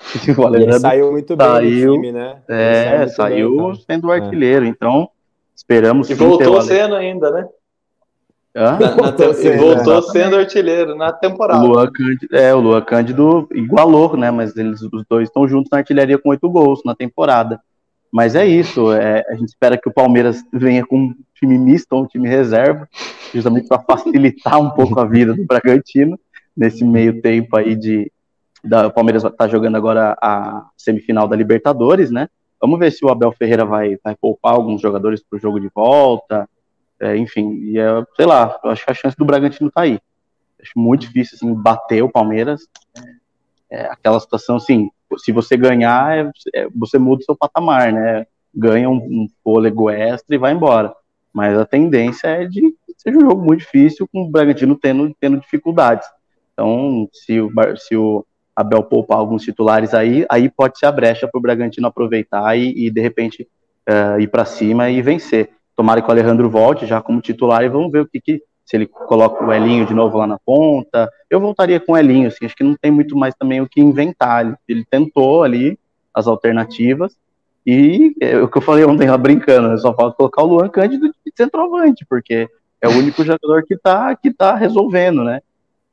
saiu 0.80 1.10
muito 1.10 1.36
bem 1.36 1.46
saiu, 1.46 1.92
time, 1.94 2.12
né? 2.12 2.38
É, 2.48 3.06
saiu, 3.08 3.10
saiu 3.10 3.66
bem, 3.66 3.84
sendo 3.86 4.12
é. 4.12 4.20
artilheiro, 4.20 4.64
é. 4.64 4.68
então 4.68 5.08
esperamos. 5.54 6.08
E 6.08 6.14
voltou 6.14 6.60
sendo 6.62 6.94
ainda, 6.94 7.30
né? 7.30 7.48
Na, 8.54 8.78
na 8.78 8.90
voltou, 8.96 9.34
sendo, 9.34 9.58
voltou 9.58 10.02
sendo 10.02 10.36
artilheiro 10.36 10.96
na 10.96 11.12
temporada. 11.12 11.64
O 11.64 11.68
Luan 11.68 11.90
Cândido, 11.92 12.36
é, 12.36 12.54
o 12.54 12.60
Luan 12.60 12.80
Cândido 12.82 13.48
igualou, 13.52 14.16
né? 14.16 14.30
Mas 14.30 14.56
eles 14.56 14.82
os 14.82 15.04
dois 15.08 15.28
estão 15.28 15.46
juntos 15.46 15.70
na 15.70 15.78
artilharia 15.78 16.18
com 16.18 16.30
oito 16.30 16.48
gols 16.48 16.80
na 16.84 16.94
temporada. 16.94 17.60
Mas 18.10 18.34
é 18.34 18.46
isso, 18.46 18.90
é, 18.90 19.22
a 19.28 19.34
gente 19.34 19.48
espera 19.48 19.76
que 19.76 19.88
o 19.88 19.92
Palmeiras 19.92 20.42
venha 20.50 20.84
com 20.84 20.96
um 20.96 21.14
time 21.34 21.58
misto, 21.58 21.94
um 21.94 22.06
time 22.06 22.26
reserva, 22.26 22.88
justamente 23.34 23.68
para 23.68 23.82
facilitar 23.82 24.58
um 24.58 24.70
pouco 24.70 24.98
a 24.98 25.04
vida 25.04 25.34
do 25.34 25.44
Bragantino 25.44 26.18
nesse 26.56 26.84
meio 26.84 27.20
tempo 27.20 27.54
aí 27.54 27.76
de, 27.76 28.10
da, 28.62 28.86
o 28.86 28.92
Palmeiras 28.92 29.24
está 29.24 29.46
jogando 29.46 29.76
agora 29.76 30.16
a 30.20 30.68
semifinal 30.76 31.28
da 31.28 31.36
Libertadores, 31.36 32.10
né? 32.10 32.28
Vamos 32.60 32.78
ver 32.78 32.90
se 32.90 33.04
o 33.04 33.08
Abel 33.08 33.32
Ferreira 33.32 33.64
vai, 33.64 33.96
vai 34.02 34.16
poupar 34.16 34.54
alguns 34.54 34.80
jogadores 34.80 35.22
para 35.22 35.36
o 35.36 35.40
jogo 35.40 35.60
de 35.60 35.70
volta. 35.74 36.48
É, 37.00 37.16
enfim, 37.16 37.52
e 37.62 37.78
é, 37.78 38.04
sei 38.16 38.26
lá, 38.26 38.58
eu 38.64 38.70
acho 38.70 38.84
que 38.84 38.90
a 38.90 38.94
chance 38.94 39.16
do 39.16 39.24
Bragantino 39.24 39.70
tá 39.70 39.82
aí. 39.82 40.00
Acho 40.60 40.72
muito 40.76 41.02
difícil 41.02 41.36
assim, 41.36 41.54
bater 41.54 42.02
o 42.02 42.10
Palmeiras. 42.10 42.68
É, 43.70 43.86
aquela 43.86 44.18
situação 44.18 44.56
assim, 44.56 44.90
se 45.16 45.30
você 45.30 45.56
ganhar, 45.56 46.18
é, 46.18 46.30
é 46.54 46.68
você 46.74 46.98
muda 46.98 47.22
o 47.22 47.24
seu 47.24 47.36
patamar, 47.36 47.92
né? 47.92 48.26
Ganha 48.52 48.90
um, 48.90 48.96
um, 48.96 49.28
fôlego 49.44 49.88
extra 49.88 50.34
e 50.34 50.38
vai 50.38 50.52
embora. 50.52 50.92
Mas 51.32 51.56
a 51.56 51.64
tendência 51.64 52.26
é 52.26 52.44
de 52.44 52.74
ser 52.96 53.16
um 53.16 53.20
jogo 53.20 53.44
muito 53.44 53.60
difícil, 53.60 54.08
com 54.12 54.22
o 54.22 54.30
Bragantino 54.30 54.76
tendo, 54.76 55.14
tendo 55.20 55.38
dificuldades. 55.38 56.08
Então, 56.52 57.08
se 57.12 57.40
o, 57.40 57.52
se 57.76 57.96
o 57.96 58.26
Abel 58.58 58.82
poupar 58.82 59.18
alguns 59.18 59.42
titulares 59.42 59.94
aí, 59.94 60.26
aí 60.28 60.50
pode 60.50 60.80
ser 60.80 60.86
a 60.86 60.92
brecha 60.92 61.28
para 61.28 61.38
o 61.38 61.40
Bragantino 61.40 61.86
aproveitar 61.86 62.58
e, 62.58 62.86
e 62.86 62.90
de 62.90 63.00
repente 63.00 63.46
uh, 63.88 64.18
ir 64.18 64.26
para 64.26 64.44
cima 64.44 64.90
e 64.90 65.00
vencer. 65.00 65.50
Tomara 65.76 66.02
que 66.02 66.08
o 66.08 66.10
Alejandro 66.10 66.50
volte 66.50 66.84
já 66.84 67.00
como 67.00 67.20
titular 67.20 67.62
e 67.62 67.68
vamos 67.68 67.92
ver 67.92 68.00
o 68.00 68.06
que, 68.08 68.20
que 68.20 68.42
se 68.64 68.76
ele 68.76 68.86
coloca 68.86 69.44
o 69.44 69.52
Elinho 69.52 69.86
de 69.86 69.94
novo 69.94 70.18
lá 70.18 70.26
na 70.26 70.40
ponta. 70.40 71.08
Eu 71.30 71.38
voltaria 71.38 71.78
com 71.78 71.92
o 71.92 71.96
Elinho, 71.96 72.26
assim, 72.26 72.46
acho 72.46 72.56
que 72.56 72.64
não 72.64 72.74
tem 72.74 72.90
muito 72.90 73.16
mais 73.16 73.32
também 73.36 73.60
o 73.60 73.68
que 73.68 73.80
inventar. 73.80 74.44
Ele, 74.44 74.56
ele 74.66 74.84
tentou 74.84 75.44
ali 75.44 75.78
as 76.12 76.26
alternativas 76.26 77.16
e 77.64 78.12
é 78.20 78.38
o 78.38 78.48
que 78.48 78.58
eu 78.58 78.62
falei 78.62 78.84
ontem 78.84 79.08
lá 79.08 79.16
brincando, 79.16 79.68
né, 79.68 79.76
só 79.76 79.94
falta 79.94 80.16
colocar 80.16 80.42
o 80.42 80.46
Luan 80.46 80.68
Cândido 80.68 81.06
de 81.06 81.32
centroavante, 81.36 82.04
porque 82.10 82.48
é 82.80 82.88
o 82.88 82.92
único 82.92 83.22
jogador 83.22 83.62
que 83.64 83.74
está 83.74 84.16
que 84.16 84.32
tá 84.32 84.56
resolvendo, 84.56 85.22
né? 85.22 85.42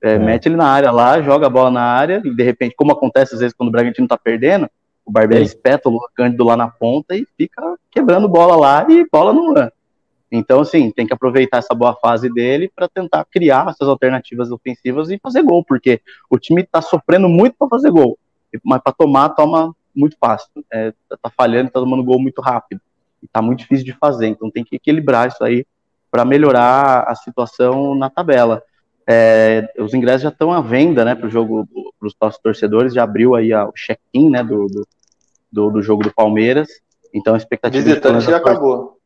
É, 0.03 0.13
é. 0.13 0.19
Mete 0.19 0.47
ele 0.47 0.55
na 0.55 0.67
área 0.67 0.91
lá, 0.91 1.21
joga 1.21 1.47
a 1.47 1.49
bola 1.49 1.71
na 1.71 1.83
área, 1.83 2.21
e 2.23 2.29
de 2.29 2.43
repente, 2.43 2.75
como 2.75 2.91
acontece 2.91 3.33
às 3.33 3.39
vezes 3.39 3.55
quando 3.55 3.69
o 3.69 3.71
Bragantino 3.71 4.07
tá 4.07 4.17
perdendo, 4.17 4.69
o 5.05 5.11
Barbieri 5.11 5.45
espeta 5.45 5.87
o 5.87 5.99
Cândido 6.15 6.43
lá 6.43 6.57
na 6.57 6.67
ponta 6.67 7.15
e 7.15 7.27
fica 7.37 7.61
quebrando 7.91 8.27
bola 8.27 8.55
lá 8.55 8.85
e 8.89 9.07
bola 9.11 9.31
no 9.31 9.51
Luan. 9.51 9.71
Então, 10.31 10.61
assim, 10.61 10.89
tem 10.91 11.05
que 11.05 11.13
aproveitar 11.13 11.59
essa 11.59 11.75
boa 11.75 11.95
fase 11.95 12.27
dele 12.27 12.71
para 12.75 12.89
tentar 12.89 13.23
criar 13.25 13.69
essas 13.69 13.87
alternativas 13.87 14.51
ofensivas 14.51 15.09
e 15.11 15.19
fazer 15.21 15.43
gol, 15.43 15.63
porque 15.63 16.01
o 16.29 16.39
time 16.39 16.63
tá 16.63 16.81
sofrendo 16.81 17.29
muito 17.29 17.55
para 17.57 17.69
fazer 17.69 17.91
gol, 17.91 18.17
mas 18.63 18.81
para 18.81 18.93
tomar, 18.93 19.29
toma 19.29 19.75
muito 19.95 20.17
fácil. 20.19 20.49
É, 20.71 20.91
tá 21.21 21.31
falhando, 21.37 21.69
tá 21.69 21.79
tomando 21.79 22.03
gol 22.03 22.19
muito 22.19 22.41
rápido. 22.41 22.81
E 23.21 23.27
tá 23.27 23.41
muito 23.41 23.59
difícil 23.59 23.85
de 23.85 23.93
fazer, 23.93 24.27
então 24.27 24.51
tem 24.51 24.63
que 24.63 24.75
equilibrar 24.75 25.27
isso 25.27 25.43
aí 25.43 25.65
para 26.11 26.25
melhorar 26.25 27.05
a 27.07 27.15
situação 27.15 27.95
na 27.95 28.09
tabela. 28.09 28.61
É, 29.07 29.71
os 29.77 29.93
ingressos 29.93 30.23
já 30.23 30.29
estão 30.29 30.51
à 30.51 30.61
venda, 30.61 31.05
né, 31.05 31.13
para 31.13 31.27
o 31.27 31.29
jogo, 31.29 31.67
para 31.99 32.07
os 32.07 32.15
nossos 32.19 32.41
torcedores, 32.41 32.93
já 32.93 33.03
abriu 33.03 33.35
aí 33.35 33.53
a, 33.53 33.65
o 33.65 33.71
check-in, 33.71 34.31
né, 34.31 34.43
do, 34.43 34.67
do, 35.51 35.71
do, 35.71 35.81
jogo 35.81 36.03
do 36.03 36.13
Palmeiras, 36.13 36.67
então 37.13 37.35
a 37.35 37.37
expectativa... 37.37 37.83
Visitante 37.83 38.25
já 38.25 38.37
acabou. 38.37 38.97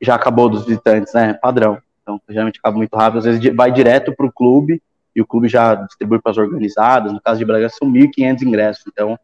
Já 0.00 0.14
acabou 0.14 0.48
dos 0.48 0.64
visitantes, 0.64 1.12
né, 1.12 1.34
padrão, 1.34 1.78
então 2.02 2.20
geralmente 2.28 2.60
acaba 2.60 2.76
muito 2.76 2.94
rápido, 2.96 3.18
às 3.18 3.24
vezes 3.24 3.56
vai 3.56 3.72
direto 3.72 4.14
para 4.14 4.26
o 4.26 4.32
clube, 4.32 4.80
e 5.16 5.20
o 5.20 5.26
clube 5.26 5.48
já 5.48 5.74
distribui 5.74 6.20
para 6.20 6.30
as 6.30 6.38
organizadas, 6.38 7.12
no 7.12 7.20
caso 7.20 7.40
de 7.40 7.44
Braga 7.44 7.68
são 7.68 7.90
1.500 7.90 8.42
ingressos, 8.42 8.84
então 8.86 9.18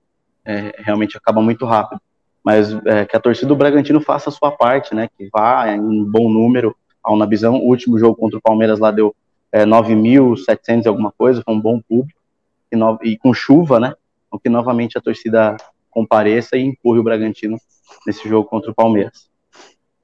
é, 0.45 0.75
realmente 0.79 1.17
acaba 1.17 1.41
muito 1.41 1.65
rápido, 1.65 2.01
mas 2.43 2.73
é, 2.85 3.07
que 3.07 3.17
a 3.17 3.21
torcida 3.21 3.47
do 3.47 3.55
Bragantino 3.55 4.01
faça 4.01 4.29
a 4.29 4.33
sua 4.33 4.51
parte, 4.51 4.93
né, 4.93 5.09
que 5.17 5.29
vá 5.33 5.69
em 5.69 5.79
um 5.79 6.05
bom 6.05 6.29
número 6.29 6.75
ao 7.01 7.17
Nabizão, 7.17 7.55
o 7.55 7.69
último 7.69 7.97
jogo 7.97 8.17
contra 8.17 8.39
o 8.39 8.43
Palmeiras 8.43 8.81
lá 8.81 8.91
deu 8.91 9.15
é, 9.55 9.65
9.700 9.65 10.85
e 10.85 10.89
alguma 10.89 11.13
coisa, 11.13 11.41
foi 11.45 11.55
um 11.55 11.61
bom 11.61 11.81
público, 11.81 12.19
e, 12.73 12.77
no, 12.77 12.99
e 13.05 13.17
com 13.17 13.33
chuva, 13.33 13.79
né? 13.79 13.95
Então 14.27 14.41
que 14.41 14.49
novamente 14.49 14.99
a 14.99 15.01
torcida 15.01 15.57
compareça 15.89 16.57
e 16.57 16.65
empurre 16.65 16.99
o 16.99 17.05
Bragantino 17.05 17.57
nesse 18.05 18.29
jogo 18.29 18.49
contra 18.49 18.73
o 18.73 18.75
Palmeiras. 18.75 19.31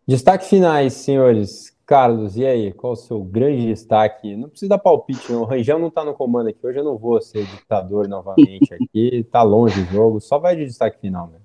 Destaque 0.07 0.45
finais, 0.45 0.93
senhores. 0.93 1.77
Carlos, 1.85 2.37
e 2.37 2.47
aí? 2.47 2.73
Qual 2.73 2.93
o 2.93 2.97
seu 2.97 3.21
grande 3.25 3.67
destaque? 3.67 4.37
Não 4.37 4.49
precisa 4.49 4.69
dar 4.69 4.79
palpite, 4.79 5.33
não. 5.33 5.43
O 5.43 5.45
Rangel 5.45 5.81
não 5.81 5.91
tá 5.91 6.05
no 6.05 6.15
comando 6.15 6.49
aqui. 6.49 6.65
Hoje 6.65 6.79
eu 6.79 6.85
não 6.85 6.97
vou 6.97 7.21
ser 7.21 7.45
ditador 7.45 8.07
novamente 8.07 8.73
aqui. 8.73 9.27
tá 9.33 9.43
longe 9.43 9.81
o 9.81 9.87
jogo. 9.87 10.21
Só 10.21 10.39
vai 10.39 10.55
de 10.55 10.65
destaque 10.65 11.01
final, 11.01 11.27
né? 11.27 11.41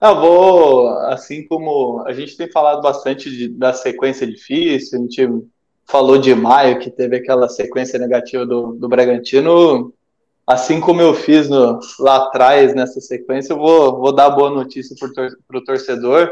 Eu 0.00 0.20
vou, 0.20 0.88
assim 1.06 1.44
como 1.48 2.04
a 2.06 2.12
gente 2.12 2.36
tem 2.36 2.48
falado 2.48 2.80
bastante 2.80 3.28
de, 3.28 3.48
da 3.48 3.72
sequência 3.72 4.24
difícil, 4.24 4.96
a 4.96 5.02
gente 5.02 5.28
falou 5.90 6.18
de 6.18 6.34
maio, 6.34 6.78
que 6.78 6.90
teve 6.90 7.16
aquela 7.16 7.48
sequência 7.48 7.98
negativa 7.98 8.46
do, 8.46 8.72
do 8.72 8.88
Bragantino. 8.88 9.92
Assim 10.46 10.80
como 10.80 11.00
eu 11.00 11.14
fiz 11.14 11.48
no, 11.48 11.78
lá 11.98 12.16
atrás 12.16 12.74
nessa 12.74 13.00
sequência, 13.00 13.52
eu 13.52 13.58
vou, 13.58 13.98
vou 13.98 14.12
dar 14.12 14.30
boa 14.30 14.50
notícia 14.50 14.96
para 15.46 15.58
o 15.58 15.64
torcedor 15.64 16.30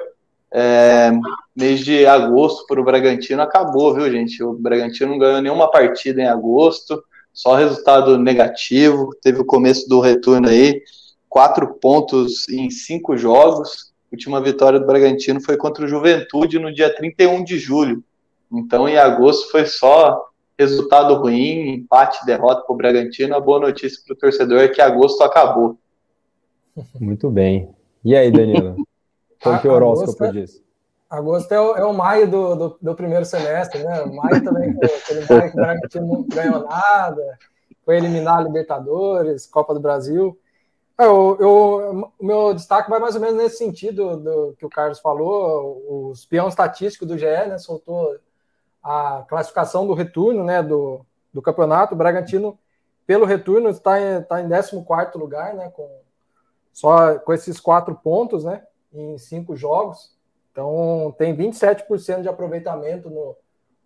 é, 0.51 1.11
mês 1.55 1.81
de 1.81 2.07
agosto 2.07 2.67
para 2.67 2.81
o 2.81 2.85
Bragantino 2.85 3.43
acabou, 3.43 3.95
viu, 3.95 4.11
gente? 4.11 4.43
O 4.43 4.55
Bragantino 4.55 5.11
não 5.11 5.19
ganhou 5.19 5.43
nenhuma 5.43 5.71
partida 5.71 6.23
em 6.23 6.27
agosto, 6.27 7.03
só 7.33 7.55
resultado 7.55 8.19
negativo. 8.19 9.11
Teve 9.23 9.41
o 9.41 9.45
começo 9.45 9.89
do 9.89 10.01
retorno 10.01 10.49
aí, 10.49 10.83
quatro 11.29 11.75
pontos 11.75 12.49
em 12.49 12.71
cinco 12.71 13.17
jogos. 13.17 13.93
A 14.11 14.15
última 14.15 14.41
vitória 14.41 14.81
do 14.81 14.87
Bragantino 14.87 15.41
foi 15.41 15.57
contra 15.57 15.85
o 15.85 15.89
Juventude 15.89 16.59
no 16.59 16.73
dia 16.73 16.95
31 16.95 17.45
de 17.45 17.59
julho. 17.59 18.03
Então, 18.53 18.89
em 18.89 18.97
agosto 18.97 19.51
foi 19.51 19.67
só 19.67 20.29
resultado 20.59 21.15
ruim, 21.15 21.75
empate, 21.75 22.25
derrota 22.27 22.63
para 22.63 22.75
o 22.75 22.77
Bragantino. 22.77 23.37
A 23.37 23.41
boa 23.41 23.61
notícia 23.61 24.03
para 24.05 24.15
o 24.15 24.19
torcedor 24.19 24.59
é 24.59 24.69
que 24.69 24.81
agosto 24.81 25.23
acabou. 25.23 25.79
Muito 26.99 27.31
bem. 27.31 27.71
E 28.05 28.17
aí, 28.17 28.31
Danilo? 28.31 28.77
Qual 29.43 29.61
que 29.61 29.69
é 29.69 29.71
o 29.71 29.75
horóscopo 29.75 30.25
agosto, 30.25 30.33
disso? 30.33 30.63
Agosto 31.09 31.53
é 31.53 31.61
o, 31.61 31.77
é 31.77 31.85
o 31.85 31.93
maio 31.93 32.29
do, 32.29 32.55
do, 32.55 32.79
do, 32.83 32.95
primeiro 32.95 33.25
semestre, 33.25 33.83
né? 33.85 34.05
Maio 34.05 34.43
também, 34.43 34.71
aquele 34.71 35.25
maio 35.31 35.51
que 35.51 35.57
o 35.57 35.61
Bragantino 35.61 36.07
não 36.07 36.23
ganhou 36.25 36.65
nada, 36.65 37.39
foi 37.85 37.97
eliminar 37.97 38.39
a 38.39 38.43
Libertadores, 38.43 39.47
Copa 39.47 39.73
do 39.75 39.81
Brasil. 39.81 40.39
É, 41.01 41.05
eu, 41.05 41.37
eu, 41.39 42.13
o 42.19 42.27
meu 42.27 42.53
destaque 42.53 42.91
vai 42.91 42.99
mais 42.99 43.15
ou 43.15 43.21
menos 43.21 43.37
nesse 43.37 43.59
sentido 43.59 44.17
do 44.17 44.55
que 44.59 44.67
o 44.67 44.69
Carlos 44.69 44.99
falou. 44.99 45.83
O 45.89 46.13
espião 46.13 46.49
estatístico 46.49 47.07
do 47.07 47.17
GE 47.17 47.25
né, 47.25 47.57
soltou 47.57 48.17
a 48.89 49.25
classificação 49.29 49.87
do 49.87 49.95
retorno 49.95 50.45
né, 50.45 50.63
do, 50.63 51.05
do 51.33 51.43
campeonato. 51.43 51.95
O 51.95 51.99
Bragantino, 51.99 52.59
pelo 53.07 53.25
retorno, 53.25 53.69
está 53.69 54.01
em, 54.01 54.21
está 54.21 54.41
em 54.41 54.49
14 54.49 55.19
lugar, 55.19 55.55
né, 55.55 55.71
com, 55.71 55.89
só 56.73 57.19
com 57.19 57.33
esses 57.33 57.61
quatro 57.61 57.95
pontos. 57.95 58.45
Né? 58.45 58.63
em 58.93 59.19
cinco 59.19 59.57
jogos. 59.57 60.17
Então 60.51 61.15
tem 61.19 61.37
27% 61.37 62.23
de 62.23 62.29
aproveitamento 62.29 63.09
no, 63.11 63.37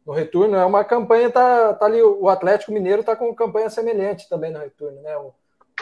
no 0.07 0.13
retorno. 0.13 0.57
É 0.57 0.65
uma 0.65 0.85
campanha, 0.85 1.31
tá, 1.31 1.75
tá 1.75 1.87
ali, 1.87 2.03
o 2.03 2.29
Atlético 2.29 2.73
Mineiro 2.73 3.01
está 3.01 3.15
com 3.15 3.35
campanha 3.35 3.69
semelhante 3.69 4.29
também 4.29 4.51
no 4.51 4.59
retorno, 4.59 5.01
né? 5.03 5.17
O, 5.17 5.33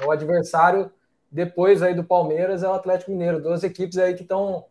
o, 0.05 0.11
adversário 0.11 0.91
depois 1.31 1.83
aí 1.83 1.95
do 1.95 2.03
Palmeiras 2.03 2.63
é 2.63 2.69
o 2.69 2.73
Atlético 2.73 3.13
Mineiro, 3.13 3.41
duas 3.41 3.63
equipes 3.63 3.99
aí 3.99 4.15
que 4.15 4.23
estão 4.23 4.65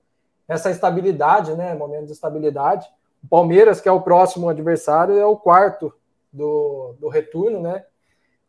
essa 0.47 0.69
estabilidade, 0.69 1.55
né? 1.55 1.73
Momento 1.73 2.07
de 2.07 2.11
estabilidade. 2.11 2.89
O 3.24 3.28
Palmeiras, 3.28 3.82
que 3.82 3.89
é 3.89 3.91
o 3.91 4.01
próximo 4.01 4.49
adversário, 4.49 5.17
é 5.17 5.26
o 5.26 5.38
quarto 5.38 5.93
do, 6.32 6.95
do 6.99 7.09
retorno, 7.09 7.61
né? 7.61 7.86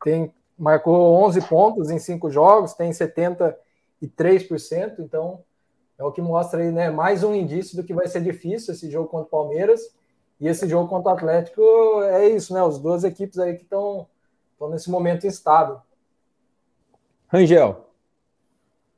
Tem, 0.03 0.33
marcou 0.57 1.15
11 1.25 1.43
pontos 1.43 1.91
em 1.91 1.99
cinco 1.99 2.31
jogos, 2.31 2.75
tem 2.75 2.91
73%, 2.91 3.55
então 5.01 5.43
é 5.99 6.05
o 6.05 6.13
que 6.13 6.23
mostra 6.23 6.61
aí, 6.61 6.71
né? 6.71 6.91
Mais 6.91 7.23
um 7.23 7.35
indício 7.35 7.77
do 7.77 7.85
que 7.85 7.93
vai 7.93 8.09
ser 8.09 8.23
difícil 8.23 8.73
esse 8.73 8.91
jogo 8.91 9.09
contra 9.09 9.27
o 9.27 9.31
Palmeiras. 9.31 9.95
E 10.41 10.49
esse 10.49 10.67
jogo 10.67 10.89
contra 10.89 11.13
o 11.13 11.15
Atlético 11.15 11.61
é 12.05 12.27
isso, 12.29 12.55
né? 12.55 12.63
Os 12.63 12.79
duas 12.79 13.05
equipes 13.05 13.39
aí 13.39 13.55
que 13.57 13.65
estão 13.65 14.07
nesse 14.71 14.91
momento 14.91 15.27
instável. 15.27 15.79
Rangel. 17.29 17.87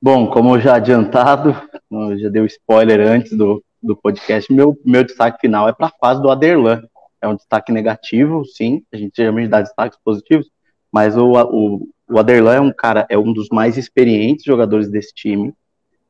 Bom, 0.01 0.31
como 0.31 0.59
já 0.61 0.77
adiantado, 0.77 1.55
já 2.19 2.29
deu 2.29 2.47
spoiler 2.47 3.01
antes 3.01 3.37
do, 3.37 3.63
do 3.83 3.97
podcast, 3.97 4.53
meu, 4.53 4.79
meu 4.85 5.05
destaque 5.05 5.41
final 5.41 5.69
é 5.69 5.73
para 5.73 5.89
a 5.89 5.93
fase 6.01 6.23
do 6.23 6.31
Aderlan. 6.31 6.83
É 7.21 7.29
um 7.29 7.37
destaque 7.37 7.73
negativo, 7.73 8.45
sim, 8.45 8.83
a 8.93 8.97
gente 8.97 9.13
geralmente 9.17 9.49
dá 9.49 9.61
destaques 9.61 9.99
positivos, 10.05 10.51
mas 10.91 11.17
o, 11.17 11.33
o, 11.33 11.89
o 12.09 12.19
Aderlan 12.19 12.55
é 12.55 12.61
um 12.61 12.73
cara, 12.73 13.07
é 13.09 13.17
um 13.17 13.33
dos 13.33 13.49
mais 13.51 13.77
experientes 13.77 14.45
jogadores 14.45 14.91
desse 14.91 15.15
time 15.15 15.55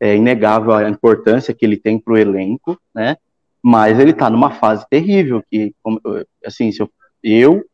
é 0.02 0.16
inegável 0.16 0.72
a 0.72 0.90
importância 0.90 1.54
que 1.54 1.64
ele 1.64 1.76
tem 1.76 1.96
para 1.96 2.14
o 2.14 2.18
elenco, 2.18 2.76
né? 2.92 3.16
Mas 3.62 4.00
ele 4.00 4.10
está 4.10 4.28
numa 4.28 4.50
fase 4.50 4.84
terrível, 4.90 5.40
que, 5.48 5.72
assim, 6.44 6.72
se 6.72 6.82
eu, 6.82 6.90
eu 7.22 7.64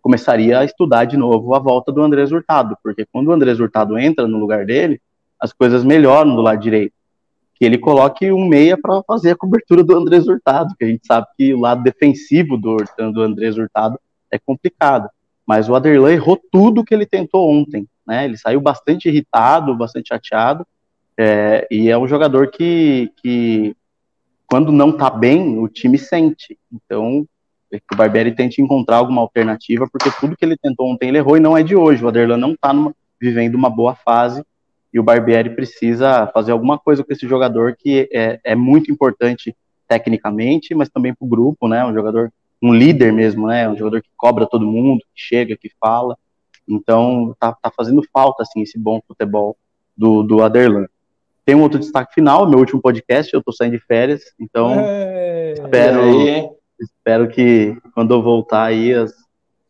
começaria 0.00 0.60
a 0.60 0.64
estudar 0.64 1.04
de 1.04 1.18
novo 1.18 1.54
a 1.54 1.58
volta 1.58 1.92
do 1.92 2.00
Andrés 2.00 2.32
Hurtado, 2.32 2.74
porque 2.82 3.04
quando 3.12 3.28
o 3.28 3.32
Andrés 3.32 3.60
Hurtado 3.60 3.98
entra 3.98 4.26
no 4.26 4.38
lugar 4.38 4.64
dele, 4.64 4.98
as 5.38 5.52
coisas 5.52 5.84
melhoram 5.84 6.34
do 6.34 6.40
lado 6.40 6.58
direito. 6.58 6.94
Que 7.54 7.64
ele 7.64 7.78
coloque 7.78 8.32
um 8.32 8.48
meia 8.48 8.76
para 8.76 9.02
fazer 9.06 9.30
a 9.30 9.36
cobertura 9.36 9.84
do 9.84 9.96
Andrés 9.96 10.26
Hurtado, 10.26 10.74
que 10.76 10.84
a 10.84 10.88
gente 10.88 11.06
sabe 11.06 11.26
que 11.36 11.54
o 11.54 11.60
lado 11.60 11.82
defensivo 11.82 12.56
do, 12.56 12.76
do 13.12 13.22
Andrés 13.22 13.56
Hurtado 13.56 13.98
é 14.30 14.38
complicado. 14.38 15.08
Mas 15.46 15.68
o 15.68 15.74
Aderlan 15.74 16.12
errou 16.12 16.40
tudo 16.50 16.84
que 16.84 16.94
ele 16.94 17.06
tentou 17.06 17.50
ontem, 17.50 17.86
né? 18.06 18.24
Ele 18.24 18.36
saiu 18.36 18.60
bastante 18.60 19.08
irritado, 19.08 19.76
bastante 19.76 20.08
chateado, 20.08 20.66
é, 21.16 21.66
e 21.70 21.90
é 21.90 21.96
um 21.96 22.08
jogador 22.08 22.50
que, 22.50 23.12
que, 23.22 23.76
quando 24.46 24.72
não 24.72 24.90
tá 24.90 25.10
bem, 25.10 25.58
o 25.58 25.68
time 25.68 25.98
sente. 25.98 26.58
Então, 26.72 27.26
é 27.72 27.80
o 27.92 27.96
Barbieri 27.96 28.34
tente 28.34 28.60
encontrar 28.60 28.96
alguma 28.96 29.20
alternativa, 29.20 29.86
porque 29.90 30.10
tudo 30.20 30.36
que 30.36 30.44
ele 30.44 30.56
tentou 30.56 30.90
ontem 30.90 31.08
ele 31.08 31.18
errou 31.18 31.36
e 31.36 31.40
não 31.40 31.56
é 31.56 31.62
de 31.62 31.76
hoje. 31.76 32.04
O 32.04 32.08
Aderlan 32.08 32.36
não 32.36 32.56
tá 32.56 32.72
numa, 32.72 32.94
vivendo 33.20 33.54
uma 33.54 33.70
boa 33.70 33.94
fase 33.94 34.44
e 34.94 35.00
o 35.00 35.02
Barbieri 35.02 35.50
precisa 35.50 36.28
fazer 36.28 36.52
alguma 36.52 36.78
coisa 36.78 37.02
com 37.02 37.12
esse 37.12 37.26
jogador 37.26 37.74
que 37.76 38.08
é, 38.12 38.38
é 38.44 38.54
muito 38.54 38.92
importante 38.92 39.54
tecnicamente, 39.88 40.72
mas 40.72 40.88
também 40.88 41.12
para 41.12 41.26
o 41.26 41.28
grupo, 41.28 41.66
né? 41.66 41.84
Um 41.84 41.92
jogador, 41.92 42.32
um 42.62 42.72
líder 42.72 43.12
mesmo, 43.12 43.48
né? 43.48 43.68
Um 43.68 43.76
jogador 43.76 44.00
que 44.00 44.08
cobra 44.16 44.46
todo 44.46 44.64
mundo, 44.64 45.00
que 45.00 45.20
chega, 45.20 45.56
que 45.56 45.68
fala. 45.80 46.16
Então, 46.66 47.34
tá, 47.40 47.52
tá 47.52 47.72
fazendo 47.76 48.06
falta, 48.12 48.44
assim, 48.44 48.62
esse 48.62 48.78
bom 48.78 49.00
futebol 49.06 49.56
do, 49.96 50.22
do 50.22 50.42
Aderlan. 50.44 50.86
Tem 51.44 51.56
um 51.56 51.62
outro 51.62 51.80
destaque 51.80 52.14
final, 52.14 52.48
meu 52.48 52.60
último 52.60 52.80
podcast, 52.80 53.34
eu 53.34 53.42
tô 53.42 53.52
saindo 53.52 53.72
de 53.72 53.84
férias, 53.84 54.22
então 54.40 54.80
é, 54.80 55.52
espero, 55.52 56.56
espero 56.80 57.28
que 57.28 57.76
quando 57.92 58.14
eu 58.14 58.22
voltar 58.22 58.64
aí 58.64 58.94
as, 58.94 59.12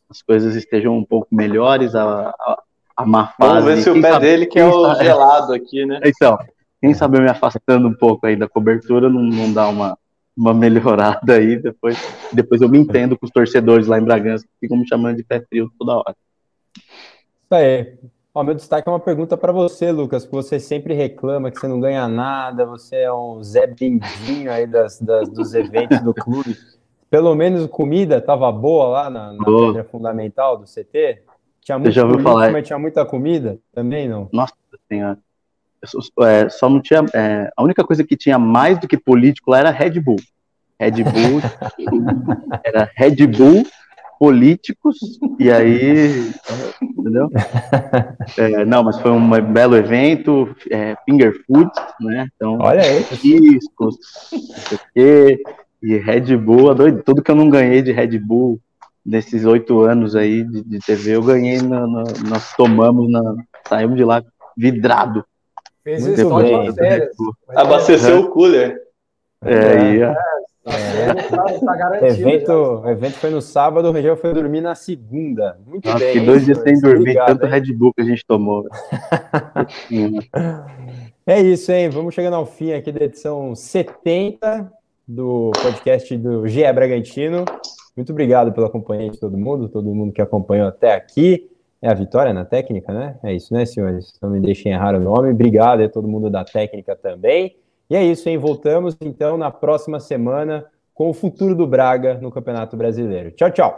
as 0.08 0.22
coisas 0.22 0.54
estejam 0.54 0.96
um 0.96 1.04
pouco 1.04 1.34
melhores, 1.34 1.96
a, 1.96 2.28
a, 2.28 2.62
a 2.96 3.04
má 3.04 3.28
fase. 3.28 3.50
Vamos 3.50 3.64
ver 3.64 3.82
se 3.82 3.90
o 3.90 4.00
pé 4.00 4.12
sabe, 4.12 4.26
dele 4.26 4.46
que 4.46 4.58
é 4.58 4.66
o 4.66 4.86
sabe, 4.86 5.04
gelado 5.04 5.52
aqui, 5.52 5.84
né? 5.84 6.00
Então, 6.04 6.38
quem 6.80 6.94
sabe 6.94 7.18
eu 7.18 7.22
me 7.22 7.28
afastando 7.28 7.88
um 7.88 7.94
pouco 7.94 8.26
aí 8.26 8.36
da 8.36 8.48
cobertura 8.48 9.08
não, 9.08 9.22
não 9.22 9.52
dá 9.52 9.68
uma, 9.68 9.98
uma 10.36 10.52
melhorada 10.52 11.34
aí, 11.34 11.56
depois, 11.56 11.98
depois 12.32 12.60
eu 12.60 12.68
me 12.68 12.78
entendo 12.78 13.18
com 13.18 13.26
os 13.26 13.32
torcedores 13.32 13.86
lá 13.86 13.98
em 13.98 14.04
Bragança, 14.04 14.44
que 14.44 14.52
ficam 14.60 14.76
me 14.76 14.86
chamando 14.86 15.16
de 15.16 15.24
pé 15.24 15.40
frio 15.40 15.70
toda 15.78 15.96
hora. 15.96 16.16
Isso 16.76 17.54
aí. 17.54 17.98
Ó, 18.36 18.42
meu 18.42 18.54
destaque 18.54 18.88
é 18.88 18.90
uma 18.90 18.98
pergunta 18.98 19.36
para 19.36 19.52
você, 19.52 19.92
Lucas, 19.92 20.24
que 20.24 20.32
você 20.32 20.58
sempre 20.58 20.92
reclama 20.92 21.52
que 21.52 21.60
você 21.60 21.68
não 21.68 21.78
ganha 21.78 22.08
nada, 22.08 22.66
você 22.66 22.96
é 22.96 23.12
um 23.12 23.40
Zé 23.44 23.64
Bendinho 23.64 24.50
aí 24.50 24.66
das, 24.66 25.00
das 25.00 25.28
dos 25.28 25.54
eventos 25.54 26.00
do 26.00 26.12
clube. 26.12 26.56
Pelo 27.08 27.32
menos 27.36 27.64
comida 27.68 28.16
estava 28.18 28.50
boa 28.50 28.88
lá 28.88 29.08
na, 29.08 29.32
na 29.34 29.44
pedra 29.44 29.84
fundamental 29.84 30.58
do 30.58 30.64
CT? 30.64 31.22
Tinha 31.64 31.78
muito 31.78 31.92
já 31.92 32.02
ouviu 32.02 32.18
político, 32.18 32.38
falar? 32.38 32.52
mas 32.52 32.66
tinha 32.66 32.78
muita 32.78 33.04
comida 33.06 33.58
também, 33.72 34.06
não? 34.06 34.28
Nossa 34.30 34.54
senhora. 34.86 35.18
É, 36.20 36.48
só 36.48 36.68
não 36.68 36.80
tinha. 36.80 37.04
É, 37.14 37.50
a 37.56 37.62
única 37.62 37.82
coisa 37.82 38.04
que 38.04 38.16
tinha 38.16 38.38
mais 38.38 38.78
do 38.78 38.86
que 38.86 38.98
político 38.98 39.50
lá 39.50 39.58
era 39.58 39.70
Red 39.70 39.98
Bull. 40.00 40.20
Red 40.78 41.02
Bull 41.04 41.40
era 42.64 42.90
Red 42.94 43.26
Bull 43.26 43.64
políticos, 44.18 44.96
e 45.38 45.50
aí, 45.50 46.32
entendeu? 46.80 47.28
É, 48.38 48.64
não, 48.64 48.82
mas 48.82 48.98
foi 49.00 49.10
um 49.10 49.28
belo 49.52 49.76
evento, 49.76 50.54
é, 50.70 50.96
finger 51.04 51.42
food, 51.46 51.70
né? 52.00 52.28
Então, 52.34 52.58
olha 52.60 52.80
aí, 52.80 53.04
discos, 53.20 53.96
e, 54.96 55.38
e 55.82 55.96
Red 55.98 56.36
Bull, 56.36 56.74
doido, 56.74 57.02
tudo 57.02 57.22
que 57.22 57.30
eu 57.30 57.34
não 57.34 57.50
ganhei 57.50 57.82
de 57.82 57.92
Red 57.92 58.18
Bull 58.18 58.60
nesses 59.04 59.44
oito 59.44 59.80
anos 59.80 60.16
aí 60.16 60.44
de, 60.44 60.62
de 60.62 60.78
TV, 60.78 61.16
eu 61.16 61.22
ganhei, 61.22 61.58
no, 61.58 61.86
no, 61.86 62.04
nós 62.28 62.54
tomamos, 62.56 63.10
na, 63.10 63.34
saímos 63.68 63.96
de 63.96 64.04
lá 64.04 64.22
vidrado. 64.56 65.24
Fez 65.82 66.06
isso 66.06 66.34
bem, 66.36 66.72
Abasteceu 67.54 68.20
o 68.20 68.30
cooler. 68.30 68.80
É, 69.44 69.54
é. 69.54 70.14
É. 70.66 71.14
Tá, 71.14 71.44
tá 71.44 72.06
evento, 72.06 72.50
o 72.50 72.88
evento 72.88 73.14
foi 73.14 73.28
no 73.28 73.42
sábado, 73.42 73.88
o 73.88 73.92
Rangel 73.92 74.16
foi 74.16 74.32
dormir 74.32 74.62
na 74.62 74.74
segunda. 74.74 75.58
Muito 75.66 75.86
Nossa, 75.86 75.98
bem. 75.98 76.14
Que 76.14 76.20
dois 76.20 76.46
dias 76.46 76.56
sem 76.58 76.80
dormir, 76.80 77.00
Obrigado, 77.00 77.26
tanto 77.26 77.44
hein? 77.44 77.50
Red 77.50 77.72
Bull 77.74 77.92
que 77.92 78.00
a 78.00 78.04
gente 78.04 78.24
tomou. 78.26 78.66
é 81.26 81.42
isso, 81.42 81.70
hein? 81.70 81.90
Vamos 81.90 82.14
chegando 82.14 82.36
ao 82.36 82.46
fim 82.46 82.72
aqui 82.72 82.90
da 82.90 83.04
edição 83.04 83.54
70 83.54 84.72
do 85.06 85.52
podcast 85.62 86.16
do 86.16 86.48
GE 86.48 86.72
Bragantino. 86.72 87.44
Muito 87.96 88.12
obrigado 88.12 88.52
pela 88.52 88.68
companhia 88.68 89.10
de 89.10 89.18
todo 89.18 89.36
mundo, 89.36 89.68
todo 89.68 89.94
mundo 89.94 90.12
que 90.12 90.20
acompanhou 90.20 90.68
até 90.68 90.94
aqui. 90.94 91.50
É 91.80 91.88
a 91.88 91.94
vitória 91.94 92.32
na 92.32 92.44
técnica, 92.44 92.92
né? 92.92 93.18
É 93.22 93.32
isso, 93.32 93.52
né, 93.52 93.66
senhores? 93.66 94.12
Não 94.20 94.30
me 94.30 94.40
deixem 94.40 94.72
errar 94.72 94.94
o 94.94 95.00
nome. 95.00 95.30
Obrigado 95.30 95.82
a 95.82 95.88
todo 95.88 96.08
mundo 96.08 96.30
da 96.30 96.44
técnica 96.44 96.96
também. 96.96 97.56
E 97.90 97.94
é 97.94 98.02
isso, 98.02 98.28
hein? 98.28 98.38
Voltamos 98.38 98.96
então 99.00 99.36
na 99.36 99.50
próxima 99.50 100.00
semana 100.00 100.64
com 100.94 101.10
o 101.10 101.14
futuro 101.14 101.54
do 101.54 101.66
Braga 101.66 102.14
no 102.14 102.30
Campeonato 102.30 102.76
Brasileiro. 102.76 103.32
Tchau, 103.32 103.50
tchau. 103.50 103.76